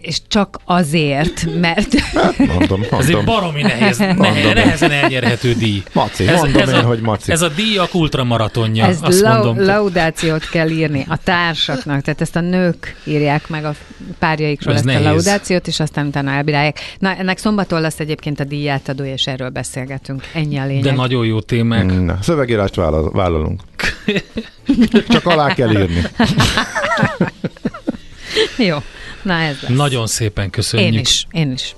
és 0.00 0.18
csak 0.28 0.58
azért, 0.64 1.46
mert 1.60 1.88
Mondom, 2.38 2.82
Ez 2.82 3.06
egy 3.06 3.14
mondom. 3.14 3.24
baromi 3.24 3.62
nehéz, 3.62 3.98
nehe, 3.98 4.12
Mondom. 4.12 4.52
nehezen 4.52 4.90
elnyerhető 4.90 5.52
díj. 5.52 5.82
Maci, 5.92 6.24
mondom 6.24 6.68
én, 6.68 6.74
a, 6.74 6.82
hogy 6.82 7.00
maci. 7.00 7.32
Ez 7.32 7.42
a 7.42 7.48
díjak 7.48 7.94
ultramaratonja, 7.94 8.84
ezt 8.86 9.02
azt 9.04 9.20
lau- 9.20 9.44
mondom. 9.44 9.64
laudációt 9.66 10.48
kell 10.48 10.68
írni 10.68 11.04
a 11.08 11.16
társaknak, 11.16 12.00
tehát 12.02 12.20
ezt 12.20 12.36
a 12.36 12.40
nők 12.40 12.96
írják 13.04 13.48
meg 13.48 13.64
a 13.64 13.74
párjaikról 14.18 14.72
Ez 14.74 14.78
ezt 14.78 14.88
nehéz. 14.88 15.06
a 15.06 15.08
laudációt, 15.10 15.66
és 15.66 15.80
aztán 15.80 16.06
utána 16.06 16.30
elbírálják. 16.30 16.78
Na, 16.98 17.14
ennek 17.16 17.38
szombaton 17.38 17.80
lesz 17.80 18.00
egyébként 18.00 18.40
a 18.40 18.44
díjátadó, 18.44 19.04
és 19.04 19.26
erről 19.26 19.48
beszélgetünk. 19.48 20.22
Ennyi 20.34 20.58
a 20.58 20.64
lényeg. 20.66 20.82
De 20.82 20.92
nagyon 20.92 21.26
jó 21.26 21.40
témák. 21.40 22.00
Na, 22.00 22.18
szövegírást 22.22 22.74
vállal, 22.74 23.10
vállalunk. 23.10 23.60
Csak 25.08 25.26
alá 25.26 25.54
kell 25.54 25.70
írni. 25.70 26.02
Jó, 28.58 28.76
na 29.22 29.34
ez 29.34 29.56
lesz. 29.60 29.76
Nagyon 29.76 30.06
szépen 30.06 30.50
köszönjük. 30.50 30.92
Én 30.92 31.00
is, 31.00 31.26
én 31.30 31.52
is. 31.52 31.74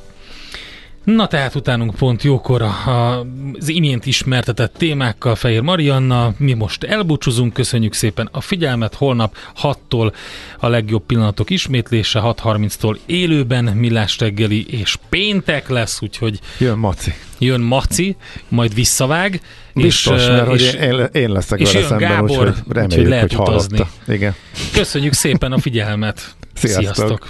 Na 1.04 1.26
tehát 1.26 1.54
utánunk 1.54 1.94
pont 1.94 2.22
jókor 2.22 2.62
az 2.62 3.68
imént 3.68 4.06
ismertetett 4.06 4.74
témákkal 4.74 5.34
Fehér 5.34 5.60
Marianna, 5.60 6.32
mi 6.36 6.52
most 6.52 6.84
elbúcsúzunk, 6.84 7.52
köszönjük 7.52 7.92
szépen 7.92 8.28
a 8.32 8.40
figyelmet, 8.40 8.94
holnap 8.94 9.36
6-tól 9.62 10.12
a 10.58 10.68
legjobb 10.68 11.02
pillanatok 11.06 11.50
ismétlése, 11.50 12.20
6.30-tól 12.22 12.96
élőben 13.06 13.64
Millás 13.64 14.18
reggeli, 14.18 14.66
és 14.66 14.96
péntek 15.08 15.68
lesz, 15.68 16.02
úgyhogy 16.02 16.38
Jön 16.58 16.78
Maci. 16.78 17.14
jön 17.38 17.60
Maci, 17.60 18.16
majd 18.48 18.74
visszavág, 18.74 19.40
Biztos, 19.74 20.20
és, 20.20 20.26
mert 20.26 20.46
hogy 20.46 20.60
és 20.60 20.72
én, 20.72 21.08
én 21.12 21.30
leszek 21.30 21.60
és 21.60 21.66
vele 21.66 21.78
jön 21.78 21.88
szemben, 21.88 22.08
Gábor, 22.08 22.30
úgyhogy 22.30 22.48
úgyhogy 22.48 22.74
reméljük, 22.74 23.08
lehet 23.08 23.32
hogy 23.32 23.40
utazni. 23.40 23.76
hallotta. 23.76 24.12
Igen. 24.12 24.34
köszönjük 24.72 25.12
szépen 25.12 25.52
a 25.52 25.58
figyelmet. 25.58 26.34
Sziasztok. 26.68 26.94
Sziasztok. 26.94 27.28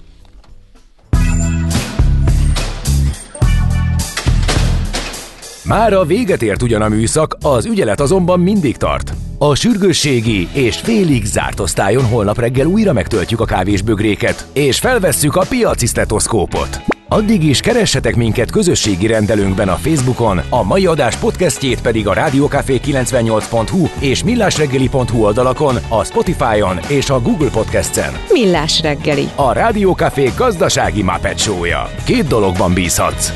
Már 5.64 5.92
a 5.92 6.04
véget 6.04 6.42
ért 6.42 6.62
ugyan 6.62 6.82
a 6.82 6.88
műszak, 6.88 7.36
az 7.42 7.66
ügyelet 7.66 8.00
azonban 8.00 8.40
mindig 8.40 8.76
tart. 8.76 9.12
A 9.38 9.54
sürgősségi 9.54 10.48
és 10.52 10.76
félig 10.76 11.24
zárt 11.24 11.60
osztályon 11.60 12.04
holnap 12.04 12.38
reggel 12.38 12.66
újra 12.66 12.92
megtöltjük 12.92 13.40
a 13.40 13.44
kávésbögréket, 13.44 14.46
és 14.52 14.78
felvesszük 14.78 15.36
a 15.36 15.44
piaci 15.48 15.86
stetoszkópot. 15.86 16.89
Addig 17.12 17.44
is 17.44 17.60
keressetek 17.60 18.16
minket 18.16 18.50
közösségi 18.50 19.06
rendelőnkben 19.06 19.68
a 19.68 19.74
Facebookon, 19.74 20.40
a 20.48 20.62
mai 20.62 20.86
adás 20.86 21.16
podcastjét 21.16 21.82
pedig 21.82 22.06
a 22.06 22.14
rádiókafé98.hu 22.14 23.86
és 24.00 24.24
millásreggeli.hu 24.24 25.24
oldalakon, 25.24 25.76
a 25.88 26.04
Spotify-on 26.04 26.78
és 26.88 27.10
a 27.10 27.20
Google 27.20 27.50
Podcast-en. 27.50 28.12
Millás 28.28 28.80
reggeli. 28.80 29.28
A 29.36 29.52
Rádiókafé 29.52 30.30
gazdasági 30.36 31.02
Muppet 31.02 31.38
Show-ja. 31.38 31.90
Két 32.04 32.26
dologban 32.26 32.74
bízhatsz. 32.74 33.32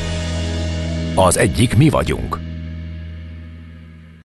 Az 1.14 1.36
egyik 1.36 1.76
mi 1.76 1.88
vagyunk. 1.88 2.43